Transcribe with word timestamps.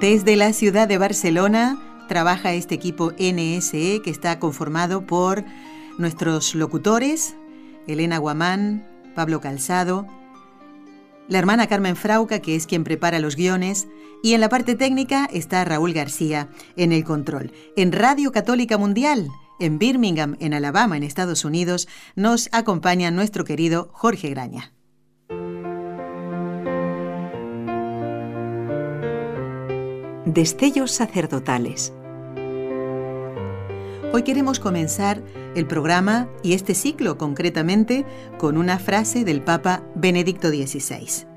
Desde 0.00 0.36
la 0.36 0.52
ciudad 0.52 0.86
de 0.86 0.98
Barcelona 0.98 2.04
trabaja 2.06 2.52
este 2.52 2.74
equipo 2.74 3.12
NSE 3.12 4.02
que 4.04 4.10
está 4.10 4.38
conformado 4.38 5.06
por 5.06 5.42
nuestros 5.96 6.54
locutores, 6.54 7.34
Elena 7.86 8.18
Guamán, 8.18 8.86
Pablo 9.14 9.40
Calzado, 9.40 10.06
la 11.28 11.38
hermana 11.38 11.66
Carmen 11.66 11.96
Frauca, 11.96 12.40
que 12.40 12.56
es 12.56 12.66
quien 12.66 12.84
prepara 12.84 13.20
los 13.20 13.36
guiones, 13.36 13.88
y 14.22 14.34
en 14.34 14.42
la 14.42 14.50
parte 14.50 14.74
técnica 14.74 15.30
está 15.32 15.64
Raúl 15.64 15.94
García, 15.94 16.50
en 16.76 16.92
el 16.92 17.02
control. 17.02 17.52
En 17.74 17.90
Radio 17.90 18.32
Católica 18.32 18.76
Mundial, 18.76 19.30
en 19.58 19.78
Birmingham, 19.78 20.36
en 20.40 20.52
Alabama, 20.52 20.98
en 20.98 21.04
Estados 21.04 21.46
Unidos, 21.46 21.88
nos 22.16 22.50
acompaña 22.52 23.10
nuestro 23.10 23.44
querido 23.44 23.88
Jorge 23.94 24.28
Graña. 24.28 24.75
Destellos 30.26 30.90
sacerdotales. 30.90 31.92
Hoy 34.12 34.24
queremos 34.24 34.58
comenzar 34.58 35.22
el 35.54 35.68
programa 35.68 36.28
y 36.42 36.54
este 36.54 36.74
ciclo 36.74 37.16
concretamente 37.16 38.04
con 38.36 38.56
una 38.56 38.80
frase 38.80 39.24
del 39.24 39.40
Papa 39.40 39.84
Benedicto 39.94 40.48
XVI. 40.48 41.28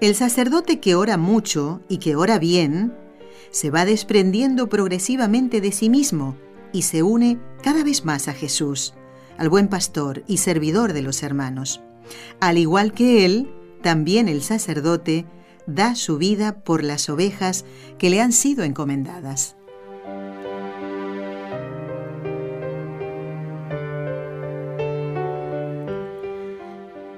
El 0.00 0.16
sacerdote 0.16 0.80
que 0.80 0.96
ora 0.96 1.18
mucho 1.18 1.82
y 1.88 1.98
que 1.98 2.16
ora 2.16 2.40
bien 2.40 2.96
se 3.52 3.70
va 3.70 3.84
desprendiendo 3.84 4.68
progresivamente 4.68 5.60
de 5.60 5.70
sí 5.70 5.88
mismo 5.88 6.36
y 6.72 6.82
se 6.82 7.04
une 7.04 7.38
cada 7.62 7.84
vez 7.84 8.04
más 8.04 8.26
a 8.26 8.32
Jesús, 8.32 8.92
al 9.38 9.50
buen 9.50 9.68
pastor 9.68 10.24
y 10.26 10.38
servidor 10.38 10.94
de 10.94 11.02
los 11.02 11.22
hermanos. 11.22 11.80
Al 12.40 12.58
igual 12.58 12.92
que 12.92 13.24
él, 13.24 13.54
también 13.82 14.28
el 14.28 14.42
sacerdote 14.42 15.26
da 15.74 15.94
su 15.94 16.18
vida 16.18 16.60
por 16.60 16.82
las 16.82 17.08
ovejas 17.08 17.64
que 17.98 18.10
le 18.10 18.20
han 18.20 18.32
sido 18.32 18.64
encomendadas. 18.64 19.56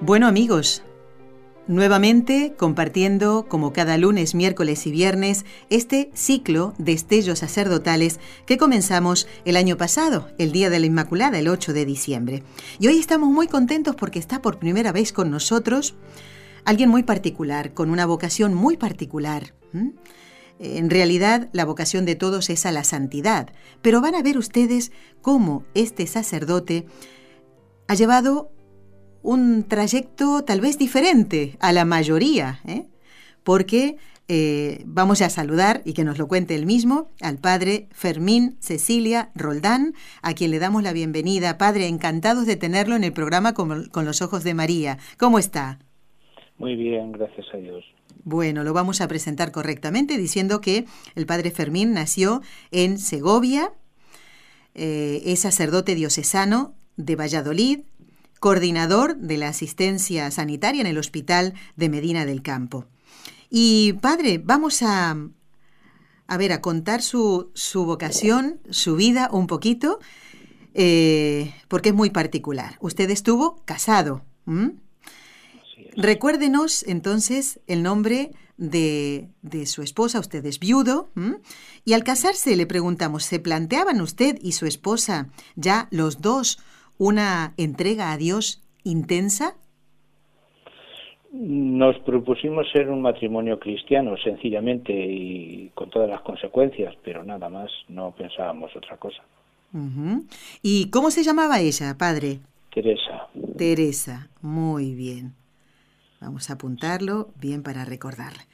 Bueno 0.00 0.26
amigos, 0.26 0.82
nuevamente 1.68 2.54
compartiendo 2.58 3.46
como 3.48 3.72
cada 3.72 3.96
lunes, 3.96 4.34
miércoles 4.34 4.86
y 4.86 4.90
viernes 4.90 5.44
este 5.70 6.10
ciclo 6.12 6.74
de 6.76 6.92
estellos 6.92 7.38
sacerdotales 7.38 8.18
que 8.44 8.58
comenzamos 8.58 9.28
el 9.44 9.56
año 9.56 9.76
pasado, 9.76 10.28
el 10.38 10.50
Día 10.50 10.70
de 10.70 10.80
la 10.80 10.86
Inmaculada, 10.86 11.38
el 11.38 11.48
8 11.48 11.72
de 11.72 11.84
diciembre. 11.84 12.42
Y 12.80 12.88
hoy 12.88 12.98
estamos 12.98 13.30
muy 13.30 13.46
contentos 13.46 13.94
porque 13.94 14.18
está 14.18 14.42
por 14.42 14.58
primera 14.58 14.90
vez 14.90 15.12
con 15.12 15.30
nosotros 15.30 15.94
alguien 16.64 16.88
muy 16.88 17.02
particular, 17.02 17.74
con 17.74 17.90
una 17.90 18.06
vocación 18.06 18.54
muy 18.54 18.76
particular. 18.76 19.54
En 20.58 20.90
realidad, 20.90 21.48
la 21.52 21.64
vocación 21.64 22.04
de 22.04 22.14
todos 22.14 22.50
es 22.50 22.66
a 22.66 22.72
la 22.72 22.84
santidad, 22.84 23.50
pero 23.80 24.00
van 24.00 24.14
a 24.14 24.22
ver 24.22 24.38
ustedes 24.38 24.92
cómo 25.20 25.64
este 25.74 26.06
sacerdote 26.06 26.86
ha 27.88 27.94
llevado 27.94 28.52
un 29.22 29.64
trayecto 29.64 30.44
tal 30.44 30.60
vez 30.60 30.78
diferente 30.78 31.56
a 31.60 31.72
la 31.72 31.84
mayoría, 31.84 32.60
¿eh? 32.64 32.86
porque 33.44 33.96
eh, 34.28 34.82
vamos 34.86 35.20
a 35.20 35.30
saludar 35.30 35.82
y 35.84 35.94
que 35.94 36.04
nos 36.04 36.18
lo 36.18 36.28
cuente 36.28 36.54
él 36.54 36.64
mismo 36.64 37.10
al 37.20 37.38
padre 37.38 37.88
Fermín 37.92 38.56
Cecilia 38.60 39.30
Roldán, 39.34 39.94
a 40.22 40.32
quien 40.34 40.50
le 40.50 40.58
damos 40.58 40.82
la 40.82 40.92
bienvenida. 40.92 41.58
Padre, 41.58 41.88
encantados 41.88 42.46
de 42.46 42.56
tenerlo 42.56 42.96
en 42.96 43.04
el 43.04 43.12
programa 43.12 43.52
con 43.52 44.04
los 44.04 44.22
Ojos 44.22 44.44
de 44.44 44.54
María. 44.54 44.98
¿Cómo 45.18 45.38
está? 45.38 45.78
Muy 46.58 46.76
bien, 46.76 47.12
gracias 47.12 47.46
a 47.52 47.56
Dios. 47.56 47.84
Bueno, 48.24 48.62
lo 48.62 48.72
vamos 48.72 49.00
a 49.00 49.08
presentar 49.08 49.52
correctamente 49.52 50.16
diciendo 50.16 50.60
que 50.60 50.84
el 51.14 51.26
padre 51.26 51.50
Fermín 51.50 51.92
nació 51.92 52.42
en 52.70 52.98
Segovia, 52.98 53.72
eh, 54.74 55.22
es 55.26 55.40
sacerdote 55.40 55.94
diocesano 55.94 56.74
de 56.96 57.16
Valladolid, 57.16 57.80
coordinador 58.38 59.16
de 59.16 59.38
la 59.38 59.48
asistencia 59.48 60.30
sanitaria 60.30 60.80
en 60.80 60.86
el 60.86 60.98
Hospital 60.98 61.54
de 61.76 61.88
Medina 61.88 62.26
del 62.26 62.42
Campo. 62.42 62.86
Y 63.50 63.94
padre, 63.94 64.40
vamos 64.42 64.82
a, 64.82 65.16
a 66.26 66.36
ver, 66.36 66.52
a 66.52 66.60
contar 66.60 67.02
su, 67.02 67.50
su 67.54 67.84
vocación, 67.84 68.60
su 68.70 68.96
vida 68.96 69.28
un 69.30 69.46
poquito, 69.46 69.98
eh, 70.74 71.54
porque 71.68 71.90
es 71.90 71.94
muy 71.94 72.10
particular. 72.10 72.76
Usted 72.80 73.10
estuvo 73.10 73.62
casado. 73.64 74.24
Recuérdenos 75.96 76.86
entonces 76.86 77.60
el 77.66 77.82
nombre 77.82 78.30
de, 78.56 79.28
su 79.66 79.82
esposa, 79.82 80.20
usted 80.20 80.44
es 80.46 80.58
viudo, 80.58 81.08
y 81.84 81.92
al 81.94 82.04
casarse 82.04 82.56
le 82.56 82.66
preguntamos, 82.66 83.24
¿se 83.24 83.40
planteaban 83.40 84.00
usted 84.00 84.36
y 84.40 84.52
su 84.52 84.66
esposa 84.66 85.28
ya 85.56 85.88
los 85.90 86.20
dos 86.20 86.58
una 86.98 87.54
entrega 87.56 88.12
a 88.12 88.16
Dios 88.16 88.62
intensa? 88.84 89.54
Nos 91.32 91.98
propusimos 92.00 92.70
ser 92.72 92.90
un 92.90 93.00
matrimonio 93.00 93.58
cristiano, 93.58 94.16
sencillamente 94.22 94.92
y 94.92 95.70
con 95.74 95.88
todas 95.88 96.08
las 96.08 96.20
consecuencias, 96.20 96.94
pero 97.02 97.24
nada 97.24 97.48
más, 97.48 97.70
no 97.88 98.12
pensábamos 98.12 98.74
otra 98.76 98.96
cosa. 98.98 99.22
¿Y 100.62 100.90
cómo 100.90 101.10
se 101.10 101.22
llamaba 101.22 101.60
ella, 101.60 101.96
padre? 101.98 102.40
Teresa. 102.74 103.28
Teresa, 103.56 104.28
muy 104.42 104.94
bien. 104.94 105.32
Vamos 106.22 106.50
a 106.50 106.52
apuntarlo 106.52 107.30
bien 107.40 107.64
para 107.64 107.84
recordarle. 107.84 108.44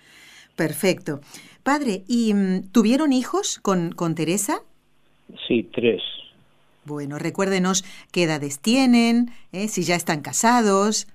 Perfecto. 0.56 1.20
Padre, 1.62 2.02
¿y 2.08 2.32
mm, 2.32 2.72
tuvieron 2.72 3.12
hijos 3.12 3.58
con, 3.60 3.92
con 3.92 4.14
Teresa? 4.14 4.62
Sí, 5.46 5.68
tres. 5.74 6.00
Bueno, 6.86 7.18
recuérdenos 7.18 7.84
qué 8.10 8.22
edades 8.22 8.60
tienen, 8.60 9.26
¿eh? 9.52 9.68
si 9.68 9.82
ya 9.82 9.96
están 9.96 10.22
casados. 10.22 11.06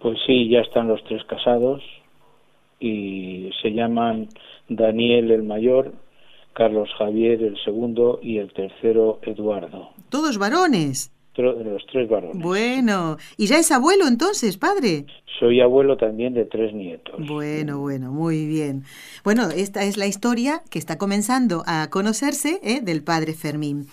Pues 0.00 0.18
sí, 0.26 0.48
ya 0.48 0.58
están 0.60 0.88
los 0.88 1.02
tres 1.04 1.22
casados 1.24 1.80
y 2.80 3.50
se 3.62 3.70
llaman 3.70 4.28
Daniel 4.68 5.30
el 5.30 5.44
mayor, 5.44 5.94
Carlos 6.52 6.90
Javier 6.98 7.44
el 7.44 7.56
segundo 7.62 8.18
y 8.20 8.38
el 8.38 8.52
tercero 8.52 9.20
Eduardo. 9.22 9.90
Todos 10.10 10.38
varones 10.38 11.15
de 11.42 11.64
los 11.64 11.84
tres 11.86 12.08
varones. 12.08 12.42
Bueno, 12.42 13.16
¿y 13.36 13.46
ya 13.46 13.58
es 13.58 13.70
abuelo 13.70 14.06
entonces, 14.06 14.56
padre? 14.56 15.06
Soy 15.38 15.60
abuelo 15.60 15.96
también 15.96 16.34
de 16.34 16.44
tres 16.44 16.72
nietos. 16.72 17.14
Bueno, 17.26 17.78
bueno, 17.78 18.10
muy 18.12 18.46
bien. 18.46 18.84
Bueno, 19.22 19.48
esta 19.50 19.84
es 19.84 19.96
la 19.96 20.06
historia 20.06 20.62
que 20.70 20.78
está 20.78 20.98
comenzando 20.98 21.62
a 21.66 21.90
conocerse 21.90 22.60
¿eh? 22.62 22.80
del 22.80 23.02
padre 23.02 23.34
Fermín. 23.34 23.86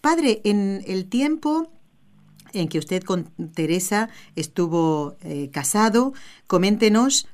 Padre, 0.00 0.40
en 0.44 0.82
el 0.86 1.08
tiempo 1.08 1.70
en 2.52 2.68
que 2.68 2.78
usted 2.78 3.02
con 3.02 3.24
Teresa 3.54 4.08
estuvo 4.36 5.16
eh, 5.22 5.50
casado, 5.52 6.12
coméntenos 6.46 7.28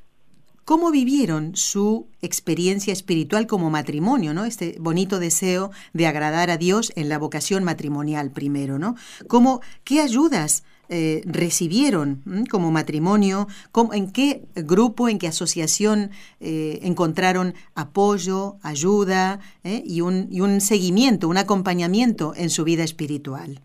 ¿Cómo 0.65 0.91
vivieron 0.91 1.57
su 1.57 2.07
experiencia 2.23 2.93
espiritual 2.93 3.47
como 3.47 3.69
matrimonio, 3.69 4.33
¿no? 4.33 4.47
Este 4.47 4.77
bonito 4.81 5.19
deseo 5.19 5.71
de 5.93 6.07
agradar 6.07 6.49
a 6.51 6.57
Dios 6.57 6.91
en 6.97 7.11
la 7.11 7.19
vocación 7.19 7.65
matrimonial 7.65 8.31
primero, 8.31 8.79
¿no? 8.79 8.97
¿Cómo, 9.29 9.61
¿Qué 9.85 10.01
ayudas 10.01 10.65
eh, 10.89 11.23
recibieron 11.27 12.47
como 12.51 12.71
matrimonio? 12.71 13.47
¿En 13.93 14.11
qué 14.11 14.47
grupo, 14.55 15.11
en 15.11 15.19
qué 15.19 15.29
asociación 15.29 16.11
eh, 16.41 16.79
encontraron 16.83 17.53
apoyo, 17.75 18.57
ayuda 18.63 19.41
eh, 19.65 19.83
y 19.85 20.01
un 20.01 20.61
seguimiento, 20.63 21.29
un 21.29 21.37
acompañamiento 21.37 22.33
en 22.37 22.49
su 22.49 22.65
vida 22.65 22.85
espiritual? 22.85 23.61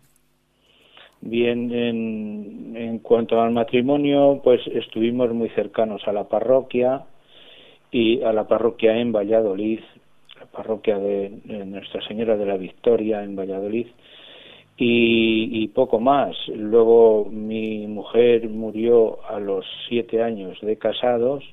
Bien, 1.22 1.70
en, 1.70 2.74
en, 2.76 2.98
cuanto 3.00 3.40
al 3.40 3.50
matrimonio, 3.50 4.40
pues 4.42 4.66
estuvimos 4.68 5.30
muy 5.34 5.50
cercanos 5.50 6.02
a 6.06 6.12
la 6.12 6.24
parroquia 6.24 7.04
y 7.90 8.22
a 8.22 8.32
la 8.32 8.48
parroquia 8.48 8.96
en 8.96 9.12
Valladolid, 9.12 9.80
la 10.38 10.46
parroquia 10.46 10.98
de, 10.98 11.30
Nuestra 11.66 12.00
Señora 12.06 12.36
de 12.38 12.46
la 12.46 12.56
Victoria 12.56 13.22
en 13.22 13.36
Valladolid, 13.36 13.88
y, 14.78 15.62
y, 15.62 15.68
poco 15.68 16.00
más. 16.00 16.34
Luego 16.48 17.26
mi 17.30 17.86
mujer 17.86 18.48
murió 18.48 19.18
a 19.28 19.38
los 19.38 19.66
siete 19.88 20.22
años 20.22 20.58
de 20.62 20.78
casados 20.78 21.44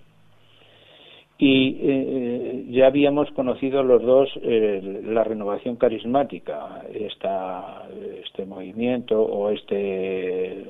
y 1.40 1.78
eh, 1.80 2.66
ya 2.70 2.88
habíamos 2.88 3.30
conocido 3.32 3.84
los 3.84 4.02
dos 4.02 4.30
eh, 4.42 5.02
la 5.06 5.24
renovación 5.24 5.76
carismática, 5.76 6.84
esta, 6.92 7.88
este 8.24 8.46
movimiento 8.46 9.22
o 9.22 9.52
este 9.52 10.66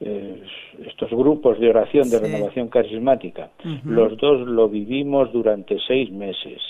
eh, 0.00 0.42
estos 0.86 1.10
grupos 1.10 1.58
de 1.60 1.70
oración 1.70 2.10
de 2.10 2.18
renovación 2.18 2.68
carismática. 2.68 3.50
Los 3.84 4.16
dos 4.18 4.46
lo 4.46 4.68
vivimos 4.68 5.32
durante 5.32 5.78
seis 5.86 6.10
meses. 6.10 6.60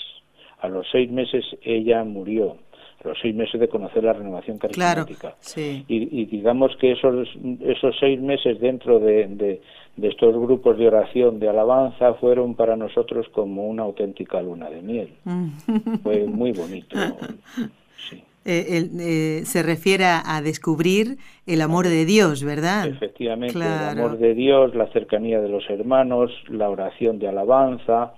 A 0.59 0.69
los 0.69 0.87
seis 0.91 1.11
meses 1.11 1.43
ella 1.61 2.03
murió 2.03 2.57
a 3.03 3.07
los 3.07 3.17
seis 3.21 3.35
meses 3.35 3.59
de 3.59 3.67
conocer 3.67 4.03
la 4.03 4.13
renovación 4.13 4.57
carismática. 4.57 5.35
y, 5.55 6.25
digamos 6.25 6.75
que 6.77 6.93
esos, 6.93 7.27
esos 7.61 7.95
seis 7.99 8.19
meses 8.19 8.59
dentro 8.59 8.99
de, 8.99 9.59
de 9.97 10.07
estos 10.07 10.33
grupos 10.35 10.77
de 10.77 10.87
oración, 10.87 11.39
de 11.39 11.49
alabanza, 11.49 12.13
fueron 12.15 12.55
para 12.55 12.75
nosotros 12.75 13.27
como 13.33 13.67
una 13.67 13.83
auténtica 13.83 14.41
luna 14.41 14.69
de 14.69 14.81
miel. 14.81 15.09
Mm. 15.25 15.47
Fue 16.03 16.25
muy 16.25 16.51
bonito. 16.53 16.95
Eh, 18.49 18.87
eh, 18.97 19.41
se 19.43 19.61
refiere 19.61 20.05
a 20.05 20.41
descubrir 20.41 21.17
el 21.45 21.61
amor 21.61 21.85
de 21.85 22.05
Dios, 22.05 22.45
¿verdad? 22.45 22.87
Efectivamente, 22.87 23.57
el 23.57 23.61
amor 23.61 24.17
de 24.19 24.33
Dios, 24.35 24.73
la 24.73 24.87
cercanía 24.93 25.41
de 25.41 25.49
los 25.49 25.69
hermanos, 25.69 26.31
la 26.47 26.69
oración 26.69 27.19
de 27.19 27.27
alabanza, 27.27 28.13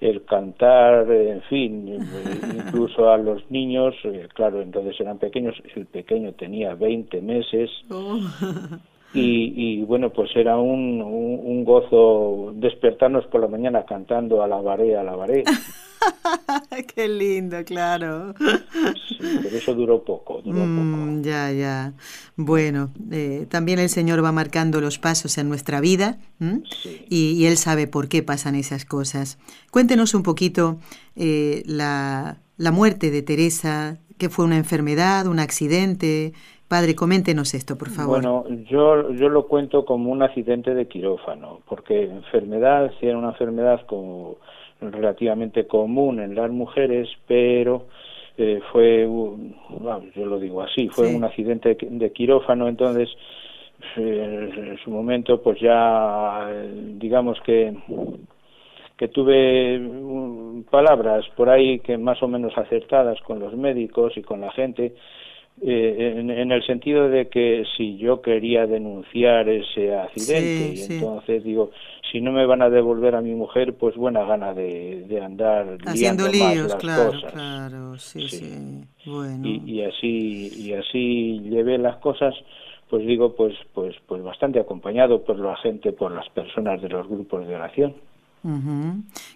el 0.00 0.24
cantar, 0.24 1.10
en 1.10 1.42
fin, 1.42 1.88
incluso 2.54 3.10
a 3.10 3.16
los 3.16 3.50
niños, 3.50 3.94
eh, 4.04 4.28
claro, 4.34 4.62
entonces 4.62 4.98
eran 5.00 5.18
pequeños, 5.18 5.56
el 5.74 5.86
pequeño 5.86 6.32
tenía 6.32 6.74
20 6.74 7.20
meses. 7.20 7.70
Oh. 9.14 9.18
Y, 9.18 9.82
bueno, 9.84 10.10
pues 10.10 10.30
era 10.36 10.58
un, 10.58 11.00
un, 11.00 11.64
gozo 11.64 12.52
despertarnos 12.54 13.26
por 13.26 13.40
la 13.40 13.48
mañana 13.48 13.84
cantando 13.86 14.42
alabaré, 14.42 14.96
alabaré. 14.96 15.44
Qué 16.94 17.08
lindo, 17.08 17.64
claro. 17.64 18.34
pero 18.38 19.56
eso 19.56 19.74
duró 19.74 20.04
poco, 20.04 20.42
duró 20.42 20.64
mm, 20.64 20.76
poco. 20.76 21.22
Ya, 21.22 21.50
ya. 21.52 21.94
Bueno, 22.36 22.90
eh, 23.10 23.46
también 23.48 23.78
el 23.78 23.88
Señor 23.88 24.22
va 24.22 24.30
marcando 24.30 24.80
los 24.82 24.98
pasos 24.98 25.38
en 25.38 25.48
nuestra 25.48 25.80
vida 25.80 26.18
y, 27.08 27.46
Él 27.46 27.56
sabe 27.56 27.86
por 27.86 28.08
qué 28.08 28.22
pasan 28.22 28.54
esas 28.54 28.84
cosas. 28.84 29.38
Cuéntenos 29.70 30.12
un 30.12 30.22
poquito 30.22 30.78
eh, 31.16 31.62
la, 31.64 32.40
la 32.58 32.72
muerte 32.72 33.10
de 33.10 33.22
Teresa, 33.22 33.98
que 34.18 34.28
fue 34.28 34.44
una 34.44 34.58
enfermedad, 34.58 35.26
un 35.26 35.38
accidente, 35.38 36.34
Padre, 36.68 36.94
coméntenos 36.94 37.54
esto, 37.54 37.78
por 37.78 37.88
favor. 37.88 38.20
Bueno, 38.20 38.44
yo, 38.68 39.10
yo 39.12 39.30
lo 39.30 39.46
cuento 39.46 39.86
como 39.86 40.10
un 40.10 40.22
accidente 40.22 40.74
de 40.74 40.86
quirófano, 40.86 41.60
porque 41.66 42.02
enfermedad, 42.02 42.92
sí 43.00 43.06
era 43.06 43.16
una 43.16 43.30
enfermedad 43.30 43.86
como 43.86 44.36
relativamente 44.80 45.66
común 45.66 46.20
en 46.20 46.34
las 46.34 46.50
mujeres, 46.50 47.08
pero 47.26 47.86
eh, 48.36 48.60
fue, 48.70 49.08
yo 50.14 50.26
lo 50.26 50.38
digo 50.38 50.62
así, 50.62 50.88
fue 50.90 51.14
un 51.14 51.24
accidente 51.24 51.76
de 51.80 52.12
quirófano, 52.12 52.68
entonces 52.68 53.08
eh, 53.96 54.50
en 54.56 54.78
su 54.84 54.90
momento 54.90 55.40
pues 55.40 55.58
ya 55.60 56.50
digamos 56.98 57.38
que 57.44 57.74
que 58.96 59.08
tuve 59.08 59.80
palabras 60.70 61.24
por 61.36 61.48
ahí 61.48 61.78
que 61.78 61.96
más 61.96 62.20
o 62.22 62.26
menos 62.26 62.52
acertadas 62.58 63.20
con 63.22 63.38
los 63.38 63.54
médicos 63.54 64.16
y 64.16 64.22
con 64.22 64.40
la 64.40 64.50
gente 64.50 64.94
eh, 65.60 66.14
en, 66.18 66.52
el 66.52 66.64
sentido 66.64 67.08
de 67.08 67.28
que 67.28 67.64
si 67.76 67.96
yo 67.96 68.22
quería 68.22 68.66
denunciar 68.66 69.48
ese 69.48 69.94
accidente 69.94 70.74
y 70.74 70.92
entonces 70.92 71.42
digo 71.42 71.70
si 72.12 72.20
no 72.20 72.32
me 72.32 72.46
van 72.46 72.62
a 72.62 72.70
devolver 72.70 73.14
a 73.14 73.20
mi 73.20 73.34
mujer 73.34 73.74
pues 73.74 73.96
buena 73.96 74.24
gana 74.24 74.54
de, 74.54 75.04
de 75.08 75.20
andar 75.20 75.78
haciendo 75.84 76.28
líos 76.28 76.74
claro 76.76 77.12
claro 77.32 77.98
sí, 77.98 78.28
sí. 78.28 78.84
Bueno. 79.04 79.46
Y, 79.46 79.62
y, 79.66 79.84
así 79.84 80.52
y 80.56 80.72
así 80.74 81.40
llevé 81.40 81.78
las 81.78 81.96
cosas 81.96 82.34
pues 82.88 83.06
digo 83.06 83.34
pues 83.34 83.54
pues 83.74 83.96
pues 84.06 84.22
bastante 84.22 84.60
acompañado 84.60 85.22
por 85.24 85.38
la 85.38 85.56
gente 85.56 85.92
por 85.92 86.12
las 86.12 86.28
personas 86.30 86.80
de 86.80 86.88
los 86.88 87.08
grupos 87.08 87.46
de 87.46 87.56
oración 87.56 87.94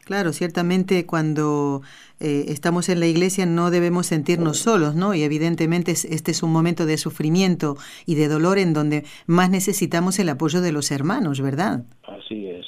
Claro, 0.05 0.33
ciertamente 0.33 1.07
cuando 1.07 1.83
eh, 2.21 2.45
estamos 2.49 2.89
en 2.89 3.01
la 3.01 3.07
iglesia 3.07 3.47
no 3.47 3.71
debemos 3.71 4.07
sentirnos 4.07 4.59
solos, 4.59 4.95
¿no? 4.95 5.15
Y 5.15 5.23
evidentemente 5.23 5.93
este 5.93 6.31
es 6.31 6.43
un 6.43 6.53
momento 6.53 6.87
de 6.87 6.97
sufrimiento 6.99 7.77
y 8.07 8.15
de 8.15 8.29
dolor 8.29 8.59
en 8.59 8.73
donde 8.73 9.05
más 9.27 9.51
necesitamos 9.51 10.19
el 10.19 10.29
apoyo 10.29 10.61
de 10.61 10.73
los 10.73 10.91
hermanos, 10.91 11.41
¿verdad? 11.41 11.85
Así 12.05 12.47
es. 12.47 12.67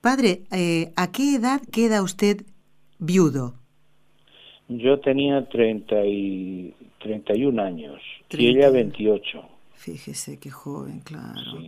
Padre, 0.00 0.42
eh, 0.52 0.92
¿a 0.96 1.10
qué 1.10 1.34
edad 1.34 1.60
queda 1.72 2.02
usted 2.02 2.42
viudo? 2.98 3.54
Yo 4.68 4.98
tenía 5.00 5.48
30 5.48 6.06
y 6.06 6.74
31 7.00 7.62
años 7.62 8.00
y 8.30 8.48
ella 8.48 8.70
28. 8.70 9.55
Fíjese 9.76 10.38
qué 10.38 10.50
joven, 10.50 11.00
claro. 11.00 11.60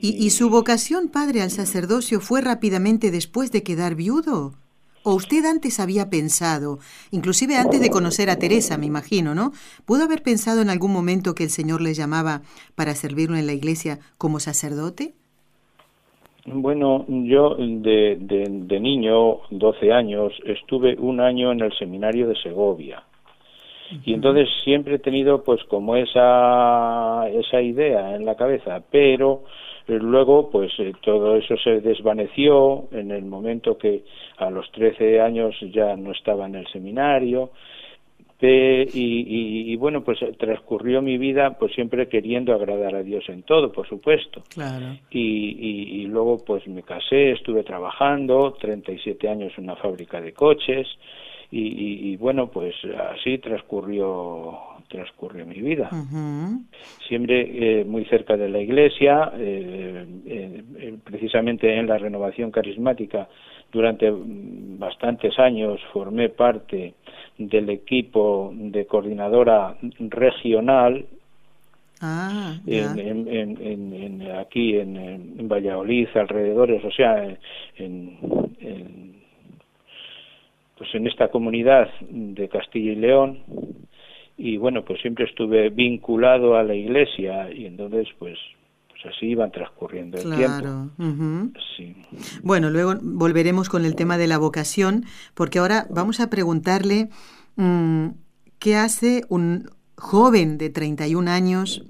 ¿Y, 0.00 0.24
¿Y, 0.24 0.30
su 0.30 0.48
vocación, 0.48 1.08
padre, 1.08 1.42
al 1.42 1.50
sacerdocio 1.50 2.20
fue 2.20 2.40
rápidamente 2.40 3.10
después 3.10 3.52
de 3.52 3.62
quedar 3.62 3.96
viudo? 3.96 4.54
¿O 5.02 5.14
usted 5.14 5.44
antes 5.44 5.80
había 5.80 6.10
pensado, 6.10 6.78
inclusive 7.10 7.56
antes 7.56 7.80
de 7.80 7.90
conocer 7.90 8.30
a 8.30 8.36
Teresa, 8.36 8.78
me 8.78 8.86
imagino, 8.86 9.34
¿no? 9.34 9.52
¿Pudo 9.84 10.04
haber 10.04 10.22
pensado 10.22 10.62
en 10.62 10.70
algún 10.70 10.92
momento 10.92 11.34
que 11.34 11.44
el 11.44 11.50
Señor 11.50 11.80
le 11.80 11.94
llamaba 11.94 12.42
para 12.76 12.94
servirlo 12.94 13.36
en 13.36 13.46
la 13.46 13.52
iglesia 13.52 13.98
como 14.16 14.40
sacerdote? 14.40 15.14
Bueno, 16.46 17.04
yo 17.08 17.56
de, 17.56 18.16
de, 18.20 18.46
de 18.48 18.80
niño, 18.80 19.38
12 19.50 19.92
años, 19.92 20.32
estuve 20.44 20.96
un 20.98 21.20
año 21.20 21.52
en 21.52 21.60
el 21.60 21.72
seminario 21.78 22.28
de 22.28 22.36
Segovia 22.36 23.02
y 24.04 24.14
entonces 24.14 24.48
siempre 24.64 24.96
he 24.96 24.98
tenido 24.98 25.42
pues 25.42 25.62
como 25.64 25.96
esa, 25.96 27.28
esa 27.28 27.60
idea 27.60 28.14
en 28.14 28.24
la 28.24 28.36
cabeza, 28.36 28.82
pero 28.90 29.44
eh, 29.88 29.98
luego 30.00 30.50
pues 30.50 30.72
eh, 30.78 30.92
todo 31.02 31.36
eso 31.36 31.56
se 31.56 31.80
desvaneció 31.80 32.88
en 32.92 33.10
el 33.10 33.24
momento 33.24 33.76
que 33.76 34.04
a 34.38 34.50
los 34.50 34.70
13 34.72 35.20
años 35.20 35.54
ya 35.72 35.96
no 35.96 36.12
estaba 36.12 36.46
en 36.46 36.56
el 36.56 36.66
seminario 36.68 37.50
y, 38.42 39.72
y, 39.72 39.76
bueno 39.76 40.02
pues 40.02 40.18
transcurrió 40.38 41.02
mi 41.02 41.18
vida 41.18 41.58
pues 41.58 41.74
siempre 41.74 42.08
queriendo 42.08 42.54
agradar 42.54 42.94
a 42.94 43.02
Dios 43.02 43.28
en 43.28 43.42
todo 43.42 43.70
por 43.70 43.86
supuesto 43.86 44.42
claro. 44.54 44.96
y, 45.10 46.00
y, 46.00 46.06
luego 46.06 46.38
pues 46.44 46.66
me 46.66 46.82
casé 46.82 47.32
estuve 47.32 47.64
trabajando 47.64 48.56
37 48.58 49.28
años 49.28 49.52
en 49.58 49.64
una 49.64 49.76
fábrica 49.76 50.20
de 50.20 50.32
coches 50.32 50.86
y, 51.52 52.16
bueno 52.16 52.48
pues 52.48 52.74
así 53.12 53.38
transcurrió 53.38 54.58
transcurrió 54.88 55.46
mi 55.46 55.60
vida. 55.60 55.88
Siempre 57.06 57.80
eh, 57.80 57.84
muy 57.84 58.04
cerca 58.06 58.36
de 58.36 58.48
la 58.48 58.58
iglesia 58.58 59.32
eh, 59.36 60.04
eh, 60.26 60.96
precisamente 61.04 61.78
en 61.78 61.86
la 61.86 61.98
renovación 61.98 62.50
carismática 62.50 63.28
durante 63.70 64.12
bastantes 64.12 65.38
años 65.38 65.80
formé 65.92 66.28
parte 66.28 66.94
del 67.38 67.70
equipo 67.70 68.52
de 68.52 68.86
coordinadora 68.86 69.76
regional 69.98 71.06
Ah, 72.02 72.56
en, 72.66 73.28
en, 73.28 74.30
aquí 74.38 74.74
en, 74.76 75.46
Valladolid, 75.46 76.08
alrededores, 76.14 76.82
o 76.82 76.90
sea, 76.90 77.36
en, 77.76 79.09
pues 80.80 80.94
en 80.94 81.06
esta 81.06 81.28
comunidad 81.28 81.90
de 82.00 82.48
Castilla 82.48 82.92
y 82.92 82.96
León. 82.96 83.40
Y 84.38 84.56
bueno 84.56 84.82
pues 84.82 84.98
siempre 85.02 85.26
estuve 85.26 85.68
vinculado 85.68 86.56
a 86.56 86.62
la 86.62 86.74
iglesia 86.74 87.52
y 87.52 87.66
entonces 87.66 88.08
pues 88.18 88.38
pues 88.88 89.14
así 89.14 89.26
iban 89.26 89.52
transcurriendo 89.52 90.16
el 90.16 90.34
tiempo. 90.34 90.88
Bueno, 92.42 92.70
luego 92.70 92.94
volveremos 93.02 93.68
con 93.68 93.84
el 93.84 93.94
tema 93.94 94.16
de 94.16 94.26
la 94.26 94.38
vocación, 94.38 95.04
porque 95.34 95.58
ahora 95.58 95.86
vamos 95.90 96.18
a 96.20 96.30
preguntarle 96.30 97.10
mm, 97.56 98.08
qué 98.58 98.76
hace 98.76 99.24
un 99.28 99.68
joven 99.96 100.56
de 100.56 100.70
31 100.70 101.30
años 101.30 101.84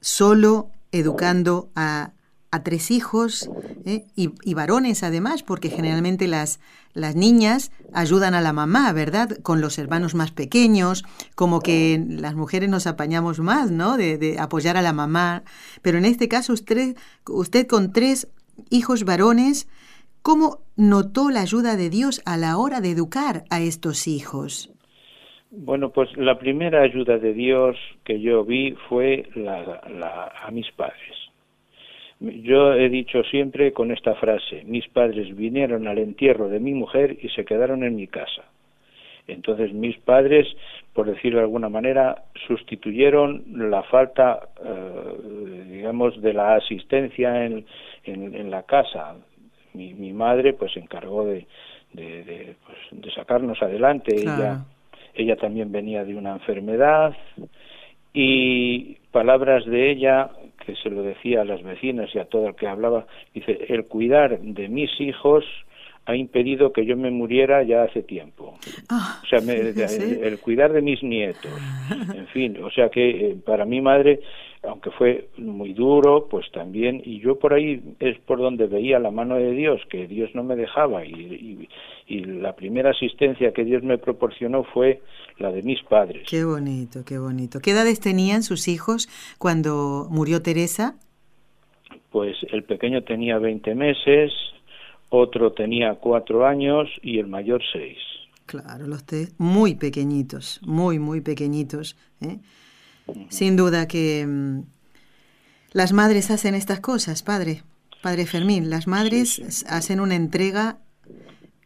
solo 0.00 0.70
educando 0.92 1.70
a 1.74 2.12
a 2.56 2.62
tres 2.62 2.90
hijos 2.90 3.48
¿eh? 3.84 4.04
y, 4.16 4.54
varones 4.54 5.02
además, 5.02 5.42
porque 5.42 5.70
generalmente 5.70 6.26
las, 6.26 6.60
las 6.94 7.14
niñas 7.14 7.70
ayudan 7.92 8.34
a 8.34 8.40
la 8.40 8.52
mamá, 8.52 8.92
¿verdad? 8.92 9.28
Con 9.42 9.60
los 9.60 9.78
hermanos 9.78 10.14
más 10.14 10.32
pequeños, 10.32 11.04
como 11.34 11.60
que 11.60 12.02
las 12.08 12.34
mujeres 12.34 12.68
nos 12.68 12.86
apañamos 12.86 13.38
más, 13.40 13.70
¿no? 13.70 13.96
De, 13.96 14.36
apoyar 14.38 14.76
a 14.76 14.82
la 14.82 14.92
mamá. 14.92 15.42
Pero 15.82 15.98
en 15.98 16.04
este 16.04 16.28
caso 16.28 16.52
usted, 16.52 16.96
usted 17.28 17.66
con 17.66 17.92
tres 17.92 18.28
hijos 18.70 19.04
varones, 19.04 19.68
¿cómo 20.22 20.58
notó 20.76 21.30
la 21.30 21.42
ayuda 21.42 21.76
de 21.76 21.90
Dios 21.90 22.22
a 22.24 22.36
la 22.36 22.56
hora 22.56 22.80
de 22.80 22.90
educar 22.90 23.44
a 23.50 23.60
estos 23.60 24.08
hijos? 24.08 24.72
Bueno, 25.50 25.90
pues 25.90 26.08
la 26.16 26.38
primera 26.38 26.82
ayuda 26.82 27.18
de 27.18 27.32
Dios 27.32 27.76
que 28.04 28.20
yo 28.20 28.44
vi 28.44 28.74
fue 28.88 29.28
la, 29.34 30.32
a 30.44 30.50
mis 30.50 30.70
padres 30.72 31.25
Yo 32.18 32.72
he 32.72 32.88
dicho 32.88 33.22
siempre 33.24 33.72
con 33.72 33.92
esta 33.92 34.14
frase, 34.14 34.62
mis 34.64 34.88
padres 34.88 35.36
vinieron 35.36 35.86
al 35.86 35.98
entierro 35.98 36.48
de 36.48 36.60
mi 36.60 36.72
mujer 36.72 37.16
y 37.20 37.28
se 37.30 37.44
quedaron 37.44 37.84
en 37.84 37.94
mi 37.94 38.06
casa. 38.06 38.42
Entonces 39.28 39.72
mis 39.72 39.98
padres, 39.98 40.46
por 40.94 41.06
decirlo 41.06 41.38
de 41.38 41.44
alguna 41.44 41.68
manera, 41.68 42.22
sustituyeron 42.46 43.44
la 43.70 43.82
falta, 43.82 44.48
eh, 44.64 45.64
digamos, 45.68 46.20
de 46.22 46.32
la 46.32 46.54
asistencia 46.54 47.44
en, 47.44 47.66
en, 48.04 48.50
la 48.50 48.62
casa. 48.62 49.16
Mi, 49.74 49.92
mi, 49.94 50.12
madre 50.12 50.52
pues 50.54 50.72
se 50.72 50.80
encargó 50.80 51.26
de, 51.26 51.46
de, 51.92 52.54
pues, 52.64 52.78
de 52.92 53.10
sacarnos 53.10 53.60
adelante. 53.62 54.14
Ella, 54.14 54.64
ella 55.14 55.36
también 55.36 55.72
venía 55.72 56.04
de 56.04 56.14
una 56.14 56.32
enfermedad 56.32 57.14
y 58.14 58.94
palabras 59.10 59.66
de 59.66 59.90
ella 59.90 60.30
que 60.66 60.74
se 60.74 60.90
lo 60.90 61.02
decía 61.02 61.42
a 61.42 61.44
las 61.44 61.62
vecinas 61.62 62.14
y 62.14 62.18
a 62.18 62.26
todo 62.26 62.48
el 62.48 62.56
que 62.56 62.66
hablaba, 62.66 63.06
dice, 63.32 63.66
el 63.68 63.86
cuidar 63.86 64.38
de 64.40 64.68
mis 64.68 64.90
hijos 65.00 65.44
ha 66.06 66.14
impedido 66.14 66.72
que 66.72 66.86
yo 66.86 66.96
me 66.96 67.10
muriera 67.10 67.64
ya 67.64 67.82
hace 67.82 68.02
tiempo. 68.02 68.54
Ah, 68.88 69.20
o 69.22 69.26
sea, 69.26 69.40
El, 69.40 70.38
cuidar 70.38 70.72
de 70.72 70.80
mis 70.80 71.02
nietos. 71.02 71.52
En 72.14 72.26
fin, 72.28 72.62
o 72.62 72.70
sea 72.70 72.88
que 72.88 73.10
eh, 73.10 73.36
para 73.44 73.64
mi 73.64 73.80
madre, 73.80 74.20
aunque 74.62 74.90
fue 74.90 75.28
muy 75.38 75.72
duro, 75.72 76.26
pues 76.28 76.46
también, 76.52 77.00
y 77.04 77.20
yo 77.20 77.38
por 77.38 77.54
ahí 77.54 77.80
es 78.00 78.18
por 78.20 78.38
donde 78.38 78.66
veía 78.66 78.98
la 78.98 79.10
mano 79.10 79.36
de 79.36 79.52
Dios, 79.52 79.80
que 79.88 80.06
Dios 80.06 80.30
no 80.34 80.42
me 80.44 80.56
dejaba, 80.56 81.04
y, 81.04 81.68
y, 82.06 82.24
la 82.24 82.54
primera 82.54 82.90
asistencia 82.90 83.52
que 83.52 83.64
Dios 83.64 83.82
me 83.82 83.98
proporcionó 83.98 84.64
fue 84.64 85.00
la 85.38 85.50
de 85.50 85.62
mis 85.62 85.82
padres. 85.84 86.28
Qué 86.28 86.44
bonito, 86.44 87.04
qué 87.06 87.18
bonito. 87.18 87.60
¿Qué 87.60 87.70
edades 87.70 88.00
tenían 88.00 88.42
sus 88.42 88.68
hijos 88.68 89.08
cuando 89.38 90.06
murió 90.10 90.42
Teresa? 90.42 90.94
Pues 92.10 92.36
el 92.52 92.64
pequeño 92.64 93.02
tenía 93.02 93.38
20 93.38 93.74
meses, 93.74 94.32
otro 95.08 95.52
tenía 95.52 95.94
cuatro 95.94 96.46
años 96.46 96.88
y 97.02 97.18
el 97.18 97.26
mayor 97.26 97.62
seis. 97.72 97.98
Claro, 98.46 98.86
los 98.86 99.04
tres 99.04 99.34
muy 99.38 99.74
pequeñitos, 99.74 100.60
muy, 100.62 100.98
muy 100.98 101.20
pequeñitos. 101.20 101.96
¿eh? 102.20 102.38
Sin 103.28 103.56
duda 103.56 103.88
que 103.88 104.24
mm, 104.26 104.60
las 105.72 105.92
madres 105.92 106.30
hacen 106.30 106.54
estas 106.54 106.80
cosas, 106.80 107.22
padre, 107.22 107.62
padre 108.02 108.26
Fermín. 108.26 108.70
Las 108.70 108.86
madres 108.86 109.64
hacen 109.68 110.00
una 110.00 110.14
entrega 110.14 110.78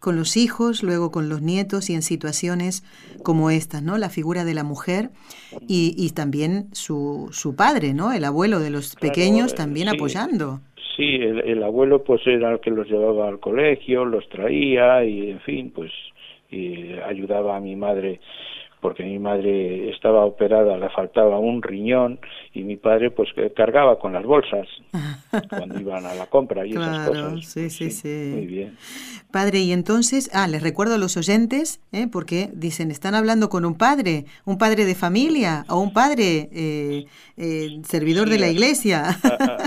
con 0.01 0.17
los 0.17 0.39
hijos, 0.39 0.83
luego 0.83 1.11
con 1.11 1.29
los 1.29 1.43
nietos 1.43 1.91
y 1.91 1.95
en 1.95 2.03
situaciones 2.03 2.83
como 3.23 3.51
estas, 3.51 3.83
¿no? 3.83 3.99
La 3.99 4.09
figura 4.09 4.45
de 4.45 4.55
la 4.55 4.65
mujer 4.65 5.11
y, 5.69 6.11
también 6.13 6.71
su, 6.73 7.29
su 7.33 7.55
padre, 7.55 7.93
¿no? 7.93 8.11
El 8.13 8.25
abuelo 8.25 8.61
de 8.61 8.71
los 8.71 8.97
pequeños 8.97 9.55
también 9.55 9.89
apoyando 9.89 10.63
sí, 11.01 11.17
el, 11.17 11.63
abuelo 11.63 12.05
pues 12.05 12.21
era 12.27 12.53
el 12.53 12.61
que 12.61 12.71
los 12.71 12.87
llevaba 12.87 13.29
al 13.29 13.41
colegio, 13.41 14.05
los 14.05 14.29
traía 14.29 15.03
y 15.05 15.31
en 15.31 15.41
fin, 15.41 15.73
pues 15.75 15.91
y 16.51 16.93
ayudaba 17.07 17.57
a 17.57 17.61
mi 17.61 17.77
madre 17.77 18.21
porque 18.81 19.05
mi 19.05 19.19
madre 19.19 19.91
estaba 19.91 20.25
operada, 20.25 20.77
le 20.79 20.89
faltaba 20.91 21.39
un 21.39 21.63
riñón 21.63 22.19
y 22.55 22.63
mi 22.63 22.77
padre 22.77 23.11
pues 23.11 23.29
cargaba 23.55 23.99
con 23.99 24.13
las 24.13 24.25
bolsas 24.25 24.67
cuando 25.51 25.79
iban 25.79 26.07
a 26.07 26.15
la 26.15 26.27
compra 26.27 26.67
y 26.67 26.71
esas 26.71 27.09
cosas. 27.09 27.47
Sí, 27.47 27.71
sí, 27.71 27.91
sí, 27.91 28.33
Muy 28.35 28.47
bien. 28.47 28.77
Padre, 29.31 29.61
y 29.61 29.73
entonces, 29.73 30.31
ah, 30.33 30.49
les 30.49 30.63
recuerdo 30.63 30.95
a 30.95 30.99
los 30.99 31.17
oyentes, 31.17 31.81
¿eh? 31.93 32.09
porque 32.11 32.49
dicen, 32.53 32.91
están 32.91 33.15
hablando 33.15 33.49
con 33.49 33.65
un 33.65 33.77
padre, 33.77 34.25
un 34.45 34.59
padre 34.59 34.87
de 34.87 34.95
familia 34.95 35.65
o 35.69 35.79
un 35.79 35.93
padre 35.93 36.49
eh, 36.53 37.05
eh, 37.37 37.81
servidor 37.85 38.29
de 38.29 38.39
la 38.39 38.49
iglesia. 38.49 39.19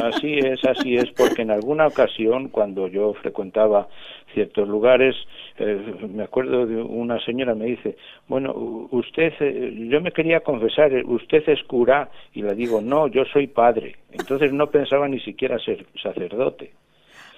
Así 0.06 0.38
es, 0.40 0.64
así 0.66 0.96
es, 0.96 1.10
porque 1.12 1.42
en 1.42 1.52
alguna 1.52 1.88
ocasión 1.88 2.50
cuando 2.50 2.88
yo 2.88 3.14
frecuentaba 3.14 3.88
ciertos 4.34 4.68
lugares, 4.68 5.16
eh, 5.58 5.80
me 6.10 6.24
acuerdo 6.24 6.66
de 6.66 6.82
una 6.82 7.20
señora 7.24 7.56
me 7.56 7.66
dice, 7.66 7.96
bueno, 8.28 8.54
usted, 8.92 9.34
eh, 9.40 9.88
yo 9.90 10.02
me 10.02 10.12
quería 10.12 10.42
confesar, 10.42 10.92
usted 11.06 11.44
es 11.48 11.64
cura, 11.64 12.10
y 12.34 12.42
le 12.42 12.56
digo, 12.56 12.82
no, 12.82 13.08
yo 13.08 13.26
soy 13.26 13.48
padre. 13.48 13.96
Entonces 14.12 14.52
no 14.52 14.68
pensaba 14.68 15.08
ni 15.08 15.20
siquiera 15.20 15.60
ser 15.60 15.86
sacerdote. 16.02 16.72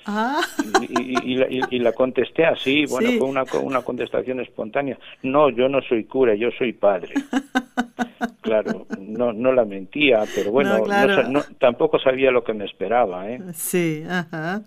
Ah. 0.05 0.41
Y, 0.89 1.79
la, 1.79 1.91
contesté 1.93 2.45
así, 2.45 2.85
bueno, 2.85 3.09
fue 3.17 3.27
una, 3.27 3.43
una 3.61 3.81
contestación 3.81 4.39
espontánea. 4.39 4.97
No, 5.23 5.49
yo 5.49 5.67
no 5.67 5.81
soy 5.81 6.05
cura, 6.05 6.35
yo 6.35 6.49
soy 6.57 6.73
padre. 6.73 7.13
Claro, 8.41 8.85
no, 8.99 9.33
no 9.33 9.51
la 9.51 9.65
mentía, 9.65 10.23
pero 10.35 10.51
bueno, 10.51 10.83
tampoco 11.59 11.99
sabía 11.99 12.29
lo 12.29 12.43
que 12.43 12.53
me 12.53 12.65
esperaba. 12.65 13.29
¿eh? 13.29 13.41
Sí, 13.53 14.03
ajá. 14.07 14.61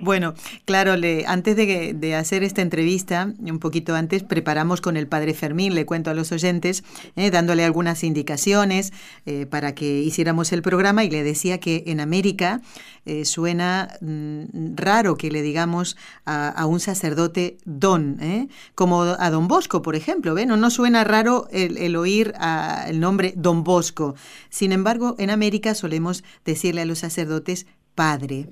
Bueno, 0.00 0.34
claro, 0.66 0.96
le, 0.96 1.24
antes 1.26 1.56
de, 1.56 1.94
de, 1.94 2.14
hacer 2.14 2.42
esta 2.42 2.60
entrevista, 2.60 3.32
un 3.40 3.58
poquito 3.58 3.94
antes, 3.94 4.22
preparamos 4.22 4.82
con 4.82 4.98
el 4.98 5.08
padre 5.08 5.32
Fermín, 5.32 5.74
le 5.74 5.86
cuento 5.86 6.10
a 6.10 6.14
los 6.14 6.30
oyentes, 6.30 6.84
eh, 7.16 7.30
dándole 7.30 7.64
algunas 7.64 8.04
indicaciones 8.04 8.92
eh, 9.24 9.46
para 9.46 9.74
que 9.74 10.00
hiciéramos 10.00 10.52
el 10.52 10.60
programa 10.60 11.04
y 11.04 11.10
le 11.10 11.22
decía 11.22 11.58
que 11.58 11.84
en 11.86 12.00
América 12.00 12.60
eh, 13.04 13.24
suena 13.24 13.88
mm, 14.00 14.74
raro 14.82 15.16
que 15.16 15.30
le 15.30 15.40
digamos 15.40 15.96
a, 16.26 16.66
un 16.66 16.80
sacerdote 16.80 17.56
don, 17.64 18.18
como 18.74 19.02
a 19.02 19.30
don 19.30 19.48
Bosco, 19.48 19.80
por 19.80 19.96
ejemplo, 19.96 20.34
¿ve? 20.34 20.44
No, 20.44 20.56
no 20.56 20.70
suena 20.70 21.04
raro 21.04 21.48
el, 21.50 21.78
el 21.78 21.96
oír 21.96 22.34
a, 22.38 22.84
el 22.88 23.00
nombre 23.00 23.32
Don 23.36 23.64
Bosco. 23.64 24.14
Sin 24.50 24.72
embargo, 24.72 25.14
en 25.18 25.30
América 25.30 25.74
solemos 25.74 26.24
decirle 26.44 26.82
a 26.82 26.84
los 26.84 26.98
sacerdotes 26.98 27.66
padre. 27.94 28.48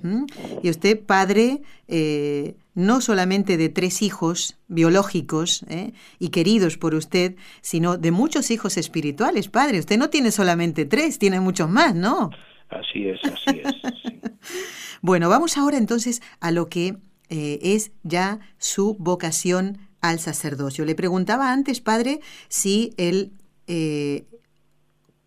Y 0.63 0.71
usted, 0.71 1.01
padre, 1.01 1.63
eh, 1.89 2.57
no 2.75 3.01
solamente 3.01 3.57
de 3.57 3.69
tres 3.69 4.03
hijos 4.03 4.57
biológicos 4.69 5.65
¿eh? 5.69 5.93
y 6.19 6.29
queridos 6.29 6.77
por 6.77 6.95
usted, 6.95 7.37
sino 7.63 7.97
de 7.97 8.11
muchos 8.11 8.51
hijos 8.51 8.77
espirituales, 8.77 9.49
padre. 9.49 9.79
Usted 9.79 9.99
no 9.99 10.11
tiene 10.11 10.31
solamente 10.31 10.85
tres, 10.85 11.19
tiene 11.19 11.41
muchos 11.41 11.71
más, 11.71 11.95
¿no? 11.95 12.31
Así 12.71 13.09
es, 13.09 13.21
así 13.25 13.61
es. 13.63 14.33
bueno, 15.03 15.29
vamos 15.29 15.59
ahora 15.59 15.77
entonces 15.77 16.23
a 16.41 16.51
lo 16.51 16.69
que 16.69 16.97
eh, 17.29 17.59
es 17.63 17.93
ya 18.03 18.41
su 18.59 18.97
vocación 18.99 19.79
al 20.01 20.19
sacerdocio. 20.19 20.85
Le 20.85 20.95
preguntaba 20.95 21.53
antes, 21.53 21.81
padre, 21.81 22.21
si 22.49 22.95
él 22.97 23.33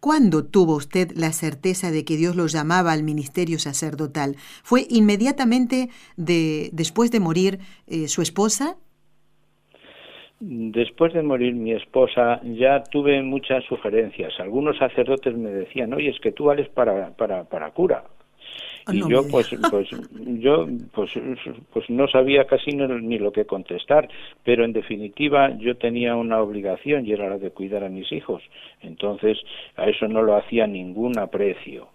¿Cuándo 0.04 0.44
tuvo 0.44 0.76
usted 0.76 1.14
la 1.16 1.32
certeza 1.32 1.90
de 1.90 2.04
que 2.04 2.18
Dios 2.18 2.36
lo 2.36 2.48
llamaba 2.48 2.92
al 2.92 3.04
ministerio 3.04 3.58
sacerdotal? 3.58 4.36
¿Fue 4.62 4.86
inmediatamente 4.90 5.90
de, 6.18 6.72
después 6.74 7.10
de 7.10 7.22
morir 7.22 7.60
eh, 7.88 8.10
su 8.10 8.22
esposa? 8.22 8.76
Después 10.46 11.14
de 11.14 11.24
morir 11.24 11.54
mi 11.56 11.72
esposa 11.72 12.42
ya 12.44 12.84
tuve 12.84 13.22
muchas 13.24 13.64
sugerencias. 13.64 14.38
Algunos 14.42 14.78
sacerdotes 14.78 15.38
me 15.38 15.50
decían, 15.50 15.94
oye, 15.94 16.10
es 16.10 16.20
que 16.20 16.34
tú 16.34 16.46
vales 16.46 16.68
para, 16.68 17.12
para, 17.12 17.46
para 17.46 17.72
cura. 17.72 18.04
Ah, 18.86 18.92
y 18.94 19.10
yo 19.10 19.26
pues 19.32 19.50
pues 19.72 19.88
yo 20.42 20.68
pues 20.94 21.12
pues 21.72 21.90
no 21.90 22.06
sabía 22.10 22.44
casi 22.44 22.72
ni 22.72 23.18
lo 23.18 23.32
que 23.32 23.46
contestar 23.46 24.10
pero 24.44 24.66
en 24.66 24.74
definitiva 24.74 25.58
yo 25.58 25.78
tenía 25.78 26.18
una 26.18 26.42
obligación 26.42 27.08
y 27.08 27.14
era 27.14 27.30
la 27.30 27.38
de 27.38 27.52
cuidar 27.52 27.86
a 27.86 27.90
mis 27.90 28.12
hijos 28.12 28.44
entonces 28.82 29.38
a 29.78 29.86
eso 29.86 30.10
no 30.10 30.22
lo 30.22 30.36
hacía 30.36 30.68
ningún 30.68 31.18
aprecio 31.18 31.88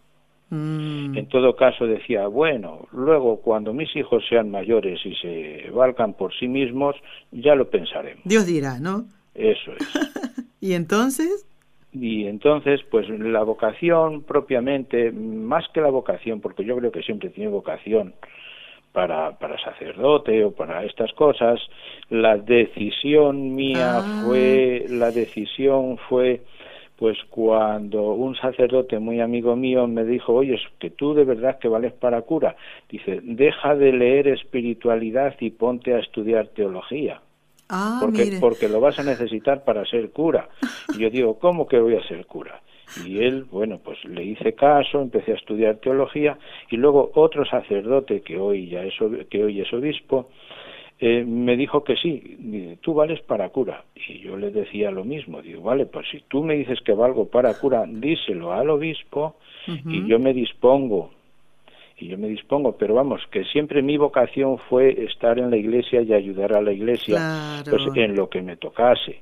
mm. 0.51 1.17
En 1.17 1.29
todo 1.29 1.57
caso 1.57 1.87
decía, 1.87 2.27
bueno, 2.27 2.89
luego 2.93 3.41
cuando 3.41 3.73
mis 3.73 3.95
hijos 3.97 4.25
sean 4.29 4.51
mayores 4.51 5.01
y 5.05 5.15
se 5.17 5.71
valgan 5.71 6.15
por 6.15 6.33
sí 6.39 6.49
mismos, 6.49 6.97
ya 7.33 7.55
lo 7.55 7.69
pensaremos. 7.69 8.23
Dios 8.25 8.47
dirá, 8.47 8.79
¿no? 8.79 9.05
Eso 9.35 9.73
es. 9.73 10.49
¿Y 10.61 10.75
entonces? 10.75 11.47
Y 11.93 12.27
entonces, 12.27 12.81
pues 12.91 13.09
la 13.09 13.43
vocación 13.43 14.23
propiamente, 14.23 15.11
más 15.11 15.65
que 15.73 15.81
la 15.81 15.91
vocación, 15.91 16.41
porque 16.41 16.65
yo 16.65 16.77
creo 16.77 16.93
que 16.93 17.03
siempre 17.03 17.31
tiene 17.31 17.51
vocación 17.51 18.15
para, 18.93 19.39
para 19.39 19.59
sacerdote 19.63 20.45
o 20.45 20.53
para 20.53 20.85
estas 20.85 21.13
cosas, 21.13 21.61
la 22.11 22.37
decisión 22.37 23.55
mía 23.55 23.99
ah. 23.99 24.23
fue, 24.25 24.85
la 24.89 25.11
decisión 25.11 25.99
fue, 26.09 26.43
pues 26.99 27.17
cuando 27.31 28.13
un 28.13 28.35
sacerdote 28.35 28.99
muy 28.99 29.21
amigo 29.21 29.55
mío 29.55 29.87
me 29.87 30.05
dijo, 30.05 30.35
oye, 30.35 30.55
es 30.55 30.63
que 30.81 30.91
tú 30.91 31.15
de 31.15 31.25
verdad 31.25 31.59
que 31.61 31.69
vales 31.69 31.93
para 31.93 32.23
cura, 32.23 32.57
dice, 32.89 33.21
deja 33.23 33.77
de 33.77 33.93
leer 33.93 34.27
espiritualidad 34.27 35.37
y 35.39 35.51
ponte 35.51 35.95
a 35.95 36.01
estudiar 36.01 36.49
teología. 36.49 37.21
Ah, 37.69 37.99
porque, 38.01 38.39
porque 38.41 38.69
lo 38.69 38.81
vas 38.81 38.99
a 38.99 39.05
necesitar 39.05 39.63
para 39.63 39.85
ser 39.85 40.11
cura. 40.11 40.49
Y 40.97 40.99
yo 41.03 41.11
digo, 41.11 41.39
¿cómo 41.39 41.69
que 41.69 41.79
voy 41.79 41.95
a 41.95 42.09
ser 42.09 42.27
cura? 42.27 42.63
Y 43.05 43.23
él, 43.23 43.45
bueno, 43.45 43.79
pues 43.85 44.03
le 44.05 44.25
hice 44.25 44.55
caso, 44.55 45.01
empecé 45.01 45.33
a 45.33 45.37
estudiar 45.37 45.77
teología 45.77 46.39
y 46.71 46.77
luego 46.79 47.13
otro 47.15 47.45
sacerdote 47.45 48.23
que 48.23 48.39
hoy 48.39 48.69
ya 48.69 48.83
es, 48.83 48.95
que 49.31 49.45
hoy 49.45 49.61
es 49.61 49.73
obispo, 49.73 50.31
eh, 51.01 51.25
me 51.25 51.57
dijo 51.57 51.85
que 51.85 51.97
sí, 51.97 52.79
tú 52.81 52.95
vales 52.95 53.21
para 53.23 53.49
cura. 53.51 53.85
Y 53.95 54.21
yo 54.21 54.37
le 54.37 54.51
decía 54.51 54.91
lo 54.91 55.05
mismo, 55.05 55.43
digo, 55.43 55.63
vale, 55.63 55.87
pues 55.87 56.07
si 56.11 56.21
tú 56.29 56.43
me 56.43 56.55
dices 56.55 56.81
que 56.85 56.93
valgo 56.93 57.29
para 57.29 57.55
cura, 57.55 57.85
díselo 57.87 58.53
al 58.53 58.71
obispo 58.71 59.37
y 59.67 60.09
yo 60.09 60.19
me 60.19 60.33
dispongo 60.33 61.11
y 62.01 62.09
yo 62.09 62.19
me 62.19 62.29
dispongo, 62.29 62.77
pero 62.77 62.95
vamos, 62.95 63.21
que 63.31 63.45
siempre 63.45 63.83
mi 63.83 63.97
vocación 63.97 64.59
fue 64.69 65.05
estar 65.05 65.39
en 65.39 65.51
la 65.51 65.57
iglesia 65.57 66.01
y 66.03 66.13
ayudar 66.13 66.53
a 66.53 66.63
la 66.63 66.73
iglesia 66.73 67.63
pues 67.69 67.83
en 67.95 68.15
lo 68.15 68.29
que 68.29 68.41
me 68.41 68.57
tocase. 68.57 69.21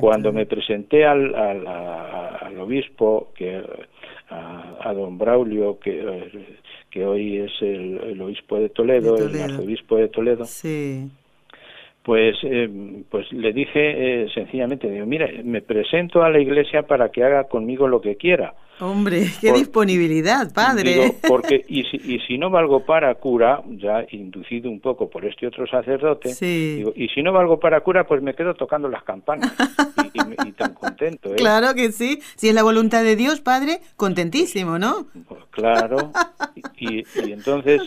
Cuando 0.00 0.32
me 0.32 0.46
presenté 0.46 1.04
al, 1.04 1.34
al, 1.34 2.58
obispo, 2.58 3.32
que 3.34 3.62
a, 4.30 4.92
don 4.94 5.18
Braulio, 5.18 5.78
que, 5.78 6.46
que 6.90 7.04
hoy 7.04 7.38
es 7.38 7.52
el, 7.60 8.20
obispo 8.20 8.58
de 8.58 8.68
Toledo, 8.68 9.16
el 9.16 9.42
arzobispo 9.42 9.96
de 9.96 10.08
Toledo, 10.08 10.44
sí. 10.44 11.10
Pues 12.02 12.36
eh, 12.44 13.02
pues 13.10 13.30
le 13.30 13.52
dije 13.52 14.22
eh, 14.22 14.28
sencillamente 14.32 14.88
digo 14.88 15.04
mira 15.04 15.28
me 15.44 15.60
presento 15.60 16.22
a 16.22 16.30
la 16.30 16.40
iglesia 16.40 16.82
para 16.84 17.10
que 17.10 17.22
haga 17.22 17.44
conmigo 17.44 17.86
lo 17.86 18.00
que 18.00 18.16
quiera 18.16 18.54
hombre 18.80 19.26
qué 19.38 19.52
disponibilidad 19.52 20.50
padre. 20.54 21.16
porque 21.28 21.62
y 21.68 21.84
si, 21.84 21.98
y 21.98 22.18
si 22.20 22.38
no 22.38 22.48
valgo 22.48 22.86
para 22.86 23.14
cura 23.16 23.62
ya 23.72 24.06
inducido 24.12 24.70
un 24.70 24.80
poco 24.80 25.10
por 25.10 25.26
este 25.26 25.46
otro 25.46 25.66
sacerdote 25.66 26.34
digo, 26.40 26.94
y 26.96 27.08
si 27.08 27.22
no 27.22 27.32
valgo 27.32 27.60
para 27.60 27.82
cura 27.82 28.04
pues 28.04 28.22
me 28.22 28.32
quedo 28.32 28.54
tocando 28.54 28.88
las 28.88 29.04
campanas 29.04 29.52
y, 30.46 30.52
tan 30.52 30.74
contento 30.74 31.32
¿eh? 31.32 31.36
claro 31.36 31.74
que 31.74 31.92
sí 31.92 32.20
si 32.36 32.48
es 32.48 32.54
la 32.54 32.62
voluntad 32.62 33.02
de 33.02 33.16
Dios 33.16 33.40
padre 33.40 33.80
contentísimo 33.96 34.78
no 34.78 35.06
pues 35.28 35.44
claro 35.50 36.12
y, 36.76 36.98
y 36.98 37.32
entonces 37.32 37.82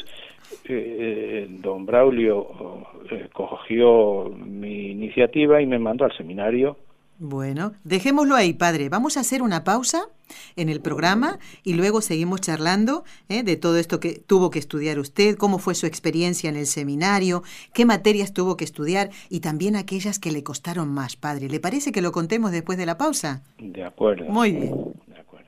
eh, 0.65 1.47
don 1.49 1.85
Braulio 1.85 2.85
eh, 3.11 3.29
cogió 3.33 4.29
mi 4.29 4.91
iniciativa 4.91 5.61
y 5.61 5.65
me 5.65 5.79
mandó 5.79 6.05
al 6.05 6.15
seminario. 6.15 6.77
Bueno, 7.19 7.73
dejémoslo 7.83 8.35
ahí, 8.35 8.53
padre. 8.53 8.89
Vamos 8.89 9.17
a 9.17 9.21
hacer 9.21 9.41
una 9.41 9.63
pausa 9.63 10.09
en 10.55 10.69
el 10.69 10.81
programa 10.81 11.39
y 11.63 11.73
luego 11.73 12.01
seguimos 12.01 12.41
charlando 12.41 13.03
eh, 13.29 13.43
de 13.43 13.55
todo 13.55 13.77
esto 13.77 13.99
que 13.99 14.13
tuvo 14.25 14.49
que 14.49 14.59
estudiar 14.59 14.99
usted, 14.99 15.37
cómo 15.37 15.59
fue 15.59 15.75
su 15.75 15.85
experiencia 15.85 16.49
en 16.49 16.55
el 16.55 16.65
seminario, 16.65 17.43
qué 17.73 17.85
materias 17.85 18.33
tuvo 18.33 18.57
que 18.57 18.65
estudiar 18.65 19.11
y 19.29 19.41
también 19.41 19.75
aquellas 19.75 20.19
que 20.19 20.31
le 20.31 20.43
costaron 20.43 20.89
más, 20.89 21.15
padre. 21.15 21.49
¿Le 21.49 21.59
parece 21.59 21.91
que 21.91 22.01
lo 22.01 22.11
contemos 22.11 22.51
después 22.51 22.77
de 22.77 22.85
la 22.85 22.97
pausa? 22.97 23.43
De 23.59 23.83
acuerdo. 23.83 24.25
Muy 24.25 24.51
bien. 24.51 24.93
De 25.07 25.19
acuerdo. 25.19 25.47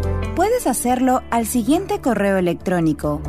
Puedes 0.35 0.67
hacerlo 0.67 1.23
al 1.29 1.45
siguiente 1.45 1.99
correo 2.01 2.37
electrónico 2.37 3.21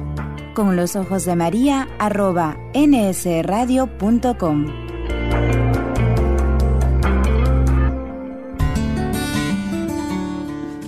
con 0.55 0.77
los 0.77 0.97
ojos 0.97 1.25
de 1.25 1.35
María 1.35 1.89
arroba 1.99 2.59
nsradio.com. 2.75 4.67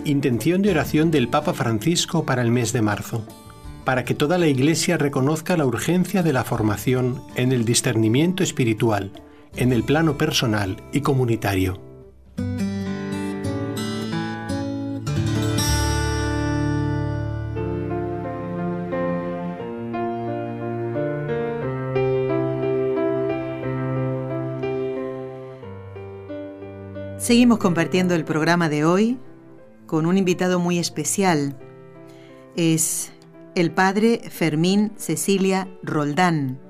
Intención 0.05 0.61
de 0.61 0.71
oración 0.71 1.11
del 1.11 1.29
Papa 1.29 1.55
Francisco 1.55 2.25
para 2.27 2.43
el 2.43 2.51
mes 2.51 2.75
de 2.75 2.83
marzo, 2.83 3.25
para 3.85 4.05
que 4.05 4.15
toda 4.15 4.37
la 4.37 4.49
Iglesia 4.49 4.99
reconozca 4.99 5.57
la 5.57 5.65
urgencia 5.65 6.23
de 6.23 6.35
la 6.35 6.45
formación 6.45 7.23
en 7.37 7.53
el 7.53 7.65
discernimiento 7.65 8.43
espiritual, 8.43 9.13
en 9.57 9.73
el 9.73 9.83
plano 9.83 10.19
personal 10.19 10.77
y 10.93 11.01
comunitario. 11.01 11.94
Seguimos 27.25 27.57
compartiendo 27.57 28.15
el 28.15 28.27
programa 28.27 28.69
de 28.69 28.85
hoy 28.85 29.19
con 29.87 30.05
un 30.05 30.19
invitado 30.19 30.59
muy 30.59 30.79
especial. 30.79 31.57
Es 32.55 33.13
el 33.55 33.73
padre 33.73 34.21
Fermín 34.29 34.93
Cecilia 34.99 35.67
Roldán, 35.83 36.61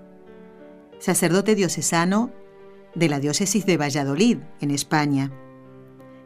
sacerdote 1.01 1.57
diocesano 1.57 2.31
de 2.95 3.09
la 3.09 3.19
diócesis 3.19 3.67
de 3.67 3.77
Valladolid, 3.77 4.39
en 4.61 4.71
España. 4.71 5.33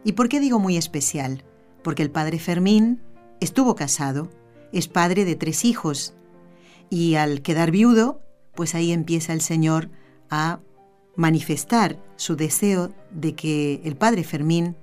¿Y 0.04 0.12
por 0.12 0.28
qué 0.28 0.40
digo 0.40 0.58
muy 0.58 0.76
especial? 0.76 1.42
Porque 1.82 2.02
el 2.02 2.10
padre 2.10 2.38
Fermín 2.38 3.00
estuvo 3.40 3.76
casado, 3.76 4.28
es 4.74 4.88
padre 4.88 5.24
de 5.24 5.36
tres 5.36 5.64
hijos, 5.64 6.12
y 6.90 7.14
al 7.14 7.40
quedar 7.40 7.70
viudo, 7.70 8.20
pues 8.54 8.74
ahí 8.74 8.92
empieza 8.92 9.32
el 9.32 9.40
Señor 9.40 9.88
a 10.28 10.60
manifestar 11.18 11.98
su 12.14 12.36
deseo 12.36 12.92
de 13.10 13.34
que 13.34 13.80
el 13.82 13.96
padre 13.96 14.22
Fermín 14.22 14.76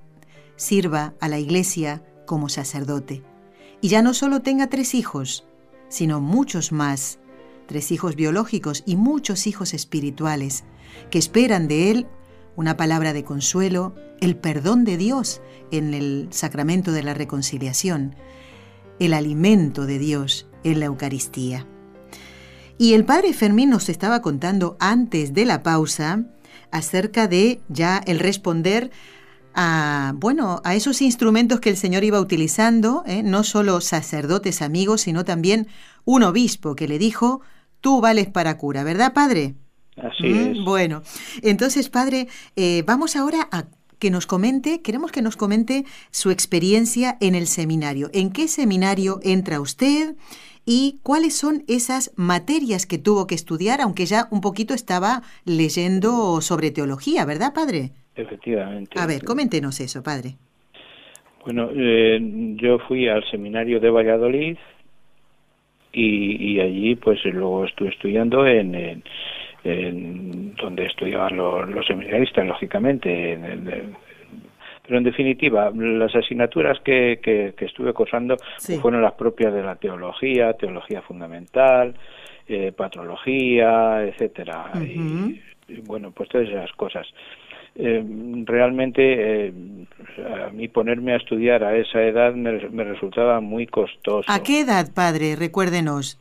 sirva 0.56 1.14
a 1.18 1.28
la 1.28 1.38
iglesia 1.38 2.04
como 2.26 2.50
sacerdote. 2.50 3.22
Y 3.80 3.88
ya 3.88 4.02
no 4.02 4.12
solo 4.12 4.42
tenga 4.42 4.66
tres 4.66 4.94
hijos, 4.94 5.46
sino 5.88 6.20
muchos 6.20 6.72
más, 6.72 7.18
tres 7.66 7.90
hijos 7.90 8.16
biológicos 8.16 8.82
y 8.84 8.96
muchos 8.96 9.46
hijos 9.46 9.72
espirituales, 9.72 10.64
que 11.10 11.18
esperan 11.18 11.68
de 11.68 11.90
él 11.90 12.06
una 12.54 12.76
palabra 12.76 13.14
de 13.14 13.24
consuelo, 13.24 13.94
el 14.20 14.36
perdón 14.36 14.84
de 14.84 14.98
Dios 14.98 15.40
en 15.70 15.94
el 15.94 16.28
sacramento 16.32 16.92
de 16.92 17.02
la 17.02 17.14
reconciliación, 17.14 18.14
el 18.98 19.14
alimento 19.14 19.86
de 19.86 19.98
Dios 19.98 20.48
en 20.64 20.80
la 20.80 20.86
Eucaristía. 20.86 21.66
Y 22.78 22.92
el 22.94 23.04
padre 23.04 23.32
Fermín 23.32 23.70
nos 23.70 23.88
estaba 23.88 24.20
contando 24.20 24.76
antes 24.80 25.32
de 25.32 25.44
la 25.46 25.62
pausa 25.62 26.24
acerca 26.70 27.26
de 27.26 27.60
ya 27.68 28.02
el 28.06 28.18
responder 28.18 28.90
a, 29.54 30.12
bueno, 30.16 30.60
a 30.64 30.74
esos 30.74 31.00
instrumentos 31.00 31.60
que 31.60 31.70
el 31.70 31.78
Señor 31.78 32.04
iba 32.04 32.20
utilizando, 32.20 33.02
¿eh? 33.06 33.22
no 33.22 33.44
solo 33.44 33.80
sacerdotes 33.80 34.60
amigos, 34.60 35.02
sino 35.02 35.24
también 35.24 35.68
un 36.04 36.22
obispo 36.22 36.76
que 36.76 36.86
le 36.86 36.98
dijo, 36.98 37.40
tú 37.80 38.02
vales 38.02 38.28
para 38.28 38.58
cura, 38.58 38.84
¿verdad, 38.84 39.14
padre? 39.14 39.54
Así 39.96 40.28
mm, 40.28 40.36
es. 40.36 40.64
Bueno, 40.64 41.02
entonces, 41.40 41.88
padre, 41.88 42.28
eh, 42.56 42.82
vamos 42.86 43.16
ahora 43.16 43.48
a 43.50 43.64
que 43.98 44.10
nos 44.10 44.26
comente, 44.26 44.82
queremos 44.82 45.10
que 45.10 45.22
nos 45.22 45.36
comente 45.36 45.86
su 46.10 46.30
experiencia 46.30 47.16
en 47.20 47.34
el 47.34 47.46
seminario. 47.46 48.10
¿En 48.12 48.30
qué 48.30 48.48
seminario 48.48 49.20
entra 49.22 49.60
usted? 49.60 50.16
Y 50.66 50.98
cuáles 51.04 51.38
son 51.38 51.62
esas 51.68 52.12
materias 52.16 52.86
que 52.86 52.98
tuvo 52.98 53.28
que 53.28 53.36
estudiar, 53.36 53.80
aunque 53.80 54.04
ya 54.04 54.26
un 54.32 54.40
poquito 54.40 54.74
estaba 54.74 55.22
leyendo 55.44 56.40
sobre 56.40 56.72
teología, 56.72 57.24
¿verdad, 57.24 57.54
padre? 57.54 57.92
Efectivamente. 58.16 58.98
A 58.98 59.06
ver, 59.06 59.24
coméntenos 59.24 59.78
eso, 59.80 60.02
padre. 60.02 60.34
Bueno, 61.44 61.70
eh, 61.72 62.18
yo 62.56 62.80
fui 62.80 63.06
al 63.08 63.22
seminario 63.30 63.78
de 63.78 63.90
Valladolid 63.90 64.56
y, 65.92 66.60
allí 66.60 66.96
pues 66.96 67.24
luego 67.24 67.64
estuve 67.64 67.90
estudiando 67.90 68.46
en, 68.46 69.02
donde 69.62 70.84
estudiaban 70.84 71.36
los, 71.36 71.86
seminaristas, 71.86 72.46
lógicamente, 72.46 73.32
en, 73.32 73.96
pero 74.86 74.98
en 74.98 75.04
definitiva, 75.04 75.70
las 75.74 76.14
asignaturas 76.14 76.78
que, 76.80 77.18
que, 77.22 77.64
estuve 77.64 77.92
cursando 77.92 78.36
fueron 78.80 79.02
las 79.02 79.14
propias 79.14 79.52
de 79.52 79.62
la 79.62 79.76
teología, 79.76 80.52
teología 80.54 81.02
fundamental, 81.02 81.94
eh, 82.46 82.72
patrología, 82.72 84.04
etcétera. 84.04 84.70
y, 84.80 85.40
bueno, 85.84 86.12
pues 86.12 86.28
todas 86.28 86.48
esas 86.48 86.72
cosas. 86.72 87.06
Eh, 87.78 88.02
realmente 88.44 89.48
eh, 89.48 89.52
a 90.46 90.50
mí 90.50 90.66
ponerme 90.68 91.12
a 91.12 91.16
estudiar 91.16 91.62
a 91.62 91.76
esa 91.76 92.00
edad 92.02 92.32
me, 92.32 92.52
me 92.70 92.84
resultaba 92.84 93.40
muy 93.40 93.66
costoso. 93.66 94.30
¿A 94.32 94.42
qué 94.42 94.60
edad, 94.60 94.94
padre? 94.94 95.36
Recuérdenos. 95.36 96.18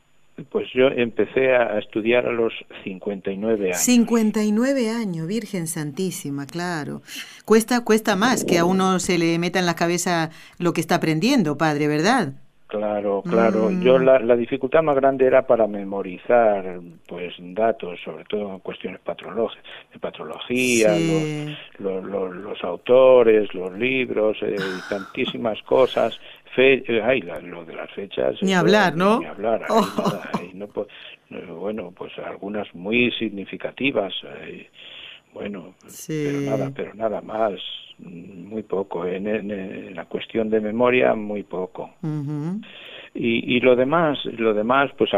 Pues 0.50 0.68
yo 0.74 0.88
empecé 0.88 1.56
a 1.56 1.80
estudiar 1.80 2.26
a 2.26 2.32
los 2.34 2.52
59 2.84 3.68
años. 3.68 3.78
59 3.80 4.90
años, 4.90 5.28
Virgen 5.28 5.66
Santísima, 5.68 6.46
claro. 6.46 7.02
Cuesta, 7.46 7.86
cuesta 7.86 8.18
más 8.18 8.44
que 8.44 8.58
a 8.58 8.66
uno 8.66 9.00
se 9.00 9.18
le 9.18 9.40
meta 9.40 9.60
en 9.60 9.66
la 9.66 9.76
cabeza 9.76 10.32
lo 10.60 10.74
que 10.74 10.82
está 10.82 10.96
aprendiendo, 10.96 11.58
padre, 11.58 11.88
¿verdad? 11.88 12.34
Claro, 12.68 13.22
claro. 13.22 13.70
Mm. 13.70 13.82
Yo 13.84 14.00
la, 14.00 14.20
la 14.20 14.36
dificultad 14.36 14.82
más 14.82 14.96
grande 14.98 15.26
era 15.26 15.48
para 15.48 15.68
memorizar, 15.68 16.80
pues, 17.08 17.34
datos, 17.40 18.00
sobre 18.04 18.26
todo 18.26 18.54
en 18.56 18.60
cuestiones 18.60 19.00
patrológicas, 19.02 19.64
de 19.94 20.00
patrología, 20.00 20.94
Sí. 20.96 21.56
los, 21.80 22.04
los, 22.04 22.12
los- 22.12 22.36
los 22.36 22.64
autores, 22.64 23.54
los 23.54 23.72
libros, 23.78 24.38
eh, 24.42 24.56
tantísimas 24.90 25.62
cosas. 25.62 26.20
Fe, 26.56 26.84
eh, 26.88 27.02
ay, 27.04 27.22
la- 27.22 27.40
lo 27.42 27.66
de 27.66 27.74
las 27.76 27.92
fechas. 27.92 28.36
Ni 28.42 28.52
eso, 28.52 28.60
hablar, 28.62 28.96
¿no? 28.96 29.20
Ni 29.20 29.26
hablar. 29.26 29.62
ahí 29.64 29.68
Oh. 29.70 29.82
nada, 29.98 30.30
ahí 30.40 30.52
no 30.54 30.68
no, 31.30 31.56
bueno, 31.56 31.92
pues 31.96 32.12
algunas 32.20 32.74
muy 32.74 33.12
significativas. 33.12 34.14
eh, 34.42 34.70
bueno, 35.34 35.76
Sí. 35.88 36.24
pero 36.26 36.40
nada, 36.58 36.72
pero 36.76 36.94
nada 36.94 37.22
más, 37.22 37.54
muy 38.00 38.64
poco. 38.64 39.06
En, 39.06 39.28
en- 39.28 39.52
en 39.52 39.96
la 39.96 40.06
cuestión 40.06 40.50
de 40.50 40.62
memoria, 40.62 41.14
muy 41.14 41.44
poco. 41.44 41.90
Ujú. 42.02 42.62
Y, 43.14 43.56
y 43.58 43.60
lo 43.60 43.76
demás, 43.76 44.18
lo 44.38 44.54
demás, 44.54 44.92
pues 44.98 45.14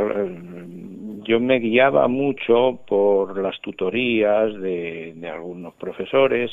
yo 1.27 1.39
me 1.39 1.59
guiaba 1.59 2.07
mucho 2.07 2.79
por 2.87 3.37
las 3.41 3.59
tutorías 3.61 4.53
de, 4.61 5.13
de 5.15 5.29
algunos 5.29 5.73
profesores 5.75 6.51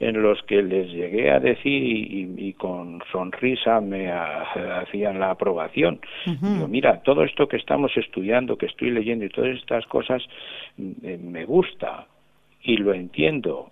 en 0.00 0.20
los 0.22 0.42
que 0.42 0.62
les 0.62 0.90
llegué 0.90 1.30
a 1.30 1.40
decir 1.40 1.82
y, 1.82 2.22
y- 2.36 2.48
y 2.48 2.52
con 2.54 3.00
sonrisa 3.12 3.80
me 3.80 4.10
ha- 4.10 4.80
hacían 4.80 5.20
la 5.20 5.30
aprobación. 5.30 6.00
Digo, 6.54 6.68
mira, 6.68 7.00
todo 7.02 7.22
esto 7.22 7.46
que 7.48 7.56
estamos 7.56 7.96
estudiando, 7.96 8.56
que 8.58 8.66
estoy 8.66 8.90
leyendo 8.90 9.24
y 9.24 9.28
todas 9.30 9.56
estas 9.56 9.86
cosas, 9.86 10.22
mm, 10.76 11.30
me 11.30 11.44
gusta 11.44 12.06
y 12.62 12.76
lo 12.78 12.92
entiendo, 12.92 13.68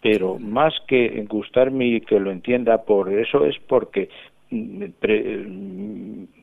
pero 0.00 0.38
más 0.38 0.74
que 0.88 1.24
gustarme 1.28 1.86
y 1.86 2.00
que 2.00 2.18
lo 2.18 2.30
entienda 2.30 2.82
por 2.84 3.12
eso 3.12 3.44
es 3.46 3.56
porque 3.68 4.08
pre- 5.00 5.46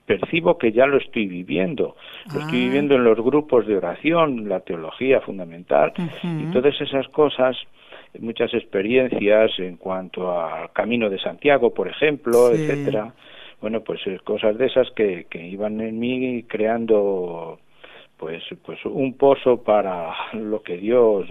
percibo 0.06 0.58
que 0.58 0.72
ya 0.72 0.86
lo 0.88 0.98
estoy 0.98 1.28
viviendo. 1.28 1.95
Lo 2.34 2.39
estoy 2.41 2.60
Ah. 2.60 2.63
viviendo 2.65 2.95
en 2.95 3.04
los 3.04 3.19
grupos 3.22 3.67
de 3.67 3.78
oración, 3.78 4.50
la 4.50 4.62
teología 4.62 5.22
fundamental 5.22 5.93
y 6.24 6.52
todas 6.52 6.80
esas 6.82 7.08
cosas, 7.10 7.56
muchas 8.19 8.52
experiencias 8.56 9.52
en 9.60 9.78
cuanto 9.78 10.32
al 10.39 10.72
Camino 10.74 11.10
de 11.10 11.19
Santiago, 11.19 11.74
por 11.74 11.88
ejemplo, 11.88 12.50
Sí. 12.54 12.63
etcétera. 12.63 13.13
Bueno, 13.62 13.82
pues 13.82 14.00
eh, 14.08 14.17
cosas 14.24 14.58
de 14.58 14.65
esas 14.67 14.89
que, 14.91 15.26
que 15.30 15.45
iban 15.45 15.80
en 15.82 16.00
mí 16.00 16.43
creando 16.48 17.60
pues 18.19 18.43
pues 18.65 18.77
un 18.86 19.15
pozo 19.15 19.63
para 19.63 20.13
lo 20.34 20.62
que 20.62 20.77
Dios 20.77 21.27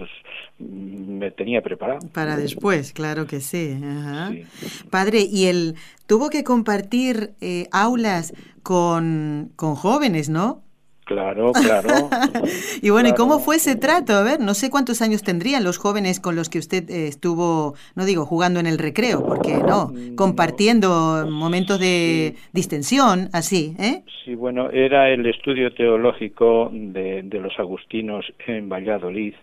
me 0.57 1.31
tenía 1.31 1.61
preparado. 1.61 1.99
Para 2.13 2.35
después, 2.35 2.91
claro 2.91 3.27
que 3.27 3.39
sí. 3.39 3.77
Ajá. 3.81 4.31
Sí. 4.31 4.87
Padre, 4.89 5.19
¿y 5.21 5.45
él 5.45 5.75
tuvo 6.07 6.29
que 6.29 6.43
compartir 6.43 7.35
eh, 7.39 7.67
aulas 7.71 8.33
con, 8.63 9.51
con 9.55 9.75
jóvenes, 9.75 10.29
no? 10.29 10.63
Claro, 11.09 11.51
claro. 11.53 12.09
Y 12.81 12.91
bueno, 12.91 13.09
¿y 13.09 13.13
cómo 13.13 13.39
fue 13.39 13.55
ese 13.55 13.75
trato? 13.75 14.13
A 14.13 14.23
ver, 14.23 14.39
no 14.39 14.53
sé 14.53 14.69
cuántos 14.69 15.01
años 15.01 15.23
tendrían 15.23 15.63
los 15.63 15.77
jóvenes 15.77 16.19
con 16.19 16.35
los 16.35 16.49
que 16.49 16.59
usted 16.59 16.89
eh, 16.89 17.07
estuvo, 17.07 17.73
no 17.95 18.05
digo 18.05 18.25
jugando 18.25 18.59
en 18.59 18.67
el 18.67 18.77
recreo, 18.77 19.25
porque 19.25 19.57
no, 19.57 19.79
Mm, 19.87 20.15
compartiendo 20.15 21.25
momentos 21.29 21.79
de 21.79 22.35
distensión, 22.53 23.29
así, 23.33 23.75
¿eh? 23.79 24.03
Sí, 24.23 24.35
bueno, 24.35 24.69
era 24.71 25.09
el 25.09 25.25
estudio 25.25 25.73
teológico 25.73 26.69
de, 26.71 27.23
de 27.23 27.39
los 27.39 27.57
agustinos 27.59 28.25
en 28.45 28.69
Valladolid 28.69 29.33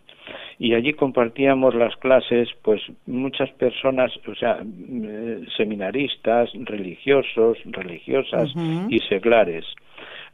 y 0.58 0.74
allí 0.74 0.92
compartíamos 0.94 1.74
las 1.74 1.94
clases, 1.96 2.48
pues 2.62 2.80
muchas 3.06 3.50
personas, 3.52 4.12
o 4.26 4.34
sea, 4.34 4.58
eh, 4.62 5.44
seminaristas, 5.56 6.50
religiosos, 6.54 7.58
religiosas 7.66 8.50
y 8.88 8.98
seglares. 9.00 9.64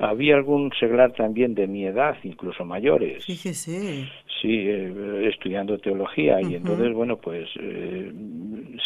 Había 0.02 0.34
algún 0.34 0.72
seglar 0.80 1.12
también 1.12 1.54
de 1.54 1.68
mi 1.68 1.84
edad, 1.86 2.16
incluso 2.24 2.64
mayores. 2.64 3.24
Fíjese. 3.24 4.08
Sí, 4.40 4.48
eh, 4.68 5.28
estudiando 5.32 5.78
teología 5.78 6.42
y 6.42 6.56
entonces, 6.56 6.92
bueno, 6.92 7.18
pues 7.18 7.48
eh, 7.60 8.12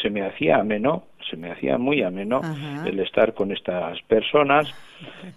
se 0.02 0.10
me 0.10 0.20
hacía 0.26 0.56
ameno, 0.58 1.04
se 1.30 1.38
me 1.38 1.50
hacía 1.50 1.78
muy 1.78 2.02
ameno 2.02 2.40
Ajá. 2.44 2.86
el 2.86 3.00
estar 3.00 3.32
con 3.32 3.50
estas 3.50 3.98
personas 4.02 4.68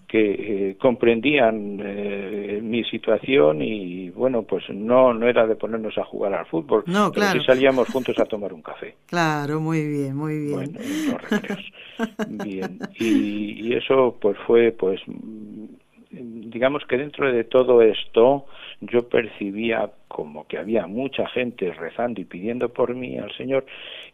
que 0.08 0.70
eh, 0.72 0.76
comprendían 0.78 1.80
eh, 1.84 2.60
mi 2.62 2.84
situación 2.86 3.62
y, 3.62 4.10
bueno, 4.10 4.44
pues 4.44 4.64
no 4.70 5.14
no 5.14 5.28
era 5.28 5.48
de 5.48 5.56
ponernos 5.56 5.98
a 5.98 6.04
jugar 6.04 6.34
al 6.34 6.46
fútbol, 6.48 6.84
No, 6.88 7.12
pero 7.14 7.26
claro. 7.26 7.40
sí 7.40 7.46
salíamos 7.46 7.88
juntos 7.90 8.18
a 8.20 8.26
tomar 8.26 8.52
un 8.54 8.62
café. 8.62 8.96
Claro, 9.06 9.60
muy 9.60 9.86
bien, 9.88 10.16
muy 10.16 10.38
bien. 10.38 10.54
Bueno, 10.56 10.80
en 10.82 11.12
los 11.12 11.22
recreos. 11.22 11.72
Bien. 12.28 12.80
Y, 13.00 13.68
y 13.68 13.74
eso 13.74 14.18
pues 14.22 14.38
fue 14.46 14.72
pues 14.72 15.02
digamos 16.50 16.86
que 16.86 16.98
dentro 16.98 17.32
de 17.32 17.44
todo 17.44 17.82
esto 17.82 18.46
yo 18.82 19.08
percibía 19.10 19.90
como 20.08 20.48
que 20.48 20.58
había 20.58 20.88
mucha 20.88 21.28
gente 21.28 21.72
rezando 21.74 22.20
y 22.22 22.26
pidiendo 22.26 22.70
por 22.70 22.96
mí 22.96 23.18
al 23.18 23.32
Señor 23.36 23.66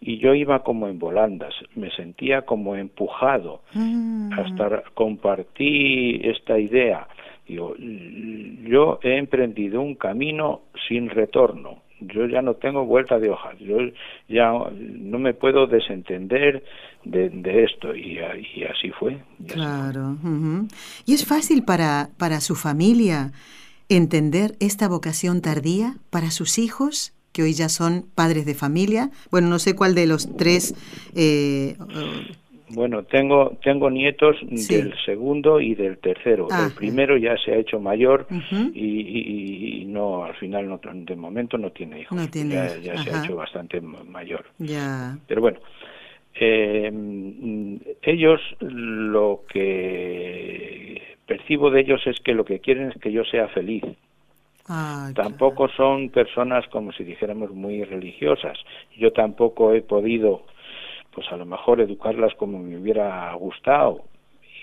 y 0.01 0.17
yo 0.17 0.33
iba 0.35 0.63
como 0.63 0.87
en 0.87 0.99
volandas, 0.99 1.53
me 1.75 1.89
sentía 1.91 2.43
como 2.43 2.75
empujado 2.75 3.61
Mm. 3.73 4.33
hasta 4.33 4.83
compartí 4.93 6.19
esta 6.23 6.59
idea. 6.59 7.07
Digo, 7.47 7.75
yo 7.77 8.99
he 9.03 9.17
emprendido 9.17 9.79
un 9.81 9.95
camino 9.95 10.61
sin 10.87 11.09
retorno. 11.09 11.84
Yo 12.13 12.27
ya 12.27 12.41
no 12.41 12.55
tengo 12.55 12.85
vuelta 12.85 13.19
de 13.19 13.29
hoja. 13.29 13.53
Yo 13.59 13.77
ya 14.27 14.51
no 14.71 15.19
me 15.19 15.33
puedo 15.33 15.67
desentender 15.67 16.63
de, 17.03 17.29
de 17.29 17.63
esto. 17.63 17.95
Y, 17.95 18.19
así 18.19 18.91
fue. 18.91 19.17
Claro. 19.47 20.17
¿Y 21.05 21.13
es 21.13 21.25
fácil 21.25 21.63
para, 21.63 22.09
para 22.17 22.41
su 22.41 22.55
familia 22.55 23.31
entender 23.89 24.55
esta 24.59 24.87
vocación 24.87 25.41
tardía 25.41 25.95
para 26.09 26.31
sus 26.31 26.57
hijos, 26.57 27.13
que 27.31 27.43
hoy 27.43 27.53
ya 27.53 27.69
son 27.69 28.05
padres 28.15 28.45
de 28.45 28.55
familia? 28.55 29.11
Bueno, 29.31 29.47
no 29.47 29.59
sé 29.59 29.75
cuál 29.75 29.95
de 29.95 30.07
los 30.07 30.35
tres. 30.37 30.73
eh, 31.15 31.77
Bueno, 32.75 33.03
tengo, 33.03 33.57
tengo 33.63 33.89
nietos 33.89 34.35
Sí. 34.39 34.67
del 34.67 34.93
segundo 35.05 35.61
y 35.61 35.75
del 35.75 35.97
tercero. 35.99 36.49
Ah, 36.51 36.65
el 36.67 36.73
primero 36.73 37.15
ya 37.17 37.37
se 37.37 37.53
ha 37.53 37.57
hecho 37.57 37.79
mayor 37.79 38.27
y, 38.73 38.83
y- 38.83 39.81
y 39.81 39.85
no, 39.85 40.25
al 40.25 40.35
final, 40.35 40.67
no, 40.67 40.79
de 40.83 41.15
momento 41.15 41.57
no 41.57 41.71
tiene 41.71 42.01
hijos. 42.01 42.17
No 42.17 42.27
tiene 42.29 42.53
ya 42.55 42.65
hijos, 42.65 42.83
ya 42.83 43.03
se 43.03 43.11
ha 43.11 43.23
hecho 43.23 43.35
bastante 43.37 43.79
ma- 43.79 44.03
mayor. 44.03 44.45
ya. 44.59 45.17
Pero 45.27 45.39
bueno, 45.41 45.59
eh, 46.37 46.91
ellos 48.01 48.41
lo 48.59 49.43
que 49.51 51.01
percibo 51.25 51.71
de 51.71 51.79
ellos 51.81 52.05
es 52.05 52.19
que 52.19 52.33
lo 52.33 52.43
que 52.43 52.59
quieren 52.59 52.91
es 52.91 52.97
que 53.01 53.11
yo 53.11 53.23
sea 53.23 53.47
feliz. 53.49 53.83
Ah, 54.67 55.11
Tampoco 55.15 55.69
son 55.69 56.09
personas 56.09 56.67
como 56.69 56.91
si 56.91 57.03
dijéramos 57.03 57.51
muy 57.51 57.83
religiosas. 57.83 58.57
Yo 58.97 59.13
tampoco 59.13 59.73
he 59.73 59.81
podido, 59.81 60.43
pues 61.15 61.31
a 61.31 61.37
lo 61.37 61.45
mejor 61.45 61.79
educarlas 61.79 62.35
como 62.35 62.59
me 62.59 62.77
hubiera 62.77 63.33
gustado 63.33 64.03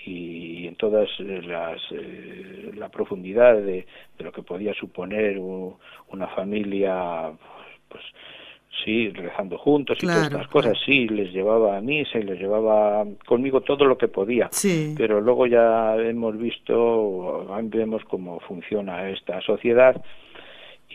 y 0.05 0.67
en 0.67 0.75
todas 0.75 1.09
las 1.19 1.81
eh, 1.91 2.71
la 2.75 2.89
profundidad 2.89 3.55
de, 3.55 3.87
de 4.17 4.23
lo 4.23 4.31
que 4.31 4.43
podía 4.43 4.73
suponer 4.73 5.39
una 5.39 6.27
familia, 6.35 7.31
pues 7.89 8.03
sí, 8.83 9.09
rezando 9.09 9.57
juntos 9.57 9.97
y 10.01 10.05
todas 10.05 10.23
estas 10.23 10.47
cosas, 10.47 10.73
claro. 10.73 10.85
sí, 10.85 11.07
les 11.07 11.31
llevaba 11.31 11.77
a 11.77 11.81
misa 11.81 12.19
y 12.19 12.23
les 12.23 12.39
llevaba 12.39 13.05
conmigo 13.25 13.61
todo 13.61 13.85
lo 13.85 13.97
que 13.97 14.07
podía 14.07 14.49
Sí. 14.51 14.93
pero 14.97 15.21
luego 15.21 15.47
ya 15.47 15.95
hemos 15.95 16.37
visto, 16.37 17.47
vemos 17.63 18.03
cómo 18.05 18.39
funciona 18.41 19.09
esta 19.09 19.41
sociedad 19.41 20.01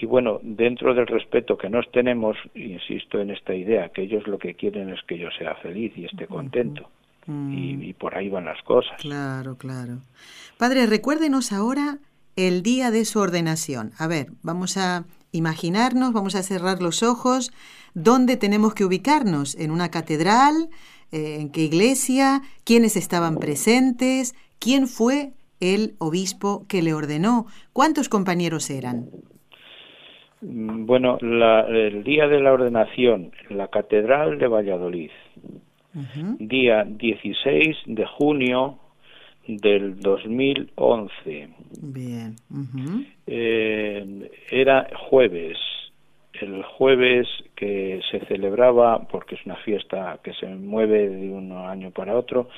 y 0.00 0.06
bueno, 0.06 0.40
dentro 0.42 0.94
del 0.94 1.06
respeto 1.06 1.56
que 1.56 1.68
nos 1.68 1.90
tenemos, 1.90 2.37
insisto 2.54 3.20
en 3.20 3.30
esta 3.30 3.54
idea, 3.54 3.88
que 3.90 4.02
ellos 4.02 4.26
lo 4.26 4.38
que 4.38 4.54
quieren 4.54 4.88
es 4.90 5.00
que 5.06 5.18
yo 5.18 5.28
sea 5.38 5.54
feliz 5.56 5.92
y 5.96 6.04
esté 6.04 6.26
contento. 6.26 6.88
Mm, 7.26 7.52
Y, 7.52 7.88
y 7.90 7.92
por 7.92 8.16
ahí 8.16 8.28
van 8.28 8.46
las 8.46 8.62
cosas. 8.62 8.96
Claro, 9.00 9.56
claro. 9.56 9.98
Padre, 10.56 10.87
recuérdenos 10.87 11.52
ahora 11.52 11.98
el 12.37 12.62
día 12.62 12.90
de 12.90 13.04
su 13.04 13.18
ordenación. 13.20 13.92
A 13.98 14.06
ver, 14.06 14.28
vamos 14.42 14.76
a 14.76 15.04
imaginarnos, 15.32 16.12
vamos 16.12 16.34
a 16.34 16.42
cerrar 16.42 16.80
los 16.80 17.02
ojos. 17.02 17.52
¿Dónde 17.94 18.37
tenemos 18.37 18.74
que 18.74 18.84
ubicarnos? 18.84 19.54
¿En 19.56 19.70
una 19.70 19.90
catedral? 19.90 20.68
Eh, 21.12 21.38
¿En 21.40 21.50
qué 21.50 21.62
iglesia? 21.62 22.42
¿Quiénes 22.64 22.96
estaban 22.96 23.37
presentes? 23.37 24.34
¿Quién 24.58 24.88
fue 24.88 25.32
el 25.61 25.94
obispo 25.98 26.64
que 26.68 26.82
le 26.82 26.94
ordenó? 26.94 27.46
¿Cuántos 27.72 28.08
compañeros 28.08 28.70
eran? 28.70 29.06
Mm, 30.40 30.87
Bueno, 30.87 31.18
la- 31.20 31.66
el 31.68 32.05
día 32.05 32.29
de 32.29 32.40
la 32.40 32.53
ordenación, 32.53 33.33
en 33.51 33.59
la 33.59 33.68
Catedral 33.68 34.38
de 34.38 34.46
Valladolid, 34.46 35.11
día 36.38 36.85
16 36.85 37.77
de 37.87 38.07
junio 38.07 38.79
del 39.48 39.98
2011. 40.01 41.48
Bien. 41.83 42.37
ujú. 42.51 43.05
Eh, 43.27 44.31
era 44.51 44.88
jueves, 45.09 45.59
el 46.40 46.62
jueves 46.62 47.27
que 47.57 48.01
se 48.11 48.20
celebraba, 48.27 49.01
porque 49.11 49.35
es 49.35 49.44
una 49.44 49.57
fiesta 49.57 50.20
que 50.22 50.33
se 50.35 50.46
mueve 50.46 51.09
de 51.09 51.31
un 51.31 51.51
año 51.53 51.90
para 51.90 52.16
otro, 52.16 52.48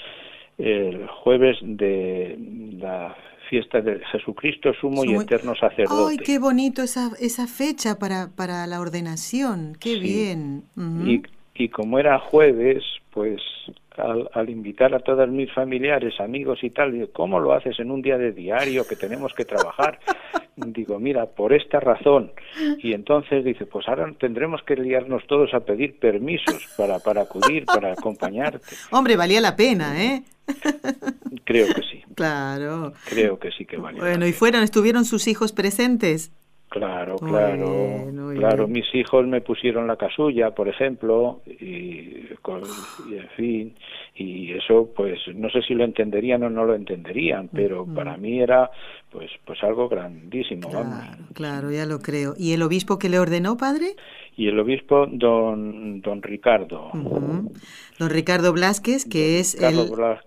el 0.59 1.07
jueves 1.07 1.57
de 1.63 2.37
la 2.79 3.17
fiesta 3.51 3.81
de 3.81 4.01
Jesucristo 4.13 4.73
sumo, 4.81 5.05
y 5.05 5.15
eterno 5.15 5.55
sacerdote. 5.57 6.13
¡Ay, 6.13 6.17
qué 6.19 6.39
bonito 6.39 6.83
esa, 6.83 7.11
esa 7.21 7.49
fecha 7.49 7.99
para, 7.99 8.29
para 8.29 8.67
la 8.69 8.81
ordenación! 8.81 9.77
¡Qué 9.79 9.99
bien! 9.99 10.63
y, 10.77 11.23
y 11.55 11.69
como 11.69 11.99
era 11.99 12.19
jueves, 12.21 12.85
pues 13.11 13.43
al, 13.97 14.49
invitar 14.49 14.95
a 14.95 15.01
todos 15.01 15.29
mis 15.29 15.53
familiares, 15.53 16.21
amigos 16.21 16.61
y 16.63 16.71
tal, 16.71 16.93
digo, 16.93 17.09
¿cómo 17.13 17.41
lo 17.41 17.53
haces 17.53 17.79
en 17.81 17.91
un 17.91 18.03
día 18.03 18.19
de 18.19 18.33
diario 18.33 18.87
que 18.87 18.97
tenemos 18.97 19.35
que 19.35 19.45
trabajar? 19.45 19.99
digo, 20.57 20.99
mira, 20.99 21.27
por 21.27 21.53
esta 21.53 21.81
razón. 21.81 22.33
Y 22.79 22.93
entonces 22.93 23.45
dice, 23.45 23.67
pues 23.67 23.89
ahora 23.89 24.13
tendremos 24.19 24.63
que 24.63 24.77
liarnos 24.77 25.27
todos 25.27 25.53
a 25.55 25.61
pedir 25.61 25.99
permisos 25.99 26.69
para, 26.77 26.99
para 26.99 27.23
acudir, 27.23 27.65
para 27.65 27.93
acompañarte. 27.93 28.61
Hombre, 28.91 29.17
valía 29.17 29.41
la 29.41 29.57
pena, 29.57 30.03
¿eh? 30.03 30.23
Creo 31.45 31.67
que 31.69 31.83
sí. 31.83 32.03
Claro. 32.15 32.93
Creo 33.09 33.39
que 33.39 33.51
sí 33.53 33.65
que 33.65 33.77
valía. 33.77 34.01
Bueno, 34.01 34.27
¿y 34.27 34.33
fueron, 34.33 34.63
estuvieron 34.63 35.05
sus 35.05 35.27
hijos 35.29 35.53
presentes? 35.53 36.33
Claro, 36.71 37.17
claro, 37.17 38.07
claro. 38.37 38.69
Mis 38.69 38.95
hijos 38.95 39.27
me 39.27 39.41
pusieron 39.41 39.89
la 39.89 39.97
casulla, 39.97 40.53
por 40.53 40.69
ejemplo, 40.69 41.43
y, 41.45 42.29
en 42.59 43.29
fin, 43.37 43.75
y 44.15 44.53
eso, 44.53 44.91
pues, 44.95 45.19
no 45.35 45.51
sé 45.51 45.63
si 45.63 45.75
lo 45.75 45.85
entenderían 45.85 46.43
o 46.43 46.51
no 46.51 46.65
lo 46.65 46.75
entenderían, 46.75 47.49
pero 47.49 47.87
para 47.87 48.17
mí 48.17 48.41
era, 48.41 48.71
pues, 49.11 49.31
pues 49.45 49.63
algo 49.63 49.89
grandísimo, 49.89 50.69
claro, 50.69 50.89
Claro, 51.35 51.71
ya 51.71 51.87
lo 51.87 52.01
creo. 52.01 52.35
¿Y 52.37 52.53
el 52.53 52.63
obispo 52.63 52.99
que 52.99 53.09
le 53.09 53.19
ordenó, 53.19 53.57
padre? 53.57 53.95
y 54.41 54.49
el 54.49 54.59
obispo 54.59 55.07
don 55.07 56.01
don 56.01 56.23
Ricardo. 56.23 56.91
Don 56.93 58.09
Ricardo 58.09 58.55
Blasquez, 58.55 59.05
que 59.05 59.39
es 59.39 59.55
el 59.61 59.79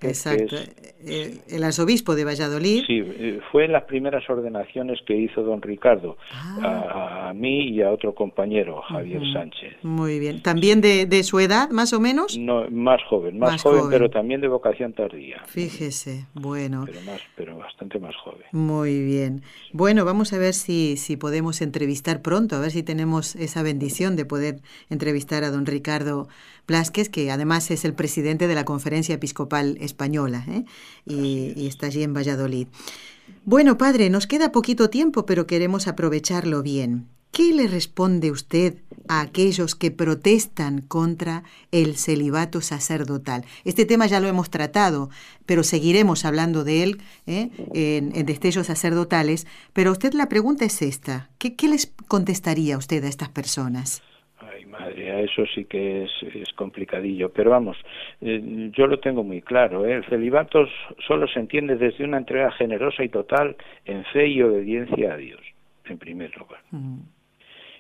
exacto, 0.01 0.55
eh, 1.03 1.39
el 1.49 1.63
arzobispo 1.63 2.13
de 2.13 2.23
Valladolid. 2.23 2.83
Sí, 2.85 3.01
eh, 3.03 3.39
fue 3.51 3.65
en 3.65 3.71
las 3.71 3.85
primeras 3.85 4.29
ordenaciones 4.29 4.99
que 5.07 5.15
hizo 5.15 5.41
don 5.41 5.63
Ricardo 5.63 6.17
ah. 6.31 7.29
a, 7.29 7.33
mí 7.33 7.69
y 7.69 7.81
a 7.81 7.89
otro 7.89 8.13
compañero, 8.13 8.83
Javier 8.83 9.23
Sánchez. 9.33 9.77
Muy 9.81 10.19
bien. 10.19 10.43
¿También 10.43 10.81
de, 10.81 11.07
de, 11.07 11.23
su 11.23 11.39
edad, 11.39 11.71
más 11.71 11.91
o 11.93 11.99
menos? 11.99 12.12
No, 12.37 12.69
más 12.69 13.01
joven, 13.09 13.39
más, 13.39 13.61
joven, 13.61 13.85
pero 13.89 14.09
también 14.09 14.41
de 14.41 14.47
vocación 14.47 14.93
tardía. 14.93 15.41
Fíjese, 15.45 16.25
bueno. 16.33 16.83
Pero 16.85 17.01
más, 17.01 17.21
pero 17.35 17.57
bastante 17.57 17.99
más 17.99 18.15
joven. 18.15 18.43
Muy 18.51 19.03
bien. 19.03 19.41
Bueno, 19.71 20.05
vamos 20.05 20.33
a 20.33 20.37
ver 20.37 20.53
si 20.53 20.97
si 20.97 21.17
podemos 21.17 21.61
entrevistar 21.61 22.21
pronto, 22.21 22.55
a 22.55 22.59
ver 22.59 22.71
si 22.71 22.83
tenemos 22.83 23.35
esa 23.35 23.63
bendición 23.63 24.15
de 24.15 24.25
poder 24.25 24.61
entrevistar 24.89 25.43
a 25.43 25.51
don 25.51 25.65
Ricardo 25.65 26.27
Blasquez, 26.67 27.09
que 27.09 27.31
además 27.31 27.69
es 27.71 27.85
el 27.85 27.93
presidente 27.93 28.47
de 28.47 28.55
la 28.55 28.65
Conferencia 28.65 29.15
Episcopal 29.15 29.77
Española 29.79 30.45
¿eh? 30.49 30.63
y, 31.05 31.53
y 31.55 31.67
está 31.67 31.87
allí 31.87 32.03
en 32.03 32.13
Valladolid. 32.13 32.67
Bueno, 33.45 33.77
padre, 33.77 34.09
nos 34.09 34.27
queda 34.27 34.51
poquito 34.51 34.89
tiempo, 34.89 35.25
pero 35.25 35.47
queremos 35.47 35.87
aprovecharlo 35.87 36.61
bien. 36.61 37.07
¿Qué 37.33 37.51
le 37.51 37.67
responde 37.67 38.29
usted 38.29 38.75
a 39.09 39.21
aquellos 39.21 39.73
que 39.73 39.89
protestan 39.89 40.81
contra 40.87 41.41
el 41.71 41.95
celibato 41.95 42.61
sacerdotal? 42.61 43.41
Este 43.65 43.87
tema 43.87 44.05
ya 44.05 44.19
lo 44.19 44.27
hemos 44.27 44.51
tratado, 44.51 45.09
pero 45.47 45.63
seguiremos 45.63 46.25
hablando 46.25 46.63
de 46.63 46.83
él 46.83 46.97
¿eh? 47.25 47.49
en, 47.73 48.11
destellos 48.27 48.67
sacerdotales. 48.67 49.47
Pero 49.73 49.93
usted 49.93 50.13
la 50.13 50.29
pregunta 50.29 50.63
es 50.65 50.83
esta. 50.83 51.29
¿Qué, 51.39 51.55
les 51.67 51.87
contestaría 52.07 52.77
usted 52.77 53.03
a 53.03 53.07
estas 53.07 53.29
personas? 53.29 54.03
Ay, 54.37 54.67
madre, 54.67 55.23
eso 55.23 55.43
sí 55.55 55.65
que 55.65 56.03
es, 56.03 56.53
complicadillo. 56.55 57.33
Pero 57.33 57.49
vamos, 57.49 57.77
eh, 58.21 58.69
yo 58.77 58.85
lo 58.85 58.99
tengo 58.99 59.23
muy 59.23 59.41
claro. 59.41 59.87
¿eh? 59.87 59.95
El 59.95 60.05
celibato 60.05 60.67
solo 61.07 61.27
se 61.27 61.39
entiende 61.39 61.77
desde 61.77 62.03
una 62.03 62.19
entrega 62.19 62.51
generosa 62.51 63.03
y 63.03 63.09
total 63.09 63.55
en 63.85 64.05
fe 64.13 64.27
y 64.27 64.43
obediencia 64.43 65.13
a 65.13 65.17
Dios, 65.17 65.41
en 65.85 65.97
primer 65.97 66.37
lugar. 66.37 66.61
Mm 66.69 66.99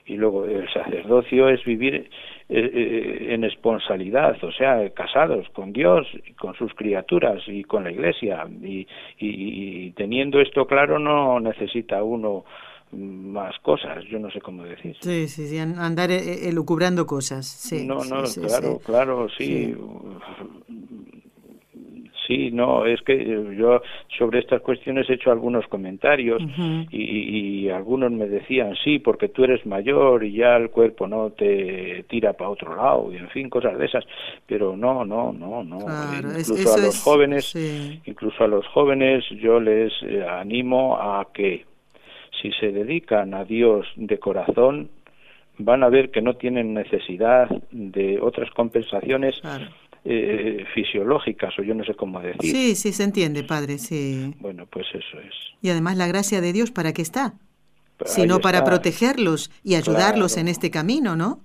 y 0.05 0.17
luego 0.17 0.45
el 0.45 0.67
sacerdocio 0.71 1.49
es 1.49 1.63
vivir 1.63 1.95
eh, 1.95 2.09
eh, 2.49 3.33
en 3.33 3.43
esponsalidad, 3.45 4.35
o 4.43 4.51
sea, 4.51 4.89
casados 4.89 5.47
con 5.53 5.71
Dios, 5.71 6.05
con 6.37 6.53
sus 6.55 6.73
criaturas 6.73 7.41
y 7.47 7.63
con 7.63 7.83
la 7.83 7.91
Iglesia. 7.91 8.45
Y, 8.61 8.85
y, 9.17 9.91
teniendo 9.91 10.41
esto 10.41 10.65
claro 10.65 10.99
no 10.99 11.39
necesita 11.39 12.03
uno 12.03 12.43
más 12.91 13.57
cosas, 13.59 14.03
yo 14.09 14.19
no 14.19 14.29
sé 14.29 14.39
cómo 14.41 14.63
decir. 14.63 14.95
Sí, 14.99 15.27
sí, 15.27 15.47
sí 15.47 15.57
andar 15.57 16.11
eh, 16.11 16.49
elucubrando 16.49 17.05
cosas. 17.05 17.45
Sí, 17.45 17.87
no, 17.87 18.03
no, 18.03 18.23
claro, 18.23 18.79
claro, 18.85 19.27
sí. 19.29 19.73
Sí, 19.73 19.75
no, 22.51 22.85
es 22.85 23.01
que 23.01 23.13
eh, 23.13 23.55
yo 23.57 23.81
sobre 24.17 24.39
estas 24.39 24.61
cuestiones 24.61 25.09
he 25.09 25.13
hecho 25.13 25.31
algunos 25.31 25.67
comentarios 25.67 26.41
y, 26.91 27.69
algunos 27.69 28.11
me 28.11 28.27
decían, 28.27 28.75
sí, 28.83 28.99
porque 28.99 29.29
tú 29.29 29.43
eres 29.43 29.65
mayor 29.65 30.23
y 30.23 30.33
ya 30.33 30.55
el 30.55 30.69
cuerpo 30.69 31.07
no 31.07 31.31
te 31.31 32.05
tira 32.07 32.33
para 32.33 32.49
otro 32.49 32.75
lado 32.75 33.11
y 33.11 33.17
en 33.17 33.29
fin, 33.29 33.49
cosas 33.49 33.77
de 33.77 33.85
esas, 33.85 34.05
pero 34.45 34.75
no, 34.77 35.03
no, 35.05 35.33
no, 35.33 35.63
no. 35.63 35.79
incluso 36.37 36.73
a 36.73 36.77
los 36.77 37.01
jóvenes, 37.01 37.55
incluso 38.05 38.43
a 38.43 38.47
los 38.47 38.67
jóvenes 38.67 39.25
yo 39.41 39.59
les 39.59 39.91
eh, 40.03 40.25
animo 40.27 40.97
a 40.97 41.27
que 41.33 41.65
si 42.41 42.51
se 42.53 42.71
dedican 42.71 43.33
a 43.33 43.45
Dios 43.45 43.87
de 43.95 44.19
corazón, 44.19 44.89
van 45.57 45.83
a 45.83 45.89
ver 45.89 46.11
que 46.11 46.21
no 46.21 46.35
tienen 46.35 46.73
necesidad 46.73 47.47
de 47.71 48.19
otras 48.21 48.49
compensaciones 48.51 49.41
eh, 50.05 50.65
fisiológicas, 50.73 51.57
o 51.57 51.63
yo 51.63 51.73
no 51.73 51.83
sé 51.83 51.93
cómo 51.93 52.19
decir. 52.19 52.51
Sí, 52.51 52.75
sí, 52.75 52.91
se 52.91 53.03
entiende, 53.03 53.43
padre, 53.43 53.77
sí. 53.77 54.33
Bueno, 54.39 54.65
pues 54.69 54.87
eso 54.93 55.19
es. 55.19 55.33
Y 55.61 55.69
además 55.69 55.97
la 55.97 56.07
gracia 56.07 56.41
de 56.41 56.51
Dios, 56.51 56.71
¿para 56.71 56.93
qué 56.93 57.01
está? 57.01 57.35
Sino 58.05 58.39
para 58.39 58.63
protegerlos 58.63 59.49
y 59.63 59.75
ayudarlos 59.75 60.37
en 60.37 60.49
este 60.49 60.69
camino, 60.71 61.15
¿no? 61.15 61.39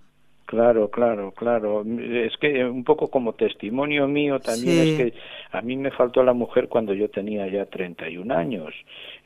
Claro, 0.48 0.90
claro, 0.90 1.32
claro. 1.32 1.84
Es 1.84 2.36
que 2.38 2.64
un 2.64 2.82
poco 2.82 3.08
como 3.08 3.34
testimonio 3.34 4.08
mío 4.08 4.40
también 4.40 4.78
es 4.78 4.96
que 4.96 5.14
a 5.52 5.60
mí 5.60 5.76
me 5.76 5.90
faltó 5.90 6.22
la 6.22 6.32
mujer 6.32 6.68
cuando 6.68 6.94
yo 6.94 7.10
tenía 7.10 7.46
ya 7.48 7.66
31 7.66 8.34
años. 8.34 8.72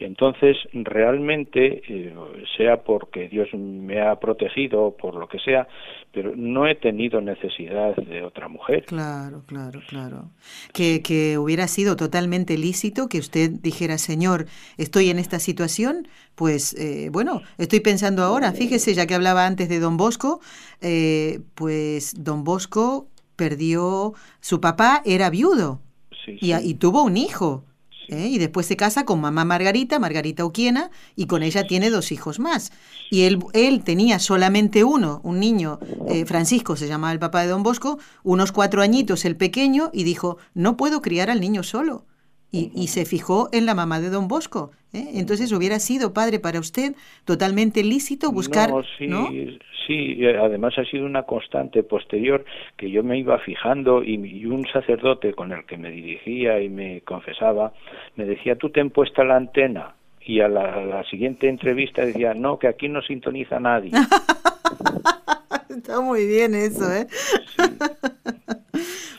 Entonces, 0.04 0.56
realmente, 0.72 1.82
eh, 1.88 2.14
sea 2.56 2.82
porque 2.82 3.28
Dios 3.28 3.48
me 3.54 4.00
ha 4.00 4.16
protegido 4.16 4.82
o 4.82 4.96
por 4.96 5.14
lo 5.14 5.28
que 5.28 5.38
sea, 5.38 5.68
pero 6.12 6.34
no 6.36 6.66
he 6.66 6.74
tenido 6.74 7.20
necesidad 7.20 7.94
de 7.96 8.22
otra 8.22 8.48
mujer. 8.48 8.84
Claro, 8.86 9.42
claro, 9.46 9.80
claro. 9.88 10.30
Que, 10.72 11.02
que 11.02 11.38
hubiera 11.38 11.68
sido 11.68 11.96
totalmente 11.96 12.58
lícito 12.58 13.08
que 13.08 13.18
usted 13.18 13.50
dijera, 13.50 13.98
Señor, 13.98 14.46
estoy 14.78 15.10
en 15.10 15.18
esta 15.18 15.38
situación, 15.38 16.08
pues 16.34 16.74
eh, 16.74 17.08
bueno, 17.10 17.42
estoy 17.58 17.80
pensando 17.80 18.22
ahora, 18.22 18.52
fíjese, 18.52 18.94
ya 18.94 19.06
que 19.06 19.14
hablaba 19.14 19.46
antes 19.46 19.68
de 19.68 19.80
don 19.80 19.96
Bosco, 19.96 20.40
eh, 20.80 21.40
pues 21.54 22.14
don 22.22 22.44
Bosco 22.44 23.08
perdió, 23.36 24.14
su 24.40 24.60
papá 24.60 25.02
era 25.04 25.30
viudo 25.30 25.80
y, 26.26 26.74
tuvo 26.74 27.02
un 27.02 27.16
hijo. 27.16 27.64
¿Eh? 28.08 28.28
Y 28.28 28.38
después 28.38 28.66
se 28.66 28.76
casa 28.76 29.04
con 29.04 29.20
mamá 29.20 29.44
Margarita, 29.44 29.98
Margarita 29.98 30.44
Uquiena, 30.44 30.90
y 31.16 31.26
con 31.26 31.42
ella 31.42 31.66
tiene 31.66 31.90
dos 31.90 32.12
hijos 32.12 32.38
más. 32.38 32.72
Y 33.10 33.22
él, 33.22 33.40
él 33.52 33.82
tenía 33.84 34.18
solamente 34.18 34.84
uno, 34.84 35.20
un 35.24 35.40
niño, 35.40 35.78
Francisco 36.26 36.76
se 36.76 36.88
llamaba 36.88 37.12
el 37.12 37.18
papá 37.18 37.42
de 37.42 37.48
don 37.48 37.62
Bosco, 37.62 37.98
unos 38.22 38.52
cuatro 38.52 38.82
añitos 38.82 39.24
el 39.24 39.36
pequeño, 39.36 39.90
y 39.92 40.04
dijo, 40.04 40.38
no 40.54 40.76
puedo 40.76 41.02
criar 41.02 41.30
al 41.30 41.40
niño 41.40 41.62
solo 41.62 42.06
y, 42.52 42.86
se 42.88 43.06
fijó 43.06 43.48
en 43.52 43.64
la 43.64 43.74
mamá 43.74 43.98
de 44.00 44.10
don 44.10 44.28
Bosco. 44.28 44.72
¿eh? 44.92 45.12
Entonces 45.14 45.52
hubiera 45.52 45.78
sido, 45.78 46.12
padre, 46.12 46.38
para 46.38 46.60
usted 46.60 46.94
totalmente 47.24 47.82
lícito 47.82 48.30
buscar... 48.30 48.68
No, 48.70 48.82
sí, 48.98 49.58
sí, 49.86 50.26
además 50.26 50.74
ha 50.76 50.84
sido 50.84 51.06
una 51.06 51.22
constante 51.22 51.82
posterior 51.82 52.44
que 52.76 52.90
yo 52.90 53.02
me 53.02 53.18
iba 53.18 53.38
fijando 53.38 54.04
y, 54.04 54.44
un 54.44 54.66
sacerdote 54.70 55.32
con 55.32 55.52
el 55.52 55.64
que 55.64 55.78
me 55.78 55.90
dirigía 55.90 56.60
y 56.60 56.68
me 56.68 57.00
confesaba 57.00 57.72
me 58.16 58.26
decía, 58.26 58.56
tú 58.56 58.68
ten 58.68 58.90
puesta 58.90 59.24
la 59.24 59.36
antena. 59.36 59.94
Y 60.24 60.40
a 60.40 60.48
la, 60.48 61.02
siguiente 61.10 61.48
entrevista 61.48 62.04
decía, 62.04 62.34
no, 62.34 62.58
que 62.58 62.68
aquí 62.68 62.88
no 62.88 63.00
sintoniza 63.00 63.58
nadie. 63.58 63.92
Está 65.68 66.00
muy 66.00 66.26
bien 66.26 66.54
eso, 66.54 66.84
¿eh? 66.92 67.06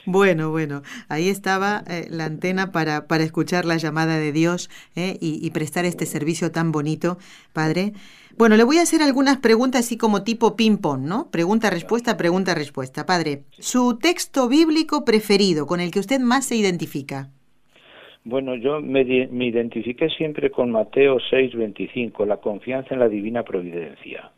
Bueno, 0.05 0.51
bueno, 0.51 0.81
ahí 1.07 1.29
estaba 1.29 1.83
eh, 1.89 2.07
la 2.09 2.25
antena 2.25 2.73
para, 2.73 3.07
para 3.07 3.23
escuchar 3.23 3.63
la 3.63 3.77
llamada 3.77 4.17
de 4.17 4.33
Dios 4.33 4.69
eh, 4.97 5.17
y, 5.21 5.49
prestar 5.51 5.85
este 5.85 6.05
servicio 6.05 6.51
tan 6.51 6.73
bonito, 6.73 7.17
Padre. 7.53 7.93
Bueno, 8.37 8.57
le 8.57 8.65
voy 8.65 8.79
a 8.79 8.81
hacer 8.81 9.01
algunas 9.01 9.37
preguntas 9.37 9.85
así 9.85 9.97
como 9.97 10.23
tipo 10.23 10.57
ping-pong, 10.57 11.03
¿no? 11.03 11.29
Pregunta-respuesta, 11.31 12.17
pregunta-respuesta. 12.17 13.05
Padre, 13.05 13.43
¿su 13.51 13.97
texto 13.97 14.49
bíblico 14.49 15.05
preferido 15.05 15.67
con 15.67 15.79
el 15.79 15.91
que 15.91 15.99
usted 15.99 16.19
más 16.19 16.47
se 16.47 16.57
identifica? 16.57 17.29
Bueno, 18.25 18.55
yo 18.55 18.81
me, 18.81 19.05
me 19.05 19.45
identifiqué 19.45 20.09
siempre 20.09 20.51
con 20.51 20.71
Mateo 20.71 21.17
6:25, 21.31 22.25
la 22.25 22.37
confianza 22.37 22.93
en 22.93 22.99
la 22.99 23.07
divina 23.07 23.43
providencia. 23.43 24.32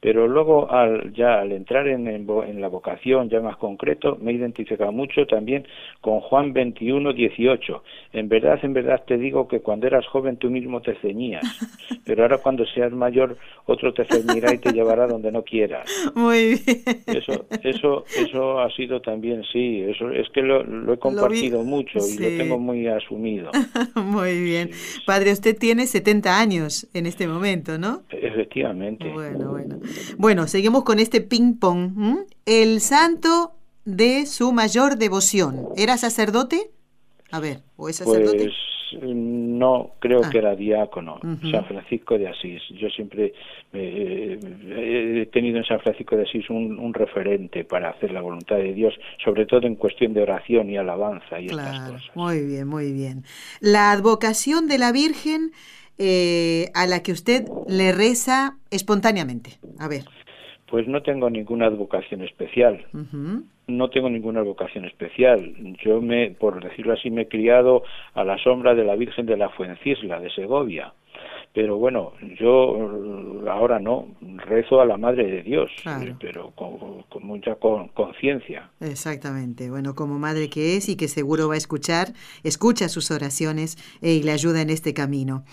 Pero 0.00 0.28
luego 0.28 0.70
al, 0.70 1.12
ya 1.12 1.40
al 1.40 1.52
entrar 1.52 1.88
en, 1.88 2.06
en, 2.06 2.60
la 2.60 2.68
vocación 2.68 3.28
ya 3.28 3.40
más 3.40 3.56
concreto, 3.56 4.16
me 4.20 4.30
he 4.30 4.34
identificado 4.34 4.92
mucho 4.92 5.26
también 5.26 5.66
con 6.00 6.20
Juan 6.20 6.52
21, 6.52 7.12
18. 7.12 7.82
En 8.12 8.28
verdad, 8.28 8.58
en 8.62 8.72
verdad 8.74 9.02
te 9.06 9.18
digo 9.18 9.48
que 9.48 9.60
cuando 9.60 9.86
eras 9.86 10.06
joven 10.06 10.36
tú 10.36 10.50
mismo 10.50 10.80
te 10.80 10.94
ceñías, 10.96 11.44
pero 12.04 12.22
ahora 12.22 12.38
cuando 12.38 12.64
seas 12.66 12.92
mayor 12.92 13.36
otro 13.66 13.92
te 13.92 14.04
ceñirá 14.04 14.54
y 14.54 14.58
te 14.58 14.72
llevará 14.72 15.06
donde 15.06 15.32
no 15.32 15.42
quieras. 15.42 15.90
Muy 16.14 16.60
bien. 16.64 17.02
Eso, 17.06 17.46
eso, 17.62 18.04
eso 18.16 18.60
ha 18.60 18.70
sido 18.70 19.00
también, 19.00 19.42
sí, 19.52 19.80
eso 19.82 20.10
es 20.10 20.28
que 20.30 20.42
lo, 20.42 20.92
he 20.92 20.98
compartido 20.98 21.64
mucho 21.64 21.98
y 21.98 22.18
lo 22.18 22.28
tengo 22.38 22.58
muy 22.58 22.86
asumido. 22.86 23.50
muy 23.96 24.40
bien. 24.40 24.70
Padre, 25.06 25.32
usted 25.32 25.56
tiene 25.58 25.86
70 25.86 26.38
años 26.38 26.88
en 26.94 27.06
este 27.06 27.26
momento, 27.26 27.78
¿no? 27.78 28.02
Efectivamente. 28.10 29.08
Bueno, 29.08 29.50
bueno. 29.50 29.80
Bueno, 30.16 30.48
seguimos 30.48 30.84
con 30.84 30.98
este 30.98 31.20
ping-pong. 31.20 32.26
El 32.46 32.80
santo 32.80 33.54
de 33.84 34.26
su 34.26 34.52
mayor 34.52 34.98
devoción. 34.98 35.68
¿Era 35.76 35.96
sacerdote? 35.96 36.70
A 37.30 37.40
ver, 37.40 37.58
¿o 37.76 37.88
es 37.88 37.96
sacerdote? 37.96 38.44
Pues 38.44 38.54
no, 39.02 39.90
creo 39.98 40.22
ah. 40.24 40.30
que 40.30 40.38
era 40.38 40.54
diácono, 40.54 41.20
San 41.50 41.64
Francisco 41.66 42.16
de 42.16 42.28
Asís. 42.28 42.62
Yo 42.70 42.88
siempre 42.88 43.34
eh, 43.72 44.38
he 45.22 45.26
tenido 45.26 45.58
en 45.58 45.64
San 45.64 45.80
Francisco 45.80 46.16
de 46.16 46.22
Asís 46.22 46.48
un, 46.48 46.94
referente 46.94 47.64
para 47.64 47.90
hacer 47.90 48.12
la 48.12 48.22
voluntad 48.22 48.56
de 48.56 48.72
Dios, 48.72 48.94
sobre 49.22 49.46
todo 49.46 49.66
en 49.66 49.76
cuestión 49.76 50.14
de 50.14 50.22
oración 50.22 50.70
y 50.70 50.78
alabanza 50.78 51.38
y 51.38 51.46
estas 51.46 51.90
cosas. 51.90 52.10
Muy 52.14 52.44
bien, 52.44 52.66
muy 52.66 52.92
bien. 52.92 53.24
La 53.60 53.92
advocación 53.92 54.68
de 54.68 54.78
la 54.78 54.90
Virgen 54.90 55.52
eh, 55.98 56.70
a 56.74 56.86
la 56.86 57.02
que 57.02 57.12
usted 57.12 57.44
le 57.68 57.92
reza 57.92 58.56
espontáneamente. 58.70 59.58
A 59.78 59.88
ver. 59.88 60.04
Pues 60.70 60.86
no 60.86 61.02
tengo 61.02 61.30
ninguna 61.30 61.68
vocación 61.70 62.22
especial. 62.22 62.86
No 63.68 63.90
tengo 63.90 64.08
ninguna 64.10 64.42
vocación 64.42 64.84
especial. 64.86 65.54
Yo 65.84 66.00
me, 66.00 66.30
por 66.30 66.62
decirlo 66.62 66.94
así, 66.94 67.10
me 67.10 67.22
he 67.22 67.28
criado 67.28 67.82
a 68.14 68.24
la 68.24 68.38
sombra 68.38 68.74
de 68.74 68.84
la 68.84 68.96
Virgen 68.96 69.26
de 69.26 69.36
la 69.36 69.50
Fuencisla 69.50 70.20
de 70.20 70.30
Segovia. 70.30 70.92
Pero 71.54 71.76
bueno, 71.76 72.12
yo 72.38 72.76
eh, 72.76 73.50
ahora 73.50 73.78
no, 73.78 74.08
rezo 74.46 74.80
a 74.80 74.86
la 74.86 74.96
Madre 74.96 75.26
de 75.26 75.42
Dios, 75.42 75.70
eh, 75.86 76.14
pero 76.20 76.52
con, 76.52 77.04
mucha 77.20 77.56
conciencia. 77.56 78.70
Exactamente, 78.80 79.70
bueno, 79.70 79.94
como 79.94 80.18
madre 80.18 80.50
que 80.50 80.76
es 80.76 80.88
y 80.88 80.96
que 80.96 81.08
seguro 81.08 81.48
va 81.48 81.54
a 81.54 81.58
escuchar, 81.58 82.08
escucha 82.44 82.88
sus 82.88 83.10
oraciones 83.10 83.76
eh, 84.02 84.12
y 84.12 84.22
le 84.22 84.32
ayuda 84.32 84.60
en 84.60 84.70
este 84.70 84.94
camino. 84.94 85.44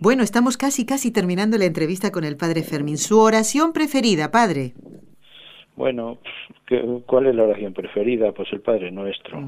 Bueno, 0.00 0.22
estamos 0.22 0.56
casi, 0.56 0.86
casi 0.86 1.12
terminando 1.12 1.56
la 1.56 1.66
entrevista 1.66 2.10
con 2.10 2.24
el 2.24 2.36
Padre 2.36 2.62
Fermín. 2.62 2.98
¿Su 2.98 3.20
oración 3.20 3.72
preferida, 3.72 4.30
Padre? 4.30 4.74
Bueno, 5.76 6.18
¿cuál 7.06 7.26
es 7.26 7.34
la 7.34 7.44
oración 7.44 7.72
preferida? 7.72 8.32
Pues 8.32 8.52
el 8.52 8.60
Padre 8.60 8.90
Nuestro. 8.92 9.40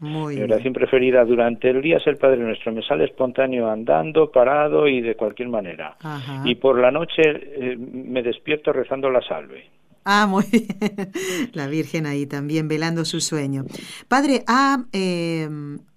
Mi 0.00 0.40
oración 0.40 0.72
preferida 0.72 1.24
durante 1.24 1.70
el 1.70 1.82
día 1.82 1.96
es 1.96 2.06
el 2.06 2.16
Padre 2.16 2.38
Nuestro. 2.38 2.72
Me 2.72 2.82
sale 2.82 3.04
espontáneo 3.04 3.68
andando, 3.68 4.30
parado 4.30 4.86
y 4.86 5.00
de 5.00 5.16
cualquier 5.16 5.48
manera. 5.48 5.96
Y 6.44 6.54
por 6.54 6.78
la 6.78 6.92
noche 6.92 7.22
eh, 7.24 7.76
me 7.76 8.22
despierto 8.22 8.72
rezando 8.72 9.10
la 9.10 9.20
salve. 9.22 9.64
Ah, 10.04 10.26
muy 10.28 10.44
bien. 10.52 10.68
La 11.52 11.66
Virgen 11.66 12.06
ahí 12.06 12.26
también 12.26 12.68
velando 12.68 13.04
su 13.04 13.20
sueño. 13.20 13.64
Padre, 14.06 14.44
¿ha 14.46 14.84
eh, 14.92 15.48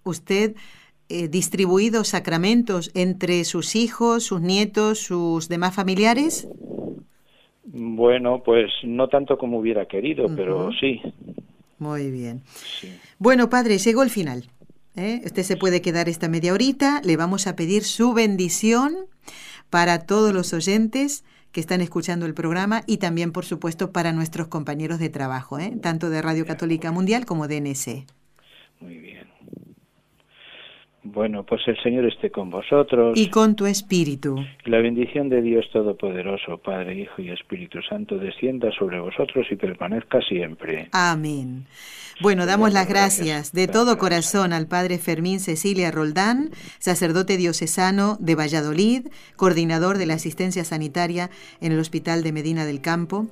usted 0.03 0.55
eh, 1.07 1.27
distribuido 1.27 2.03
sacramentos 2.03 2.89
entre 2.95 3.43
sus 3.43 3.75
hijos, 3.75 4.23
sus 4.23 4.41
nietos, 4.41 4.99
sus 4.99 5.47
demás 5.49 5.75
familiares? 5.75 6.47
Bueno, 7.63 8.41
pues 8.43 8.71
no 8.83 9.07
tanto 9.07 9.37
como 9.37 9.59
hubiera 9.59 9.85
querido, 9.85 10.27
pero 10.35 10.71
sí. 10.79 11.01
Muy 11.77 12.11
bien. 12.11 12.41
Bueno, 13.19 13.49
padre, 13.49 13.77
llegó 13.77 14.03
el 14.03 14.09
final. 14.09 14.45
¿eh? 14.95 15.21
Usted 15.25 15.43
se 15.43 15.57
puede 15.57 15.81
quedar 15.81 16.09
esta 16.09 16.27
media 16.27 16.53
horita. 16.53 17.01
Le 17.03 17.17
vamos 17.17 17.47
a 17.47 17.55
pedir 17.55 17.83
su 17.83 18.13
bendición 18.13 18.95
para 19.69 20.05
todos 20.05 20.33
los 20.33 20.53
oyentes 20.53 21.23
que 21.51 21.59
están 21.59 21.81
escuchando 21.81 22.25
el 22.25 22.33
programa 22.33 22.83
y 22.87 22.97
también, 22.97 23.31
por 23.31 23.45
supuesto, 23.45 23.91
para 23.91 24.13
nuestros 24.13 24.47
compañeros 24.47 24.99
de 24.99 25.09
trabajo, 25.09 25.59
¿eh? 25.59 25.73
tanto 25.81 26.09
de 26.09 26.21
Radio 26.21 26.45
Católica 26.45 26.91
Mundial 26.91 27.25
como 27.25 27.47
de 27.47 27.57
NC. 27.57 28.05
Muy 28.79 28.97
bien. 28.97 29.30
Bueno, 31.03 31.43
pues 31.43 31.61
el 31.67 31.81
Señor 31.81 32.05
esté 32.05 32.29
con 32.29 32.51
vosotros. 32.51 33.17
Y 33.17 33.29
con 33.29 33.55
tu 33.55 33.65
espíritu. 33.65 34.35
La 34.65 34.79
bendición 34.79 35.29
de 35.29 35.41
Dios 35.41 35.65
Todopoderoso, 35.73 36.59
Padre, 36.59 36.95
Hijo 36.95 37.21
y 37.23 37.31
Espíritu 37.31 37.81
Santo, 37.81 38.19
descienda 38.19 38.71
sobre 38.77 38.99
vosotros 38.99 39.47
y 39.49 39.55
permanezca 39.55 40.21
siempre. 40.21 40.89
Amén. 40.91 41.65
Bueno, 42.21 42.45
damos 42.45 42.71
las 42.71 42.87
gracias 42.87 43.51
de 43.51 43.67
todo 43.67 43.97
corazón 43.97 44.53
al 44.53 44.67
Padre 44.67 44.99
Fermín 44.99 45.39
Cecilia 45.39 45.89
Roldán, 45.89 46.51
sacerdote 46.77 47.35
diocesano 47.35 48.17
de 48.19 48.35
Valladolid, 48.35 49.07
coordinador 49.35 49.97
de 49.97 50.05
la 50.05 50.13
asistencia 50.13 50.63
sanitaria 50.63 51.31
en 51.61 51.71
el 51.71 51.79
Hospital 51.79 52.21
de 52.21 52.31
Medina 52.31 52.65
del 52.65 52.79
Campo. 52.79 53.25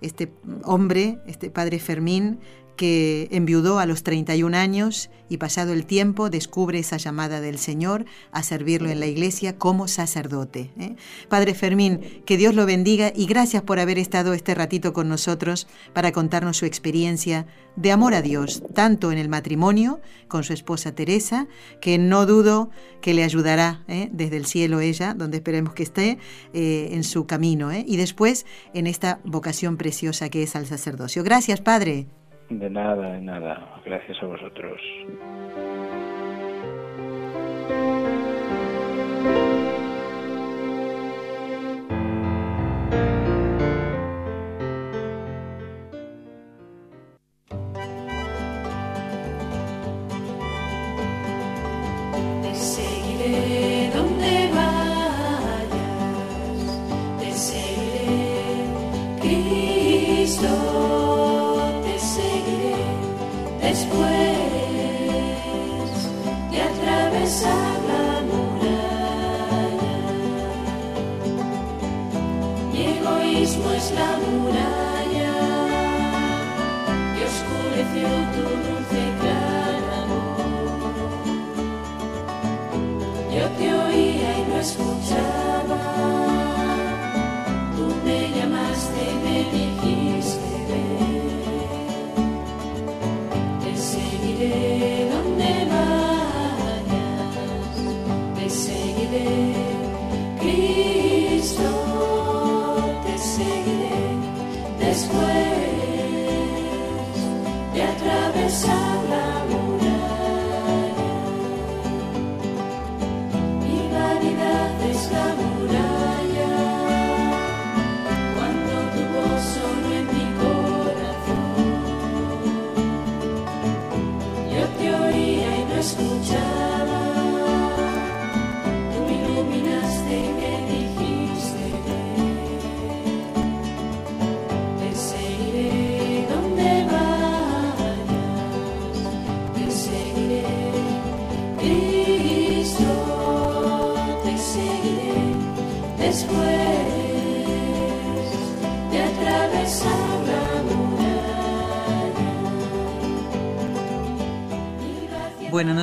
Este 0.00 0.32
hombre, 0.64 1.18
este 1.28 1.50
Padre 1.50 1.78
Fermín, 1.78 2.40
que 2.76 3.28
enviudó 3.30 3.78
a 3.78 3.86
los 3.86 4.02
31 4.02 4.56
años 4.56 5.10
y 5.28 5.38
pasado 5.38 5.72
el 5.72 5.86
tiempo 5.86 6.30
descubre 6.30 6.78
esa 6.78 6.98
llamada 6.98 7.40
del 7.40 7.58
Señor 7.58 8.04
a 8.30 8.42
servirlo 8.42 8.90
en 8.90 9.00
la 9.00 9.06
iglesia 9.06 9.58
como 9.58 9.88
sacerdote. 9.88 10.70
¿eh? 10.78 10.96
Padre 11.28 11.54
Fermín, 11.54 12.22
que 12.24 12.36
Dios 12.36 12.54
lo 12.54 12.66
bendiga 12.66 13.12
y 13.14 13.26
gracias 13.26 13.62
por 13.62 13.80
haber 13.80 13.98
estado 13.98 14.34
este 14.34 14.54
ratito 14.54 14.92
con 14.92 15.08
nosotros 15.08 15.66
para 15.92 16.12
contarnos 16.12 16.58
su 16.58 16.66
experiencia 16.66 17.46
de 17.74 17.92
amor 17.92 18.14
a 18.14 18.22
Dios, 18.22 18.62
tanto 18.74 19.12
en 19.12 19.18
el 19.18 19.28
matrimonio 19.28 20.00
con 20.28 20.44
su 20.44 20.52
esposa 20.52 20.94
Teresa, 20.94 21.46
que 21.80 21.98
no 21.98 22.24
dudo 22.24 22.70
que 23.00 23.14
le 23.14 23.22
ayudará 23.22 23.84
¿eh? 23.88 24.08
desde 24.12 24.36
el 24.36 24.46
cielo 24.46 24.80
ella, 24.80 25.14
donde 25.14 25.38
esperemos 25.38 25.74
que 25.74 25.82
esté 25.82 26.18
eh, 26.54 26.88
en 26.92 27.04
su 27.04 27.26
camino, 27.26 27.70
y 27.72 27.96
después 27.96 28.46
en 28.74 28.86
esta 28.86 29.20
vocación 29.24 29.76
preciosa 29.76 30.28
que 30.28 30.42
es 30.42 30.56
al 30.56 30.66
sacerdocio. 30.66 31.22
Gracias, 31.22 31.60
Padre. 31.60 32.06
De 32.48 32.70
nada, 32.70 33.12
de 33.12 33.20
nada. 33.20 33.80
Gracias 33.84 34.22
a 34.22 34.26
vosotros. 34.26 34.80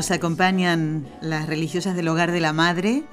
Nos 0.04 0.12
acompañan 0.12 1.08
las 1.22 1.47
religiosas 1.47 1.95
del 1.95 2.10
Hogar 2.10 2.34
de 2.34 2.41
la 2.41 2.51
Madre 2.51 3.04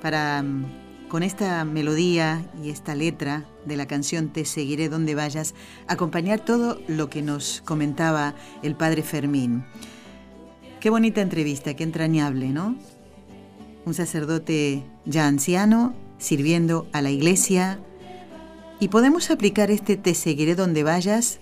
para, 0.00 0.42
mm, 0.42 1.08
con 1.10 1.22
esta 1.22 1.66
melodía 1.66 2.46
y 2.64 2.70
esta 2.70 2.94
letra 2.94 3.44
de 3.66 3.76
la 3.76 3.84
canción 3.84 4.30
Te 4.30 4.46
seguiré 4.46 4.88
donde 4.88 5.14
vayas, 5.14 5.54
acompañar 5.86 6.40
todo 6.40 6.80
lo 6.88 7.10
que 7.10 7.20
nos 7.20 7.60
comentaba 7.66 8.34
el 8.62 8.74
padre 8.74 9.02
Fermín. 9.02 9.66
Qué 10.80 10.88
bonita 10.88 11.20
entrevista, 11.20 11.74
qué 11.74 11.84
entrañable, 11.84 12.48
¿no? 12.48 12.74
Un 13.84 13.92
sacerdote 13.92 14.86
ya 15.04 15.26
anciano, 15.26 15.94
sirviendo 16.16 16.88
a 16.94 17.02
la 17.02 17.10
iglesia, 17.10 17.80
y 18.80 18.88
podemos 18.88 19.30
aplicar 19.30 19.70
este 19.70 19.98
Te 19.98 20.14
seguiré 20.14 20.54
donde 20.54 20.84
vayas 20.84 21.38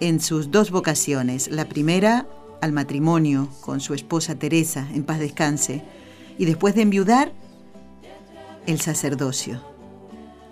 en 0.00 0.18
sus 0.18 0.50
dos 0.50 0.72
vocaciones. 0.72 1.48
La 1.48 1.68
primera, 1.68 2.26
al 2.60 2.72
matrimonio 2.72 3.48
con 3.60 3.80
su 3.80 3.94
esposa 3.94 4.36
Teresa, 4.38 4.88
en 4.92 5.04
paz 5.04 5.18
descanse, 5.18 5.82
y 6.38 6.44
después 6.44 6.74
de 6.74 6.82
enviudar, 6.82 7.32
el 8.66 8.80
sacerdocio, 8.80 9.62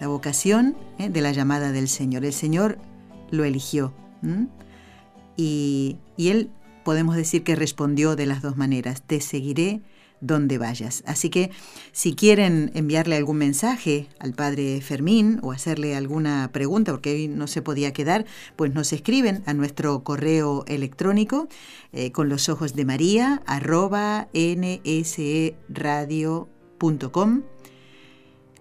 la 0.00 0.08
vocación 0.08 0.74
¿eh? 0.98 1.10
de 1.10 1.20
la 1.20 1.32
llamada 1.32 1.70
del 1.70 1.86
Señor. 1.86 2.24
El 2.24 2.32
Señor 2.32 2.78
lo 3.30 3.44
eligió 3.44 3.92
y, 5.36 5.98
y 6.16 6.28
él 6.28 6.50
podemos 6.82 7.14
decir 7.14 7.44
que 7.44 7.54
respondió 7.54 8.16
de 8.16 8.24
las 8.24 8.40
dos 8.40 8.56
maneras, 8.56 9.02
te 9.02 9.20
seguiré 9.20 9.82
donde 10.20 10.58
vayas. 10.58 11.02
Así 11.06 11.30
que 11.30 11.50
si 11.92 12.14
quieren 12.14 12.70
enviarle 12.74 13.16
algún 13.16 13.38
mensaje 13.38 14.08
al 14.18 14.34
padre 14.34 14.80
Fermín 14.80 15.38
o 15.42 15.52
hacerle 15.52 15.96
alguna 15.96 16.50
pregunta, 16.52 16.92
porque 16.92 17.14
hoy 17.14 17.28
no 17.28 17.46
se 17.46 17.62
podía 17.62 17.92
quedar, 17.92 18.26
pues 18.56 18.74
nos 18.74 18.92
escriben 18.92 19.42
a 19.46 19.54
nuestro 19.54 20.02
correo 20.04 20.64
electrónico 20.66 21.48
eh, 21.92 22.12
con 22.12 22.28
los 22.28 22.48
ojos 22.48 22.74
de 22.74 22.84
María 22.84 23.42
arroba 23.46 24.28
nsradio.com 24.32 25.42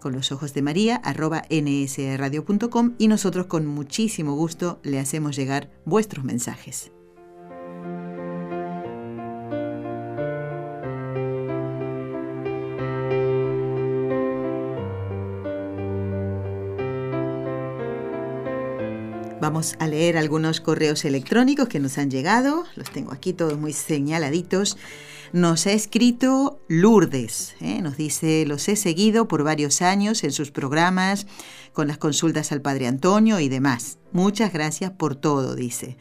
con 0.06 0.14
los 0.14 0.32
ojos 0.32 0.53
de 0.53 0.62
María 0.62 0.97
arroba 0.97 1.41
nsradio.com 1.49 2.93
y 2.99 3.08
nosotros 3.08 3.47
con 3.47 3.66
muchísimo 3.66 4.36
gusto 4.36 4.80
le 4.84 4.99
hacemos 4.99 5.36
llegar 5.36 5.72
vuestros 5.84 6.24
mensajes. 6.24 6.91
Vamos 19.45 19.75
a 19.77 19.85
leer 19.85 20.17
algunos 20.17 20.59
correos 20.59 21.05
electrónicos 21.05 21.67
que 21.67 21.79
nos 21.79 21.99
han 21.99 22.09
llegado. 22.09 22.63
Los 22.75 22.89
tengo 22.89 23.11
aquí 23.11 23.31
todos 23.31 23.59
muy 23.59 23.73
señaladitos. 23.73 24.75
Nos 25.33 25.67
ha 25.67 25.71
escrito 25.71 26.59
Lourdes. 26.67 27.55
¿eh? 27.61 27.79
Nos 27.83 27.95
dice, 27.95 28.43
los 28.47 28.67
he 28.69 28.75
seguido 28.75 29.27
por 29.27 29.43
varios 29.43 29.83
años 29.83 30.23
en 30.23 30.31
sus 30.31 30.49
programas, 30.49 31.27
con 31.73 31.87
las 31.87 31.99
consultas 31.99 32.51
al 32.51 32.61
Padre 32.61 32.87
Antonio 32.87 33.39
y 33.39 33.47
demás. 33.47 33.99
Muchas 34.16 34.53
gracias 34.53 34.91
por 34.91 35.18
todo, 35.18 35.55
dice. 35.55 35.97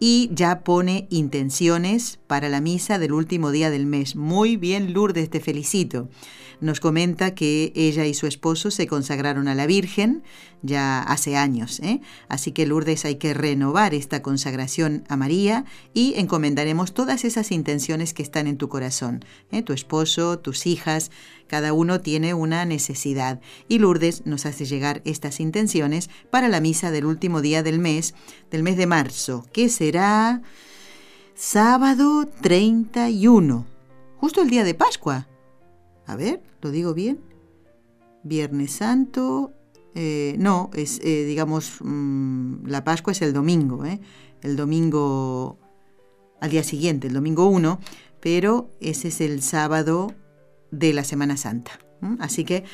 Y 0.00 0.30
ya 0.32 0.60
pone 0.60 1.06
intenciones 1.10 2.18
para 2.26 2.48
la 2.48 2.62
misa 2.62 2.98
del 2.98 3.12
último 3.12 3.50
día 3.50 3.68
del 3.68 3.84
mes. 3.84 4.16
Muy 4.16 4.56
bien, 4.56 4.94
Lourdes, 4.94 5.28
te 5.28 5.38
felicito 5.38 6.08
nos 6.60 6.80
comenta 6.80 7.34
que 7.34 7.72
ella 7.74 8.06
y 8.06 8.14
su 8.14 8.26
esposo 8.26 8.70
se 8.70 8.86
consagraron 8.86 9.48
a 9.48 9.54
la 9.54 9.66
Virgen 9.66 10.22
ya 10.62 11.00
hace 11.00 11.36
años. 11.36 11.80
¿eh? 11.80 12.00
Así 12.28 12.52
que 12.52 12.66
Lourdes 12.66 13.04
hay 13.04 13.16
que 13.16 13.34
renovar 13.34 13.94
esta 13.94 14.22
consagración 14.22 15.04
a 15.08 15.16
María 15.16 15.64
y 15.94 16.14
encomendaremos 16.16 16.94
todas 16.94 17.24
esas 17.24 17.52
intenciones 17.52 18.12
que 18.12 18.22
están 18.22 18.46
en 18.46 18.56
tu 18.56 18.68
corazón. 18.68 19.24
¿eh? 19.52 19.62
Tu 19.62 19.72
esposo, 19.72 20.38
tus 20.38 20.66
hijas, 20.66 21.10
cada 21.48 21.72
uno 21.72 22.00
tiene 22.00 22.34
una 22.34 22.64
necesidad. 22.64 23.40
Y 23.66 23.80
Lourdes 23.80 24.26
nos 24.26 24.46
hace 24.46 24.64
llegar 24.64 25.02
estas 25.04 25.40
intenciones 25.40 26.10
para 26.30 26.48
la 26.48 26.60
misa 26.60 26.90
del 26.90 27.06
último 27.06 27.40
día 27.40 27.62
del 27.62 27.80
mes, 27.80 28.14
del 28.50 28.62
mes 28.62 28.76
de 28.76 28.86
marzo, 28.86 29.44
que 29.52 29.68
será 29.68 30.42
sábado 31.34 32.26
31, 32.42 33.66
justo 34.16 34.42
el 34.42 34.50
día 34.50 34.64
de 34.64 34.74
Pascua. 34.74 35.26
A 36.06 36.16
ver, 36.16 36.42
¿lo 36.62 36.70
digo 36.70 36.94
bien? 36.94 37.20
Viernes 38.22 38.72
Santo, 38.72 39.52
eh, 39.94 40.36
no, 40.38 40.70
eh, 40.74 41.24
digamos, 41.26 41.78
mm, 41.80 42.66
la 42.66 42.84
Pascua 42.84 43.12
es 43.12 43.22
el 43.22 43.32
domingo, 43.32 43.84
¿eh? 43.84 44.00
el 44.42 44.56
domingo 44.56 45.58
al 46.40 46.50
día 46.50 46.62
siguiente, 46.62 47.08
el 47.08 47.14
domingo 47.14 47.46
1, 47.46 47.80
pero 48.20 48.70
ese 48.80 49.08
es 49.08 49.20
el 49.20 49.42
sábado 49.42 50.14
de 50.70 50.92
la 50.92 51.04
Semana 51.04 51.36
Santa. 51.36 51.78
Así 52.20 52.44
que 52.44 52.64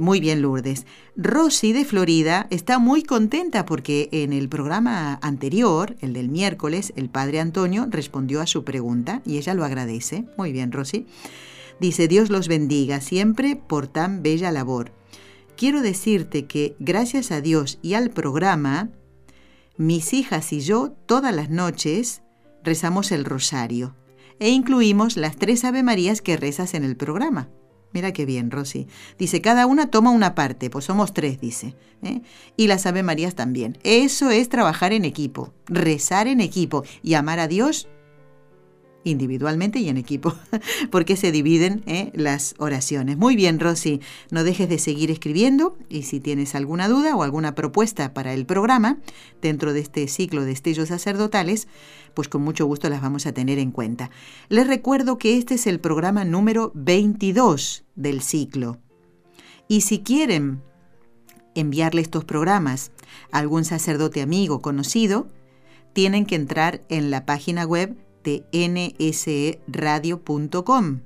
muy 0.00 0.20
bien, 0.20 0.40
Lourdes. 0.40 0.86
Rosy 1.16 1.72
de 1.72 1.84
Florida 1.84 2.46
está 2.50 2.78
muy 2.78 3.02
contenta 3.02 3.66
porque 3.66 4.08
en 4.12 4.32
el 4.32 4.48
programa 4.48 5.18
anterior, 5.20 5.96
el 6.00 6.12
del 6.12 6.28
miércoles, 6.28 6.92
el 6.94 7.08
padre 7.08 7.40
Antonio 7.40 7.86
respondió 7.90 8.40
a 8.40 8.46
su 8.46 8.62
pregunta 8.62 9.20
y 9.26 9.38
ella 9.38 9.54
lo 9.54 9.64
agradece. 9.64 10.26
Muy 10.38 10.52
bien, 10.52 10.70
Rosy. 10.70 11.06
Dice, 11.80 12.06
Dios 12.06 12.30
los 12.30 12.46
bendiga 12.46 13.00
siempre 13.00 13.56
por 13.56 13.88
tan 13.88 14.22
bella 14.22 14.52
labor. 14.52 14.92
Quiero 15.56 15.82
decirte 15.82 16.46
que 16.46 16.76
gracias 16.78 17.32
a 17.32 17.40
Dios 17.40 17.80
y 17.82 17.94
al 17.94 18.10
programa, 18.10 18.90
mis 19.76 20.14
hijas 20.14 20.52
y 20.52 20.60
yo 20.60 20.92
todas 21.06 21.34
las 21.34 21.50
noches 21.50 22.22
rezamos 22.62 23.10
el 23.10 23.24
rosario 23.24 23.96
e 24.38 24.50
incluimos 24.50 25.16
las 25.16 25.36
tres 25.36 25.64
Ave 25.64 25.82
Marías 25.82 26.22
que 26.22 26.36
rezas 26.36 26.74
en 26.74 26.84
el 26.84 26.96
programa. 26.96 27.48
Mira 27.92 28.12
qué 28.12 28.24
bien, 28.24 28.50
Rosy. 28.50 28.86
Dice, 29.18 29.40
cada 29.40 29.66
una 29.66 29.90
toma 29.90 30.10
una 30.10 30.34
parte, 30.34 30.70
pues 30.70 30.86
somos 30.86 31.12
tres, 31.12 31.40
dice. 31.40 31.74
¿eh? 32.02 32.22
Y 32.56 32.66
las 32.66 32.86
Ave 32.86 33.02
Marías 33.02 33.34
también. 33.34 33.78
Eso 33.82 34.30
es 34.30 34.48
trabajar 34.48 34.92
en 34.92 35.04
equipo, 35.04 35.52
rezar 35.66 36.26
en 36.26 36.40
equipo 36.40 36.84
y 37.02 37.14
amar 37.14 37.38
a 37.38 37.48
Dios 37.48 37.88
individualmente 39.04 39.80
y 39.80 39.88
en 39.88 39.96
equipo, 39.96 40.34
porque 40.90 41.16
se 41.16 41.32
dividen 41.32 41.82
¿eh? 41.86 42.10
las 42.14 42.54
oraciones. 42.58 43.16
Muy 43.16 43.36
bien, 43.36 43.60
Rosy, 43.60 44.00
no 44.30 44.44
dejes 44.44 44.68
de 44.68 44.78
seguir 44.78 45.10
escribiendo 45.10 45.76
y 45.88 46.02
si 46.02 46.20
tienes 46.20 46.54
alguna 46.54 46.88
duda 46.88 47.16
o 47.16 47.22
alguna 47.22 47.54
propuesta 47.54 48.14
para 48.14 48.32
el 48.32 48.46
programa 48.46 48.98
dentro 49.40 49.72
de 49.72 49.80
este 49.80 50.08
ciclo 50.08 50.44
de 50.44 50.52
estellos 50.52 50.88
sacerdotales, 50.88 51.68
pues 52.14 52.28
con 52.28 52.42
mucho 52.42 52.66
gusto 52.66 52.88
las 52.88 53.02
vamos 53.02 53.26
a 53.26 53.32
tener 53.32 53.58
en 53.58 53.70
cuenta. 53.70 54.10
Les 54.48 54.66
recuerdo 54.66 55.18
que 55.18 55.36
este 55.36 55.54
es 55.54 55.66
el 55.66 55.80
programa 55.80 56.24
número 56.24 56.72
22 56.74 57.84
del 57.94 58.22
ciclo. 58.22 58.78
Y 59.68 59.82
si 59.82 60.00
quieren 60.00 60.62
enviarle 61.54 62.00
estos 62.00 62.24
programas 62.24 62.92
a 63.30 63.38
algún 63.38 63.64
sacerdote 63.64 64.22
amigo 64.22 64.60
conocido, 64.60 65.28
tienen 65.92 66.26
que 66.26 66.34
entrar 66.34 66.82
en 66.88 67.10
la 67.10 67.26
página 67.26 67.64
web 67.64 67.96
de 68.22 69.58
nsradio.com. 69.66 71.00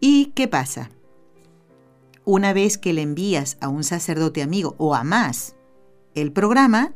¿y 0.00 0.26
qué 0.34 0.46
pasa? 0.46 0.90
Una 2.24 2.52
vez 2.52 2.78
que 2.78 2.92
le 2.92 3.02
envías 3.02 3.56
a 3.60 3.68
un 3.68 3.82
sacerdote 3.82 4.42
amigo 4.42 4.74
o 4.78 4.94
a 4.94 5.02
más 5.02 5.56
el 6.14 6.30
programa, 6.32 6.94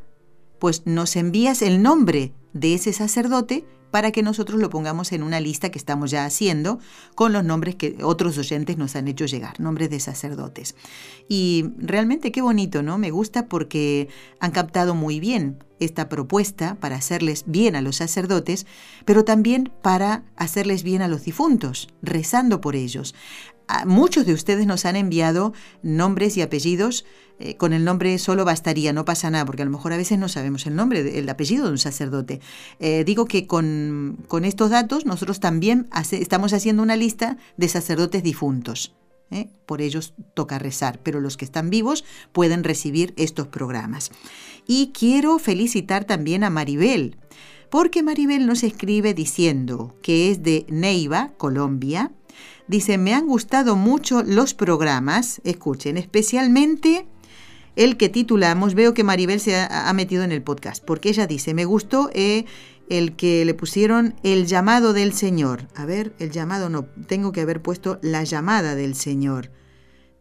pues 0.59 0.87
nos 0.87 1.17
envías 1.17 1.63
el 1.63 1.83
nombre 1.83 2.33
de 2.53 2.75
ese 2.75 2.93
sacerdote 2.93 3.65
para 3.91 4.13
que 4.13 4.23
nosotros 4.23 4.61
lo 4.61 4.69
pongamos 4.69 5.13
en 5.13 5.23
una 5.23 5.41
lista 5.41 5.71
que 5.71 5.79
estamos 5.79 6.11
ya 6.11 6.25
haciendo 6.25 6.79
con 7.15 7.33
los 7.33 7.45
nombres 7.45 7.77
que 7.77 7.97
otros 8.03 8.37
oyentes 8.37 8.77
nos 8.77 8.95
han 8.95 9.09
hecho 9.09 9.27
llegar, 9.27 9.59
nombres 9.59 9.91
de 9.91 10.01
sacerdotes. 10.01 10.75
Y 11.29 11.71
realmente 11.79 12.31
qué 12.31 12.43
bonito, 12.43 12.83
¿no? 12.83 12.99
Me 12.99 13.11
gusta 13.11 13.47
porque 13.47 14.09
han 14.39 14.51
captado 14.51 14.95
muy 14.95 15.19
bien 15.19 15.65
esta 15.81 16.09
propuesta 16.09 16.77
para 16.81 16.97
hacerles 16.97 17.45
bien 17.47 17.75
a 17.75 17.81
los 17.81 17.97
sacerdotes, 17.97 18.67
pero 19.05 19.25
también 19.25 19.73
para 19.83 20.25
hacerles 20.37 20.83
bien 20.83 21.01
a 21.03 21.09
los 21.09 21.25
difuntos, 21.25 21.89
rezando 22.03 22.61
por 22.61 22.77
ellos 22.77 23.15
muchos 23.85 24.27
de 24.27 24.33
ustedes 24.33 24.67
nos 24.67 24.85
han 24.85 24.97
enviado 24.97 25.53
nombres 25.83 26.37
y 26.37 26.43
apellidos. 26.43 27.05
Eh, 27.39 27.57
con 27.57 27.75
el 27.75 27.85
nombre 27.85 28.19
solo 28.19 28.47
bastaría, 28.47 28.95
no 28.95 29.05
pasa 29.05 29.31
nada, 29.31 29.45
porque 29.45 29.63
a 29.63 29.67
lo 29.67 29.71
mejor 29.71 29.93
a 29.93 29.99
veces 29.99 30.19
no 30.19 30.29
sabemos 30.29 30.67
el 30.67 30.75
nombre, 30.75 31.19
el 31.19 31.29
apellido 31.29 31.67
de 31.67 31.73
un 31.73 31.79
sacerdote. 31.79 32.41
Eh, 32.81 33.05
digo 33.05 33.27
que 33.27 33.47
con, 33.47 34.17
estos 34.45 34.71
datos 34.71 35.05
nosotros 35.05 35.39
también 35.39 35.89
estamos 36.13 36.55
haciendo 36.55 36.83
una 36.83 36.97
lista 36.97 37.37
de 37.59 37.69
sacerdotes 37.69 38.23
difuntos. 38.23 38.95
¿eh? 39.31 39.49
Por 39.67 39.83
ellos 39.83 40.15
toca 40.35 40.59
rezar, 40.59 40.99
pero 41.03 41.21
los 41.21 41.37
que 41.37 41.45
están 41.45 41.69
vivos 41.69 42.05
pueden 42.33 42.65
recibir 42.65 43.13
estos 43.19 43.49
programas. 43.49 44.13
Y 44.67 44.93
quiero 44.95 45.39
felicitar 45.39 46.05
también 46.05 46.43
a 46.43 46.49
Maribel, 46.49 47.19
porque 47.71 48.03
Maribel 48.03 48.47
nos 48.47 48.63
escribe 48.63 49.13
diciendo 49.13 49.95
que 50.03 50.31
es 50.31 50.43
de 50.43 50.65
Neiva, 50.69 51.33
Colombia, 51.37 52.13
Dice, 52.69 52.99
me 52.99 53.15
han 53.15 53.27
gustado 53.27 53.77
mucho 53.77 54.23
los 54.23 54.55
programas, 54.55 55.41
escuchen, 55.45 55.97
especialmente 55.97 57.07
el 57.77 57.97
que 57.97 58.09
titulamos, 58.09 58.75
veo 58.75 58.95
que 58.95 59.05
Maribel 59.05 59.39
se 59.39 59.57
ha, 59.57 59.93
metido 59.93 60.25
en 60.25 60.33
el 60.33 60.43
podcast, 60.43 60.83
porque 60.85 61.11
ella 61.11 61.27
dice, 61.27 61.55
me 61.55 61.67
gustó 61.67 62.11
eh, 62.15 62.47
el 62.89 63.15
que 63.17 63.45
le 63.45 63.55
pusieron 63.55 64.15
el 64.23 64.47
llamado 64.47 64.93
del 64.93 65.13
Señor. 65.13 65.69
A 65.75 65.85
ver, 65.85 66.15
el 66.19 66.31
llamado 66.31 66.71
no, 66.71 66.87
tengo 67.07 67.33
que 67.33 67.43
haber 67.43 67.61
puesto 67.61 67.99
la 68.03 68.25
llamada 68.25 68.75
del 68.75 68.95
Señor. 68.95 69.51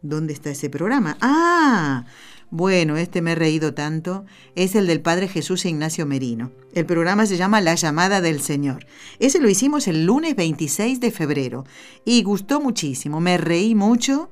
¿Dónde 0.02 0.34
está 0.34 0.50
ese 0.50 0.70
programa? 0.70 1.16
Ah, 1.20 2.04
bueno, 2.50 2.96
este 2.96 3.22
me 3.22 3.32
he 3.32 3.34
reído 3.34 3.74
tanto. 3.74 4.24
Es 4.54 4.74
el 4.76 4.86
del 4.86 5.00
Padre 5.00 5.28
Jesús 5.28 5.64
e 5.64 5.68
Ignacio 5.68 6.06
Merino. 6.06 6.52
El 6.72 6.86
programa 6.86 7.26
se 7.26 7.36
llama 7.36 7.60
La 7.60 7.74
llamada 7.74 8.20
del 8.20 8.40
Señor. 8.40 8.86
Ese 9.18 9.40
lo 9.40 9.48
hicimos 9.48 9.88
el 9.88 10.06
lunes 10.06 10.36
26 10.36 11.00
de 11.00 11.10
febrero 11.10 11.64
y 12.04 12.22
gustó 12.22 12.60
muchísimo. 12.60 13.20
Me 13.20 13.36
reí 13.36 13.74
mucho 13.74 14.30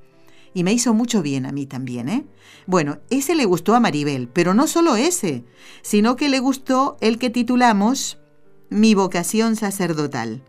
y 0.55 0.63
me 0.63 0.73
hizo 0.73 0.95
mucho 0.95 1.23
bien 1.23 1.45
a 1.47 1.53
mí 1.53 1.67
también, 1.67 2.09
¿eh? 2.09 2.25
Bueno, 2.67 2.99
ese 3.11 3.35
le 3.35 3.45
gustó 3.45 3.75
a 3.75 3.81
Maribel, 3.81 4.29
pero 4.29 4.55
no 4.55 4.69
solo 4.69 4.95
ese, 4.95 5.45
sino 5.83 6.15
que 6.15 6.29
le 6.29 6.39
gustó 6.39 6.97
el 7.01 7.19
que 7.19 7.31
titulamos 7.31 8.19
Mi 8.71 8.95
vocación 8.95 9.57
sacerdotal. 9.57 10.43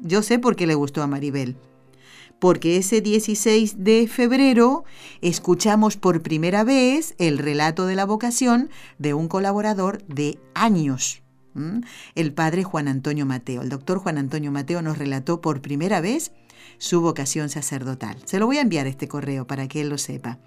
Yo 0.00 0.22
sé 0.22 0.40
por 0.40 0.56
qué 0.56 0.66
le 0.66 0.74
gustó 0.74 1.02
a 1.02 1.06
Maribel 1.06 1.56
porque 2.38 2.76
ese 2.76 3.00
16 3.00 3.84
de 3.84 4.06
febrero 4.08 4.84
escuchamos 5.20 5.96
por 5.96 6.22
primera 6.22 6.64
vez 6.64 7.14
el 7.18 7.38
relato 7.38 7.86
de 7.86 7.94
la 7.94 8.04
vocación 8.04 8.70
de 8.98 9.14
un 9.14 9.28
colaborador 9.28 10.04
de 10.06 10.38
años, 10.54 11.22
el 12.14 12.34
padre 12.34 12.64
Juan 12.64 12.88
Antonio 12.88 13.24
Mateo. 13.24 13.62
El 13.62 13.70
doctor 13.70 13.98
Juan 13.98 14.18
Antonio 14.18 14.52
Mateo 14.52 14.82
nos 14.82 14.98
relató 14.98 15.40
por 15.40 15.62
primera 15.62 16.00
vez 16.00 16.32
su 16.78 17.00
vocación 17.00 17.48
sacerdotal. 17.48 18.18
Se 18.24 18.38
lo 18.38 18.46
voy 18.46 18.58
a 18.58 18.62
enviar 18.62 18.86
este 18.86 19.08
correo 19.08 19.46
para 19.46 19.66
que 19.68 19.80
él 19.80 19.88
lo 19.88 19.98
sepa. 19.98 20.38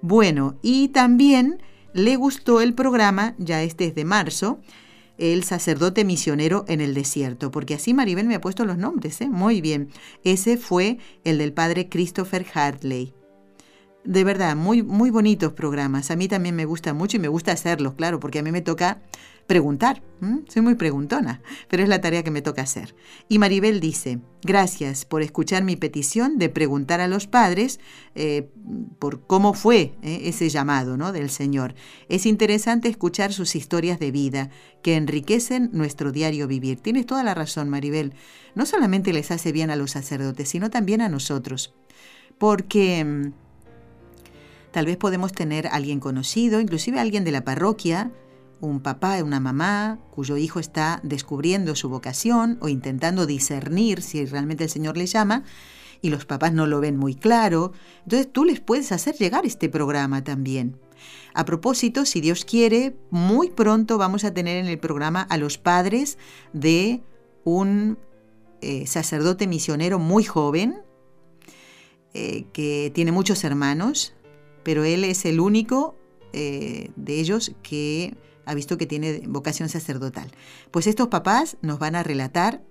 Bueno, 0.00 0.56
y 0.62 0.88
también 0.88 1.62
le 1.92 2.16
gustó 2.16 2.60
el 2.60 2.74
programa, 2.74 3.34
ya 3.38 3.62
este 3.62 3.86
es 3.86 3.94
de 3.94 4.04
marzo, 4.04 4.60
el 5.18 5.44
sacerdote 5.44 6.04
misionero 6.04 6.64
en 6.68 6.80
el 6.80 6.94
desierto, 6.94 7.50
porque 7.50 7.74
así 7.74 7.92
Maribel 7.92 8.26
me 8.26 8.36
ha 8.36 8.40
puesto 8.40 8.64
los 8.64 8.78
nombres, 8.78 9.20
¿eh? 9.20 9.28
muy 9.28 9.60
bien. 9.60 9.90
Ese 10.24 10.56
fue 10.56 10.98
el 11.24 11.38
del 11.38 11.52
padre 11.52 11.88
Christopher 11.88 12.46
Hartley. 12.54 13.17
De 14.08 14.24
verdad, 14.24 14.56
muy, 14.56 14.82
muy 14.82 15.10
bonitos 15.10 15.52
programas. 15.52 16.10
A 16.10 16.16
mí 16.16 16.28
también 16.28 16.56
me 16.56 16.64
gusta 16.64 16.94
mucho 16.94 17.18
y 17.18 17.20
me 17.20 17.28
gusta 17.28 17.52
hacerlos, 17.52 17.92
claro, 17.92 18.18
porque 18.18 18.38
a 18.38 18.42
mí 18.42 18.50
me 18.50 18.62
toca 18.62 19.02
preguntar. 19.46 20.02
Soy 20.48 20.62
muy 20.62 20.76
preguntona, 20.76 21.42
pero 21.68 21.82
es 21.82 21.90
la 21.90 22.00
tarea 22.00 22.22
que 22.22 22.30
me 22.30 22.40
toca 22.40 22.62
hacer. 22.62 22.94
Y 23.28 23.38
Maribel 23.38 23.80
dice, 23.80 24.20
gracias 24.40 25.04
por 25.04 25.20
escuchar 25.20 25.62
mi 25.62 25.76
petición 25.76 26.38
de 26.38 26.48
preguntar 26.48 27.02
a 27.02 27.06
los 27.06 27.26
padres 27.26 27.80
eh, 28.14 28.48
por 28.98 29.26
cómo 29.26 29.52
fue 29.52 29.92
eh, 30.00 30.22
ese 30.24 30.48
llamado 30.48 30.96
¿no? 30.96 31.12
del 31.12 31.28
Señor. 31.28 31.74
Es 32.08 32.24
interesante 32.24 32.88
escuchar 32.88 33.34
sus 33.34 33.54
historias 33.56 33.98
de 33.98 34.10
vida 34.10 34.48
que 34.80 34.96
enriquecen 34.96 35.68
nuestro 35.74 36.12
diario 36.12 36.48
vivir. 36.48 36.80
Tienes 36.80 37.04
toda 37.04 37.22
la 37.24 37.34
razón, 37.34 37.68
Maribel. 37.68 38.14
No 38.54 38.64
solamente 38.64 39.12
les 39.12 39.30
hace 39.32 39.52
bien 39.52 39.68
a 39.68 39.76
los 39.76 39.90
sacerdotes, 39.90 40.48
sino 40.48 40.70
también 40.70 41.02
a 41.02 41.10
nosotros. 41.10 41.74
Porque 42.38 43.04
mm, 43.04 43.47
tal 44.78 44.86
vez 44.86 44.96
podemos 44.96 45.32
tener 45.32 45.66
a 45.66 45.70
alguien 45.70 45.98
conocido, 45.98 46.60
inclusive 46.60 47.00
alguien 47.00 47.24
de 47.24 47.32
la 47.32 47.42
parroquia, 47.42 48.12
un 48.60 48.78
papá 48.78 49.20
una 49.24 49.40
mamá 49.40 49.98
cuyo 50.12 50.36
hijo 50.36 50.60
está 50.60 51.00
descubriendo 51.02 51.74
su 51.74 51.88
vocación 51.88 52.58
o 52.60 52.68
intentando 52.68 53.26
discernir 53.26 54.02
si 54.02 54.24
realmente 54.24 54.62
el 54.62 54.70
Señor 54.70 54.96
le 54.96 55.06
llama 55.06 55.42
y 56.00 56.10
los 56.10 56.26
papás 56.26 56.52
no 56.52 56.68
lo 56.68 56.78
ven 56.78 56.96
muy 56.96 57.16
claro, 57.16 57.72
entonces 58.04 58.32
tú 58.32 58.44
les 58.44 58.60
puedes 58.60 58.92
hacer 58.92 59.16
llegar 59.16 59.44
este 59.46 59.68
programa 59.68 60.22
también. 60.22 60.78
A 61.34 61.44
propósito, 61.44 62.06
si 62.06 62.20
Dios 62.20 62.44
quiere, 62.44 62.94
muy 63.10 63.50
pronto 63.50 63.98
vamos 63.98 64.22
a 64.22 64.32
tener 64.32 64.58
en 64.58 64.66
el 64.66 64.78
programa 64.78 65.22
a 65.22 65.38
los 65.38 65.58
padres 65.58 66.18
de 66.52 67.02
un 67.42 67.98
eh, 68.60 68.86
sacerdote 68.86 69.48
misionero 69.48 69.98
muy 69.98 70.22
joven, 70.22 70.82
eh, 72.14 72.46
que 72.52 72.92
tiene 72.94 73.10
muchos 73.10 73.42
hermanos, 73.42 74.14
pero 74.62 74.84
él 74.84 75.04
es 75.04 75.24
el 75.24 75.40
único 75.40 75.96
eh, 76.32 76.90
de 76.96 77.20
ellos 77.20 77.52
que 77.62 78.16
ha 78.44 78.54
visto 78.54 78.78
que 78.78 78.86
tiene 78.86 79.22
vocación 79.26 79.68
sacerdotal. 79.68 80.30
Pues 80.70 80.86
estos 80.86 81.08
papás 81.08 81.56
nos 81.62 81.78
van 81.78 81.94
a 81.94 82.02
relatar 82.02 82.62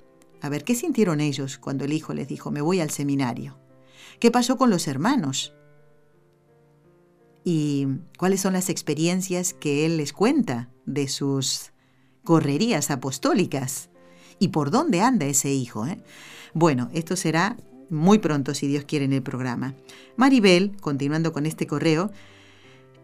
a 0.42 0.50
ver 0.50 0.64
qué 0.64 0.76
sintieron 0.76 1.22
ellos 1.22 1.58
cuando 1.58 1.86
el 1.86 1.94
hijo 1.94 2.14
les 2.14 2.28
dijo, 2.28 2.52
me 2.52 2.62
voy 2.62 2.80
al 2.80 2.90
seminario. 2.90 3.60
¿Qué 4.20 4.32
pasó 4.32 4.58
con 4.58 4.70
los 4.70 4.88
hermanos? 4.88 5.54
¿Y 7.44 7.88
cuáles 8.18 8.42
son 8.42 8.54
las 8.54 8.70
experiencias 8.70 9.54
que 9.54 9.86
él 9.86 9.98
les 9.98 10.14
cuenta 10.14 10.70
de 10.86 11.08
sus 11.08 11.72
correrías 12.24 12.92
apostólicas? 12.92 13.90
¿Y 14.40 14.50
por 14.50 14.72
dónde 14.72 15.02
anda 15.02 15.26
ese 15.26 15.52
hijo? 15.52 15.86
Eh? 15.88 16.04
Bueno, 16.54 16.90
esto 16.94 17.16
será 17.16 17.58
muy 17.90 18.20
pronto, 18.20 18.54
si 18.54 18.68
Dios 18.68 18.84
quiere, 18.86 19.06
en 19.06 19.14
el 19.14 19.24
programa. 19.24 19.76
Maribel, 20.16 20.72
continuando 20.82 21.34
con 21.34 21.46
este 21.46 21.68
correo, 21.68 22.12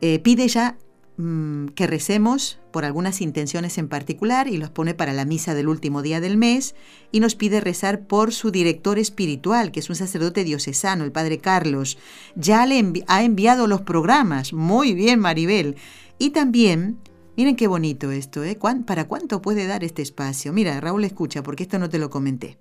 eh, 0.02 0.20
pide 0.20 0.48
ya 0.48 0.78
Mm, 1.16 1.68
que 1.76 1.86
recemos 1.86 2.58
por 2.72 2.86
algunas 2.86 3.22
intenciones 3.22 3.78
en 3.78 3.88
particular 3.88 4.48
y 4.48 4.58
los 4.58 4.72
pone 4.72 4.96
para 4.96 5.14
la 5.14 5.26
misa 5.26 5.54
del 5.54 5.68
último 5.68 6.02
día 6.02 6.20
del 6.20 6.38
mes 6.38 6.74
y 7.12 7.20
nos 7.20 7.36
pide 7.36 7.62
rezar 7.62 8.08
por 8.08 8.34
su 8.34 8.50
director 8.50 8.98
espiritual, 8.98 9.72
que 9.72 9.80
es 9.80 9.92
un 9.92 9.96
sacerdote 9.96 10.44
diocesano, 10.44 11.04
el 11.04 11.12
padre 11.12 11.38
Carlos. 11.38 12.00
Ya 12.36 12.66
le 12.66 12.84
ha 13.08 13.24
enviado 13.24 13.68
los 13.68 13.82
programas. 13.82 14.54
Muy 14.54 14.96
bien, 14.96 15.20
Maribel. 15.20 15.76
Y 16.18 16.32
también, 16.32 16.98
miren 17.38 17.56
qué 17.56 17.68
bonito 17.68 18.10
esto, 18.10 18.44
¿eh? 18.44 18.58
¿Para 18.88 19.08
cuánto 19.08 19.40
puede 19.40 19.68
dar 19.68 19.84
este 19.84 20.02
espacio? 20.02 20.52
Mira, 20.52 20.82
Raúl 20.82 21.04
escucha, 21.04 21.44
porque 21.44 21.62
esto 21.62 21.78
no 21.78 21.90
te 21.90 22.00
lo 22.00 22.10
comenté. 22.10 22.58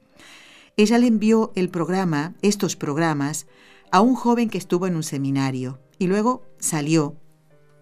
Ella 0.77 0.99
le 0.99 1.07
envió 1.07 1.53
el 1.55 1.69
programa, 1.69 2.35
estos 2.43 2.77
programas, 2.77 3.47
a 3.91 4.01
un 4.01 4.15
joven 4.15 4.49
que 4.49 4.59
estuvo 4.59 4.87
en 4.87 4.97
un 4.97 5.03
seminario 5.03 5.81
y 5.99 6.07
luego 6.07 6.43
salió 6.59 7.17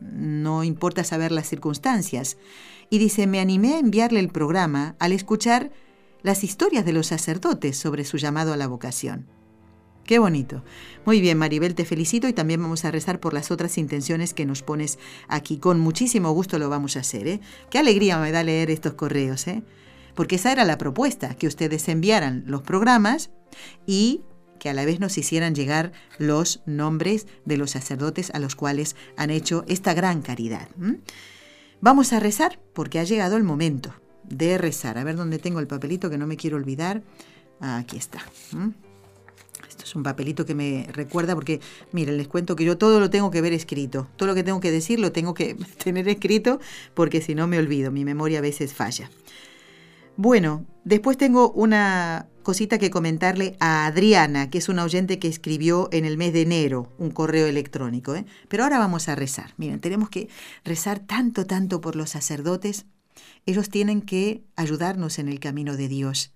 no 0.01 0.65
importa 0.65 1.05
saber 1.05 1.33
las 1.33 1.49
circunstancias. 1.49 2.39
Y 2.89 2.99
dice, 2.99 3.27
me 3.27 3.41
animé 3.41 3.75
a 3.75 3.79
enviarle 3.79 4.21
el 4.21 4.29
programa 4.29 4.97
al 4.99 5.13
escuchar 5.13 5.71
las 6.23 6.43
historias 6.43 6.85
de 6.85 6.93
los 6.93 7.07
sacerdotes 7.09 7.77
sobre 7.77 8.05
su 8.05 8.17
llamado 8.17 8.53
a 8.53 8.57
la 8.57 8.67
vocación. 8.67 9.27
Qué 10.05 10.19
bonito. 10.19 10.65
Muy 11.07 11.21
bien, 11.21 11.39
Maribel, 11.39 11.75
te 11.75 11.85
felicito 11.85 12.27
y 12.27 12.33
también 12.33 12.61
vamos 12.61 12.85
a 12.85 12.91
rezar 12.91 13.21
por 13.21 13.33
las 13.33 13.51
otras 13.51 13.79
intenciones 13.79 14.35
que 14.35 14.45
nos 14.45 14.63
pones 14.63 14.99
aquí. 15.29 15.59
Con 15.59 15.79
muchísimo 15.79 16.33
gusto 16.33 16.59
lo 16.59 16.69
vamos 16.69 16.97
a 16.97 17.01
hacer. 17.01 17.29
¿eh? 17.29 17.41
Qué 17.71 17.79
alegría 17.79 18.19
me 18.19 18.33
da 18.33 18.43
leer 18.43 18.71
estos 18.71 18.95
correos. 18.95 19.47
¿eh? 19.47 19.63
Porque 20.15 20.37
esa 20.37 20.53
era 20.53 20.65
la 20.65 20.79
propuesta, 20.79 21.35
que 21.35 21.47
ustedes 21.47 21.89
enviaran 21.89 22.45
los 22.47 22.63
programas 22.63 23.31
y 23.87 24.23
que 24.61 24.69
a 24.69 24.75
la 24.75 24.85
vez 24.85 25.01
nos 25.01 25.19
hicieran 25.19 25.55
llegar 25.55 25.93
los 26.19 26.63
nombres 26.67 27.27
de 27.45 27.57
los 27.57 27.73
sacerdotes 27.73 28.31
a 28.35 28.39
los 28.39 28.55
cuales 28.55 28.95
han 29.17 29.31
hecho 29.31 29.65
esta 29.67 29.95
gran 29.95 30.23
caridad. 30.23 30.69
Vamos 31.81 32.13
a 32.13 32.21
rezar 32.21 32.61
porque 32.75 32.99
ha 33.01 33.05
llegado 33.05 33.37
el 33.37 33.43
momento 33.43 33.93
de 34.23 34.59
rezar. 34.59 34.99
A 34.99 35.05
ver 35.05 35.17
dónde 35.17 35.39
tengo 35.39 35.61
el 35.61 35.67
papelito 35.67 36.11
que 36.11 36.19
no 36.19 36.27
me 36.27 36.37
quiero 36.37 36.57
olvidar. 36.57 37.03
Aquí 37.61 37.97
está. 37.97 38.21
Esto 39.69 39.85
es 39.85 39.95
un 39.95 40.03
papelito 40.03 40.45
que 40.45 40.55
me 40.55 40.87
recuerda 40.93 41.35
porque, 41.35 41.61
miren, 41.93 42.17
les 42.17 42.29
cuento 42.29 42.55
que 42.55 42.65
yo 42.65 42.77
todo 42.77 43.01
lo 43.01 43.11
tengo 43.11 43.31
que 43.31 43.41
ver 43.41 43.53
escrito. 43.53 44.09
Todo 44.17 44.29
lo 44.29 44.35
que 44.35 44.45
tengo 44.45 44.61
que 44.61 44.71
decir 44.71 45.01
lo 45.01 45.11
tengo 45.11 45.35
que 45.35 45.55
tener 45.83 46.07
escrito 46.09 46.61
porque 46.95 47.21
si 47.21 47.35
no 47.35 47.47
me 47.47 47.59
olvido. 47.59 47.91
Mi 47.91 48.05
memoria 48.05 48.39
a 48.39 48.43
veces 48.43 48.75
falla. 48.75 49.11
Bueno, 50.23 50.67
después 50.85 51.17
tengo 51.17 51.51
una 51.53 52.29
cosita 52.43 52.77
que 52.77 52.91
comentarle 52.91 53.57
a 53.59 53.87
Adriana, 53.87 54.51
que 54.51 54.59
es 54.59 54.69
una 54.69 54.85
oyente 54.85 55.19
que 55.19 55.29
escribió 55.29 55.89
en 55.93 56.05
el 56.05 56.19
mes 56.19 56.35
de 56.35 56.43
enero 56.43 56.93
un 56.99 57.11
correo 57.11 57.47
electrónico. 57.47 58.15
¿eh? 58.15 58.27
Pero 58.47 58.65
ahora 58.65 58.79
vamos 58.79 59.09
a 59.09 59.15
rezar. 59.15 59.55
Miren, 59.57 59.81
tenemos 59.81 60.11
que 60.11 60.29
rezar 60.63 60.99
tanto, 60.99 61.47
tanto 61.47 61.81
por 61.81 61.97
los 61.97 62.11
sacerdotes. 62.11 62.85
Ellos 63.47 63.71
tienen 63.71 64.03
que 64.03 64.45
ayudarnos 64.57 65.19
en 65.19 65.31
el 65.31 65.41
camino 65.41 65.79
de 65.79 65.89
Dios. 65.89 66.35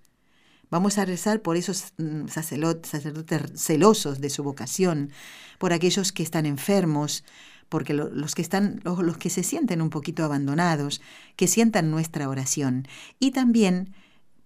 Vamos 0.71 0.97
a 0.97 1.05
rezar 1.05 1.43
por 1.43 1.55
esos 1.55 1.93
mm, 1.99 2.25
sacerdotes 2.27 3.51
celosos 3.55 4.19
de 4.19 4.31
su 4.31 4.41
vocación, 4.41 5.11
por 5.59 5.73
aquellos 5.73 6.11
que 6.11 6.23
están 6.23 6.47
enfermos, 6.47 7.23
porque 7.69 7.93
los 7.93 8.35
que 8.35 8.41
están 8.41 8.81
los 8.83 9.17
que 9.17 9.29
se 9.29 9.43
sienten 9.43 9.81
un 9.81 9.89
poquito 9.89 10.23
abandonados, 10.23 11.01
que 11.35 11.47
sientan 11.47 11.91
nuestra 11.91 12.29
oración 12.29 12.87
y 13.19 13.31
también 13.31 13.93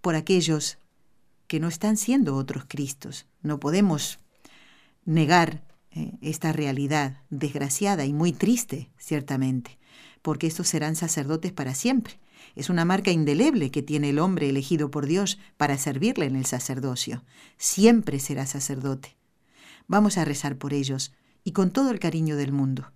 por 0.02 0.16
aquellos 0.16 0.78
que 1.48 1.60
no 1.60 1.68
están 1.68 1.98
siendo 1.98 2.36
otros 2.36 2.66
Cristos. 2.68 3.26
No 3.42 3.60
podemos 3.60 4.20
negar 5.04 5.64
eh, 5.92 6.14
esta 6.22 6.54
realidad 6.54 7.24
desgraciada 7.30 8.06
y 8.06 8.14
muy 8.14 8.32
triste, 8.32 8.92
ciertamente, 8.98 9.80
porque 10.22 10.48
estos 10.48 10.68
serán 10.68 10.96
sacerdotes 10.96 11.52
para 11.52 11.74
siempre. 11.74 12.20
Es 12.56 12.70
una 12.70 12.86
marca 12.86 13.12
indeleble 13.12 13.72
que 13.72 13.82
tiene 13.82 14.10
el 14.10 14.20
hombre 14.20 14.50
elegido 14.50 14.92
por 14.92 15.08
Dios 15.08 15.40
para 15.58 15.78
servirle 15.78 16.26
en 16.26 16.36
el 16.36 16.46
sacerdocio. 16.46 17.24
Siempre 17.58 18.20
será 18.20 18.46
sacerdote. 18.46 19.18
Vamos 19.88 20.18
a 20.18 20.26
rezar 20.26 20.58
por 20.58 20.74
ellos 20.74 21.14
y 21.44 21.52
con 21.52 21.72
todo 21.72 21.90
el 21.90 22.00
cariño 22.00 22.36
del 22.36 22.52
mundo. 22.52 22.92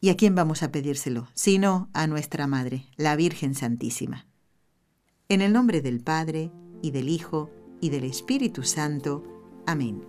¿Y 0.00 0.08
a 0.08 0.16
quién 0.16 0.34
vamos 0.34 0.62
a 0.62 0.72
pedírselo? 0.72 1.28
Sino 1.34 1.88
a 1.92 2.06
nuestra 2.06 2.46
Madre, 2.46 2.86
la 2.96 3.14
Virgen 3.16 3.54
Santísima. 3.54 4.26
En 5.28 5.40
el 5.40 5.52
nombre 5.52 5.80
del 5.80 6.00
Padre, 6.00 6.50
y 6.82 6.90
del 6.90 7.08
Hijo, 7.08 7.50
y 7.80 7.90
del 7.90 8.04
Espíritu 8.04 8.64
Santo. 8.64 9.22
Amén. 9.64 10.02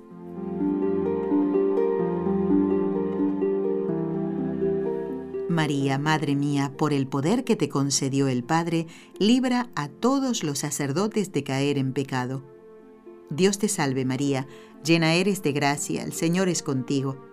María, 5.47 5.99
Madre 5.99 6.36
mía, 6.36 6.74
por 6.76 6.93
el 6.93 7.05
poder 7.05 7.43
que 7.43 7.55
te 7.55 7.69
concedió 7.69 8.28
el 8.28 8.43
Padre, 8.43 8.88
libra 9.19 9.69
a 9.76 9.88
todos 9.88 10.43
los 10.43 10.57
sacerdotes 10.59 11.32
de 11.32 11.43
caer 11.43 11.78
en 11.78 11.93
pecado. 11.93 12.43
Dios 13.30 13.59
te 13.59 13.67
salve 13.67 14.05
María, 14.05 14.47
llena 14.84 15.13
eres 15.13 15.43
de 15.43 15.51
gracia, 15.51 16.03
el 16.03 16.13
Señor 16.13 16.49
es 16.49 16.63
contigo 16.63 17.33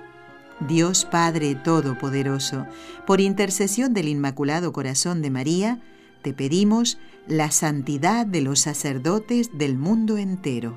Dios 0.67 1.05
Padre 1.05 1.55
Todopoderoso, 1.55 2.67
por 3.07 3.19
intercesión 3.19 3.93
del 3.93 4.07
Inmaculado 4.07 4.71
Corazón 4.71 5.21
de 5.21 5.31
María, 5.31 5.79
te 6.21 6.33
pedimos 6.33 6.99
la 7.27 7.49
santidad 7.51 8.25
de 8.25 8.41
los 8.41 8.59
sacerdotes 8.59 9.57
del 9.57 9.77
mundo 9.77 10.17
entero. 10.17 10.75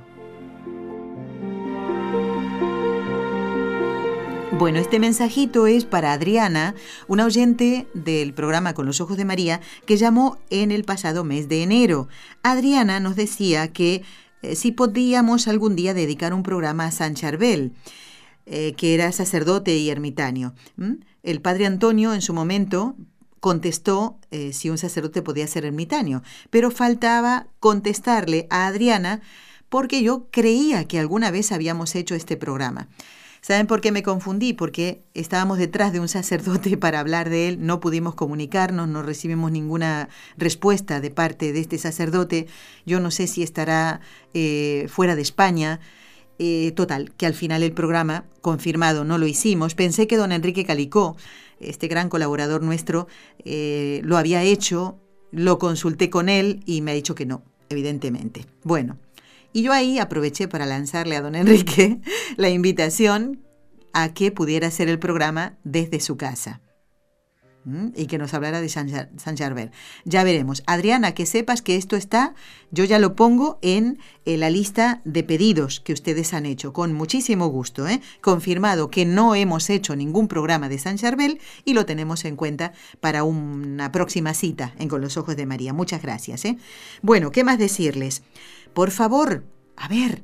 Bueno, 4.56 4.78
este 4.78 5.00
mensajito 5.00 5.66
es 5.66 5.84
para 5.84 6.12
Adriana, 6.12 6.74
una 7.08 7.26
oyente 7.26 7.88
del 7.92 8.32
programa 8.34 8.72
Con 8.72 8.86
los 8.86 9.00
Ojos 9.00 9.16
de 9.16 9.24
María, 9.24 9.60
que 9.84 9.96
llamó 9.96 10.38
en 10.48 10.70
el 10.70 10.84
pasado 10.84 11.24
mes 11.24 11.48
de 11.48 11.62
enero. 11.62 12.08
Adriana 12.42 13.00
nos 13.00 13.16
decía 13.16 13.72
que 13.72 14.02
eh, 14.42 14.54
si 14.54 14.70
podíamos 14.70 15.48
algún 15.48 15.74
día 15.74 15.92
dedicar 15.92 16.32
un 16.32 16.42
programa 16.42 16.86
a 16.86 16.92
San 16.92 17.14
Charbel. 17.14 17.72
Eh, 18.46 18.74
que 18.76 18.92
era 18.92 19.10
sacerdote 19.10 19.74
y 19.74 19.88
ermitaño. 19.88 20.54
El 21.22 21.40
padre 21.40 21.64
Antonio 21.64 22.12
en 22.12 22.20
su 22.20 22.34
momento 22.34 22.94
contestó 23.40 24.18
eh, 24.30 24.52
si 24.52 24.68
un 24.68 24.76
sacerdote 24.76 25.22
podía 25.22 25.46
ser 25.46 25.64
ermitaño, 25.64 26.22
pero 26.50 26.70
faltaba 26.70 27.46
contestarle 27.58 28.46
a 28.50 28.66
Adriana 28.66 29.22
porque 29.70 30.02
yo 30.02 30.28
creía 30.30 30.86
que 30.86 30.98
alguna 30.98 31.30
vez 31.30 31.52
habíamos 31.52 31.94
hecho 31.94 32.14
este 32.14 32.36
programa. 32.36 32.88
¿Saben 33.40 33.66
por 33.66 33.80
qué 33.80 33.92
me 33.92 34.02
confundí? 34.02 34.52
Porque 34.54 35.02
estábamos 35.12 35.58
detrás 35.58 35.92
de 35.92 36.00
un 36.00 36.08
sacerdote 36.08 36.76
para 36.78 37.00
hablar 37.00 37.28
de 37.28 37.48
él, 37.48 37.58
no 37.66 37.80
pudimos 37.80 38.14
comunicarnos, 38.14 38.88
no 38.88 39.02
recibimos 39.02 39.52
ninguna 39.52 40.08
respuesta 40.36 41.00
de 41.00 41.10
parte 41.10 41.52
de 41.52 41.60
este 41.60 41.76
sacerdote. 41.76 42.46
Yo 42.86 43.00
no 43.00 43.10
sé 43.10 43.26
si 43.26 43.42
estará 43.42 44.00
eh, 44.32 44.86
fuera 44.88 45.16
de 45.16 45.22
España. 45.22 45.80
Eh, 46.38 46.72
total, 46.72 47.12
que 47.16 47.26
al 47.26 47.34
final 47.34 47.62
el 47.62 47.72
programa, 47.72 48.24
confirmado, 48.40 49.04
no 49.04 49.18
lo 49.18 49.26
hicimos. 49.26 49.74
Pensé 49.74 50.08
que 50.08 50.16
don 50.16 50.32
Enrique 50.32 50.64
Calicó, 50.64 51.16
este 51.60 51.86
gran 51.86 52.08
colaborador 52.08 52.62
nuestro, 52.62 53.06
eh, 53.44 54.00
lo 54.02 54.16
había 54.16 54.42
hecho, 54.42 54.98
lo 55.30 55.58
consulté 55.58 56.10
con 56.10 56.28
él 56.28 56.60
y 56.66 56.80
me 56.80 56.90
ha 56.90 56.94
dicho 56.94 57.14
que 57.14 57.24
no, 57.24 57.44
evidentemente. 57.68 58.46
Bueno, 58.64 58.98
y 59.52 59.62
yo 59.62 59.72
ahí 59.72 60.00
aproveché 60.00 60.48
para 60.48 60.66
lanzarle 60.66 61.14
a 61.14 61.22
don 61.22 61.36
Enrique 61.36 62.00
la 62.36 62.50
invitación 62.50 63.40
a 63.92 64.12
que 64.12 64.32
pudiera 64.32 64.66
hacer 64.66 64.88
el 64.88 64.98
programa 64.98 65.56
desde 65.62 66.00
su 66.00 66.16
casa 66.16 66.60
y 67.94 68.06
que 68.06 68.18
nos 68.18 68.34
hablara 68.34 68.60
de 68.60 68.68
San, 68.68 68.90
San 69.16 69.36
Ya 69.36 70.24
veremos. 70.24 70.62
Adriana, 70.66 71.12
que 71.12 71.24
sepas 71.24 71.62
que 71.62 71.76
esto 71.76 71.96
está, 71.96 72.34
yo 72.70 72.84
ya 72.84 72.98
lo 72.98 73.14
pongo 73.16 73.58
en, 73.62 73.98
la 74.24 74.50
lista 74.50 75.00
de 75.04 75.22
pedidos 75.22 75.80
que 75.80 75.92
ustedes 75.92 76.34
han 76.34 76.46
hecho, 76.46 76.72
con 76.72 76.92
muchísimo 76.92 77.46
gusto. 77.48 77.88
¿eh? 77.88 78.00
Confirmado 78.20 78.90
que 78.90 79.04
no 79.06 79.34
hemos 79.34 79.70
hecho 79.70 79.96
ningún 79.96 80.28
programa 80.28 80.68
de 80.68 80.78
San 80.78 80.96
Charbel 80.96 81.40
y 81.64 81.74
lo 81.74 81.86
tenemos 81.86 82.24
en 82.24 82.36
cuenta 82.36 82.72
para 83.00 83.24
una 83.24 83.92
próxima 83.92 84.34
cita 84.34 84.74
en 84.78 84.88
Con 84.88 85.00
los 85.00 85.16
Ojos 85.16 85.36
de 85.36 85.46
María. 85.46 85.72
Muchas 85.72 86.02
gracias. 86.02 86.44
¿eh? 86.44 86.58
Bueno, 87.02 87.30
¿qué 87.30 87.44
más 87.44 87.58
decirles? 87.58 88.22
Por 88.74 88.90
favor, 88.90 89.44
a 89.76 89.88
ver, 89.88 90.22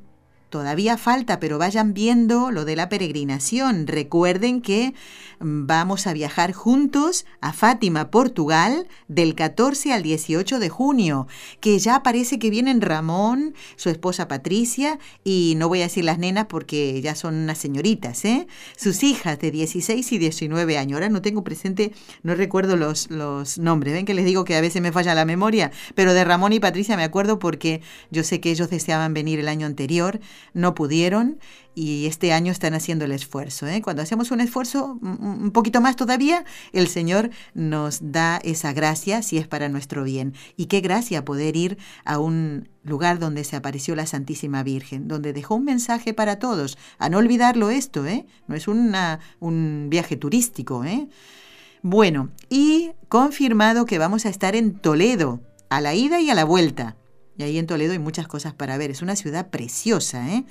Todavía 0.51 0.99
falta, 0.99 1.39
pero 1.39 1.59
vayan 1.59 1.95
viendo 1.95 2.51
lo 2.51 2.65
de 2.65 2.75
la 2.75 2.89
peregrinación. 2.89 3.87
Recuerden 3.87 4.63
que 4.63 4.95
mm, 5.39 5.67
vamos 5.67 6.09
a 6.09 6.13
viajar 6.13 6.53
juntos 6.53 7.25
a 7.41 7.53
Fátima, 7.53 8.11
Portugal, 8.11 8.89
del 9.07 9.37
14 9.37 9.93
al 9.93 10.03
18 10.03 10.59
de 10.59 10.69
junio, 10.69 11.29
que 11.61 11.79
ya 11.79 12.03
parece 12.03 12.41
que 12.41 12.51
vienen 12.51 12.81
Ramón, 12.81 13.55
su 13.77 13.91
esposa 13.91 14.27
Patricia, 14.27 14.99
y 15.23 15.55
no 15.57 15.69
voy 15.69 15.83
a 15.83 15.85
decir 15.85 16.05
las 16.05 16.19
nenas 16.19 16.47
porque 16.47 17.01
ya 17.01 17.15
son 17.15 17.37
unas 17.37 17.59
señoritas, 17.59 18.25
¿eh? 18.25 18.49
Sus 18.77 19.05
hijas 19.05 19.39
de 19.39 19.53
16 19.53 20.11
y 20.11 20.19
19 20.19 20.79
años. 20.79 20.97
Ahora 20.97 21.11
no 21.11 21.23
tengo 21.23 21.45
presente, 21.45 21.93
no 22.25 22.35
recuerdo 22.35 22.75
los, 22.75 23.09
los 23.09 23.57
nombres. 23.59 23.95
Ven 23.95 24.05
que 24.05 24.15
les 24.15 24.25
digo 24.25 24.45
que 24.45 24.57
a 24.57 24.61
veces 24.61 24.83
me 24.83 24.91
falla 24.91 25.15
la 25.15 25.25
memoria, 25.25 25.71
pero 25.95 26.13
de 26.13 26.25
Ramón 26.25 26.53
y 26.53 26.59
Patricia 26.59 26.97
me 26.97 27.05
acuerdo 27.05 27.39
porque 27.39 27.83
yo 28.11 28.25
sé 28.25 28.41
que 28.41 28.51
ellos 28.51 28.69
deseaban 28.69 29.15
venir 29.15 29.39
el 29.39 29.47
año 29.47 29.69
anterior 29.69 30.19
no 30.55 30.75
pudieron 30.75 31.39
y 31.75 32.07
este 32.07 32.33
año 32.33 32.53
están 32.53 32.75
haciendo 32.75 33.05
el 33.05 33.13
esfuerzo. 33.13 33.67
¿eh? 33.67 33.81
Cuando 33.83 34.03
hacemos 34.03 34.31
un 34.31 34.41
esfuerzo 34.41 34.99
un 35.01 35.51
poquito 35.53 35.81
más 35.81 35.97
todavía, 35.97 36.45
el 36.73 36.89
Señor 36.89 37.31
nos 37.55 38.13
da 38.13 38.39
esa 38.43 38.73
gracia 38.73 39.23
si 39.23 39.39
es 39.39 39.47
para 39.47 39.69
nuestro 39.69 40.05
bien. 40.05 40.35
Y 40.57 40.67
qué 40.67 40.81
gracia 40.81 41.25
poder 41.25 41.57
ir 41.57 41.79
a 42.05 42.19
un 42.19 42.69
lugar 42.83 43.19
donde 43.19 43.45
se 43.45 43.57
apareció 43.57 43.95
la 43.95 44.07
Santísima 44.07 44.63
Virgen, 44.63 45.09
donde 45.09 45.33
dejó 45.33 45.55
un 45.55 45.65
mensaje 45.65 46.13
para 46.13 46.39
todos. 46.39 46.77
A 46.99 47.09
no 47.09 47.19
olvidarlo 47.19 47.71
esto, 47.71 48.07
¿eh? 48.07 48.27
no 48.47 48.57
es 48.57 48.69
un 48.69 49.87
viaje 49.89 50.17
turístico. 50.17 50.85
¿eh? 50.85 51.09
Bueno, 51.83 52.31
y 52.49 52.93
confirmado 53.09 53.87
que 53.87 53.99
vamos 53.99 54.27
a 54.27 54.29
estar 54.29 54.55
en 54.55 54.75
Toledo, 54.75 55.41
a 55.71 55.81
la 55.81 55.95
ida 55.95 56.21
y 56.21 56.31
a 56.31 56.35
la 56.35 56.45
vuelta. 56.45 56.97
Y 57.41 57.43
ahí 57.43 57.59
en 57.59 57.67
Toledo 57.67 57.93
hay 57.93 57.99
muchas 57.99 58.29
cosas 58.29 58.55
para 58.55 58.77
ver. 58.77 58.91
Es 58.91 59.03
una 59.03 59.17
ciudad 59.17 59.49
preciosa, 59.49 60.29
¿eh? 60.29 60.45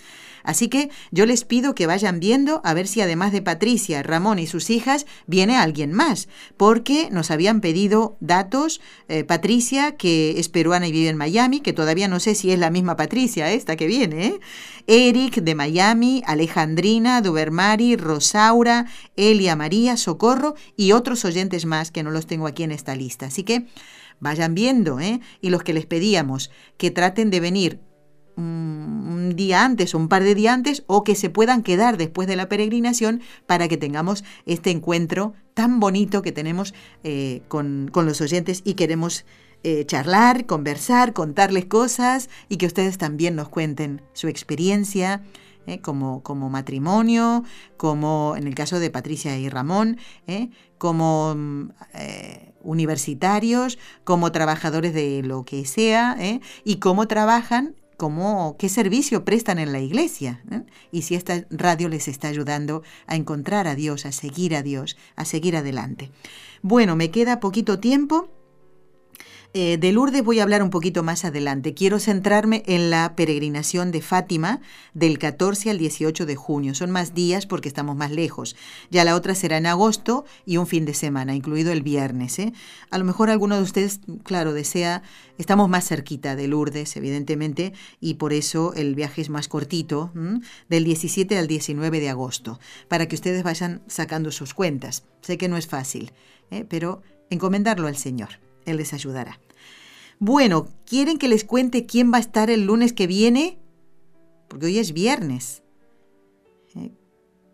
Así 0.44 0.70
que 0.70 0.90
yo 1.12 1.26
les 1.26 1.44
pido 1.44 1.76
que 1.76 1.86
vayan 1.86 2.20
viendo 2.20 2.62
a 2.64 2.74
ver 2.74 2.88
si 2.88 3.02
además 3.02 3.32
de 3.32 3.42
Patricia, 3.42 4.02
Ramón 4.04 4.40
y 4.40 4.48
sus 4.48 4.70
hijas, 4.70 5.06
viene 5.28 5.58
alguien 5.58 5.94
más. 5.94 6.28
Porque 6.58 7.10
nos 7.12 7.30
habían 7.30 7.62
pedido 7.62 8.18
datos. 8.20 8.82
Eh, 9.08 9.24
Patricia, 9.24 9.98
que 9.98 10.40
es 10.40 10.50
peruana 10.50 10.88
y 10.88 10.92
vive 10.92 11.10
en 11.10 11.18
Miami, 11.18 11.60
que 11.60 11.74
todavía 11.74 12.08
no 12.08 12.20
sé 12.20 12.36
si 12.36 12.52
es 12.52 12.60
la 12.60 12.70
misma 12.70 12.96
Patricia 12.96 13.52
esta 13.52 13.76
que 13.76 13.88
viene, 13.88 14.26
¿eh? 14.26 14.40
Eric 14.88 15.36
de 15.42 15.54
Miami, 15.54 16.24
Alejandrina, 16.26 17.22
Dubermari, 17.22 17.96
Rosaura, 17.96 18.88
Elia 19.16 19.56
María, 19.56 19.98
Socorro 19.98 20.56
y 20.76 20.94
otros 20.94 21.26
oyentes 21.26 21.66
más 21.66 21.92
que 21.92 22.02
no 22.02 22.10
los 22.10 22.26
tengo 22.26 22.48
aquí 22.48 22.64
en 22.64 22.72
esta 22.72 22.96
lista. 22.96 23.28
Así 23.28 23.44
que 23.44 23.68
vayan 24.20 24.56
viendo, 24.56 25.00
¿eh? 25.00 25.20
Y 25.42 25.50
los 25.50 25.64
que 25.64 25.74
les 25.74 25.86
pedíamos 25.86 26.52
que 26.78 26.92
traten 26.92 27.30
de 27.30 27.40
venir 27.40 27.80
un 28.40 29.34
día 29.36 29.66
antes 29.66 29.94
o 29.94 29.98
un 29.98 30.08
par 30.08 30.24
de 30.24 30.36
días 30.36 30.54
antes 30.54 30.84
o 30.88 31.04
que 31.04 31.16
se 31.16 31.30
puedan 31.30 31.62
quedar 31.62 31.98
después 31.98 32.28
de 32.28 32.36
la 32.36 32.50
peregrinación 32.50 33.22
para 33.46 33.68
que 33.68 33.78
tengamos 33.78 34.24
este 34.46 34.72
encuentro 34.72 35.34
tan 35.54 35.80
bonito 35.80 36.22
que 36.22 36.32
tenemos 36.32 36.74
eh, 37.04 37.42
con, 37.48 37.92
los 37.94 38.22
oyentes 38.22 38.62
y 38.64 38.76
queremos 38.76 39.26
eh, 39.64 39.86
charlar, 39.86 40.46
conversar, 40.46 41.14
contarles 41.14 41.66
cosas 41.66 42.30
y 42.48 42.58
que 42.58 42.66
ustedes 42.66 42.98
también 42.98 43.36
nos 43.36 43.50
cuenten 43.50 44.02
su 44.14 44.30
experiencia, 44.30 45.22
¿eh? 45.68 45.82
como, 45.82 46.24
como, 46.24 46.50
matrimonio, 46.50 47.44
como 47.76 48.36
en 48.38 48.48
el 48.48 48.56
caso 48.56 48.80
de 48.80 48.90
Patricia 48.90 49.38
y 49.38 49.50
Ramón, 49.50 49.98
como 50.78 51.36
mm, 51.36 51.70
universitarios, 52.62 53.78
como 54.04 54.32
trabajadores 54.32 54.94
de 54.94 55.22
lo 55.24 55.44
que 55.44 55.66
sea, 55.66 56.18
y 56.64 56.76
cómo 56.78 57.08
trabajan 57.08 57.76
cómo, 58.00 58.56
qué 58.58 58.70
servicio 58.70 59.26
prestan 59.26 59.60
en 59.60 59.74
la 59.74 59.82
iglesia 59.82 60.42
y 60.90 61.02
si 61.02 61.16
esta 61.16 61.46
radio 61.50 61.90
les 61.90 62.08
está 62.08 62.30
ayudando 62.30 62.82
a 63.08 63.18
encontrar 63.18 63.68
a 63.68 63.76
Dios, 63.76 64.06
a 64.06 64.14
seguir 64.14 64.56
a 64.56 64.64
Dios, 64.64 64.96
a 65.18 65.26
seguir 65.26 65.58
adelante. 65.58 66.10
Bueno, 66.62 66.96
me 66.96 67.12
queda 67.12 67.42
poquito 67.42 67.80
tiempo. 67.80 68.30
Eh, 69.56 69.78
de 69.80 69.92
Lourdes 69.92 70.24
voy 70.24 70.40
a 70.40 70.44
hablar 70.44 70.62
un 70.62 70.70
poquito 70.70 71.02
más 71.02 71.26
adelante. 71.26 71.74
Quiero 71.74 71.98
centrarme 71.98 72.62
en 72.68 72.92
la 72.92 73.16
peregrinación 73.16 73.92
de 73.92 74.04
Fátima 74.04 74.62
del 74.94 75.18
14 75.18 75.72
al 75.72 75.80
18 75.80 76.28
de 76.28 76.36
junio. 76.36 76.76
Son 76.76 76.92
más 76.92 77.16
días 77.16 77.48
porque 77.48 77.68
estamos 77.68 77.96
más 77.96 78.12
lejos. 78.12 78.56
Ya 78.92 79.04
la 79.04 79.16
otra 79.16 79.34
será 79.34 79.58
en 79.58 79.66
agosto 79.66 80.24
y 80.46 80.58
un 80.58 80.68
fin 80.68 80.86
de 80.86 80.94
semana, 80.94 81.34
incluido 81.34 81.72
el 81.72 81.82
viernes. 81.82 82.38
¿eh? 82.38 82.54
A 82.92 83.00
lo 83.00 83.06
mejor 83.06 83.32
alguno 83.32 83.56
de 83.56 83.64
ustedes, 83.64 84.02
claro, 84.24 84.54
desea, 84.54 85.02
estamos 85.40 85.68
más 85.68 85.88
cerquita 85.88 86.36
de 86.36 86.48
Lourdes, 86.48 86.96
evidentemente, 86.96 87.74
y 88.00 88.16
por 88.16 88.34
eso 88.34 88.76
el 88.76 88.94
viaje 88.94 89.22
es 89.22 89.30
más 89.30 89.48
cortito, 89.48 90.12
del 90.70 90.84
17 90.84 91.40
al 91.40 91.48
19 91.48 92.00
de 92.00 92.10
agosto, 92.10 92.60
para 92.88 93.08
que 93.08 93.16
ustedes 93.16 93.42
vayan 93.42 93.82
sacando 93.88 94.30
sus 94.30 94.54
cuentas. 94.54 95.06
Sé 95.22 95.40
que 95.40 95.48
no 95.48 95.58
es 95.58 95.66
fácil, 95.66 96.12
¿eh? 96.52 96.66
pero 96.70 97.02
encomendarlo 97.32 97.88
al 97.88 97.98
Señor. 97.98 98.49
Él 98.66 98.78
les 98.78 98.94
ayudará. 98.94 99.40
Bueno, 100.20 100.68
¿quieren 100.86 101.18
que 101.18 101.30
les 101.30 101.44
cuente 101.44 101.86
quién 101.86 102.12
va 102.12 102.18
a 102.18 102.22
estar 102.22 102.50
el 102.50 102.66
lunes 102.66 102.94
que 102.94 103.08
viene? 103.08 103.58
Porque 104.50 104.66
hoy 104.66 104.80
es 104.80 104.92
viernes. 104.92 105.64
¿Eh? 106.76 106.92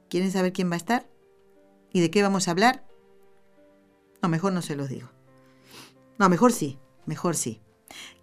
¿Quieren 0.10 0.32
saber 0.32 0.52
quién 0.52 0.70
va 0.70 0.76
a 0.76 0.78
estar? 0.78 1.10
¿Y 1.94 2.02
de 2.02 2.10
qué 2.10 2.24
vamos 2.24 2.48
a 2.48 2.52
hablar? 2.52 2.86
No, 4.22 4.30
mejor 4.30 4.54
no 4.54 4.62
se 4.62 4.76
los 4.76 4.90
digo. 4.90 5.10
No, 6.18 6.28
mejor 6.30 6.52
sí, 6.52 6.80
mejor 7.06 7.36
sí. 7.36 7.62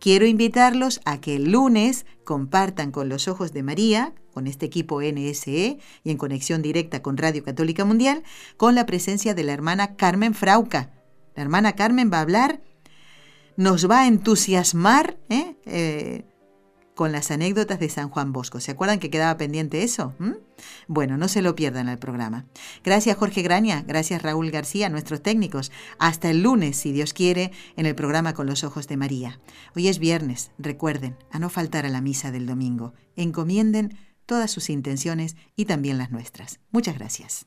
Quiero 0.01 0.27
invitarlos 0.27 1.01
a 1.05 1.21
que 1.21 1.37
el 1.37 1.53
lunes 1.53 2.07
compartan 2.25 2.91
con 2.91 3.09
los 3.09 3.29
ojos 3.29 3.53
de 3.53 3.63
María, 3.63 4.15
con 4.33 4.47
este 4.47 4.67
equipo 4.67 5.01
NSE 5.01 5.79
y 6.03 6.11
en 6.11 6.17
conexión 6.17 6.63
directa 6.63 7.03
con 7.03 7.17
Radio 7.17 7.45
Católica 7.45 7.85
Mundial, 7.85 8.25
con 8.57 8.75
la 8.75 8.87
presencia 8.87 9.35
de 9.35 9.45
la 9.45 9.53
hermana 9.53 9.95
Carmen 9.97 10.35
Frauca. 10.35 10.93
La 11.35 11.43
hermana 11.43 11.75
Carmen 11.75 12.11
va 12.13 12.19
a 12.19 12.23
hablar 12.23 12.61
nos 13.57 13.91
va 13.91 14.03
a 14.03 14.07
entusiasmar 14.07 15.17
¿eh? 15.29 15.57
Eh, 15.67 16.25
con 16.95 17.13
las 17.13 17.31
anécdotas 17.31 17.81
de 17.81 17.89
San 17.89 18.11
Juan 18.11 18.33
Bosco. 18.33 18.61
¿Se 18.61 18.71
acuerdan 18.71 18.99
que 18.99 19.11
quedaba 19.11 19.37
pendiente 19.37 19.83
eso? 19.83 20.15
¿Mm? 20.19 20.33
Bueno, 20.89 21.17
no 21.17 21.29
se 21.29 21.43
lo 21.43 21.55
pierdan 21.55 21.89
el 21.89 21.99
programa. 21.99 22.47
Gracias 22.85 23.17
Jorge 23.17 23.43
Graña, 23.43 23.83
gracias 23.87 24.23
Raúl 24.23 24.51
García, 24.51 24.89
nuestros 24.89 25.23
técnicos. 25.23 25.73
Hasta 25.99 26.31
el 26.31 26.43
lunes, 26.43 26.77
si 26.77 26.93
Dios 26.93 27.13
quiere, 27.13 27.53
en 27.77 27.87
el 27.87 27.95
programa 27.95 28.35
Con 28.35 28.47
los 28.47 28.65
Ojos 28.65 28.89
de 28.89 28.97
María. 28.97 29.41
Hoy 29.75 29.89
es 29.89 29.99
viernes, 29.99 30.51
recuerden, 30.59 31.17
a 31.31 31.39
no 31.39 31.49
faltar 31.49 31.87
a 31.87 31.91
la 31.91 32.01
misa 32.01 32.31
del 32.31 32.47
domingo. 32.47 32.95
Encomienden 33.17 33.97
todas 34.27 34.51
sus 34.51 34.71
intenciones 34.71 35.37
y 35.57 35.65
también 35.65 35.99
las 35.99 36.11
nuestras. 36.11 36.61
Muchas 36.71 36.99
gracias. 36.99 37.47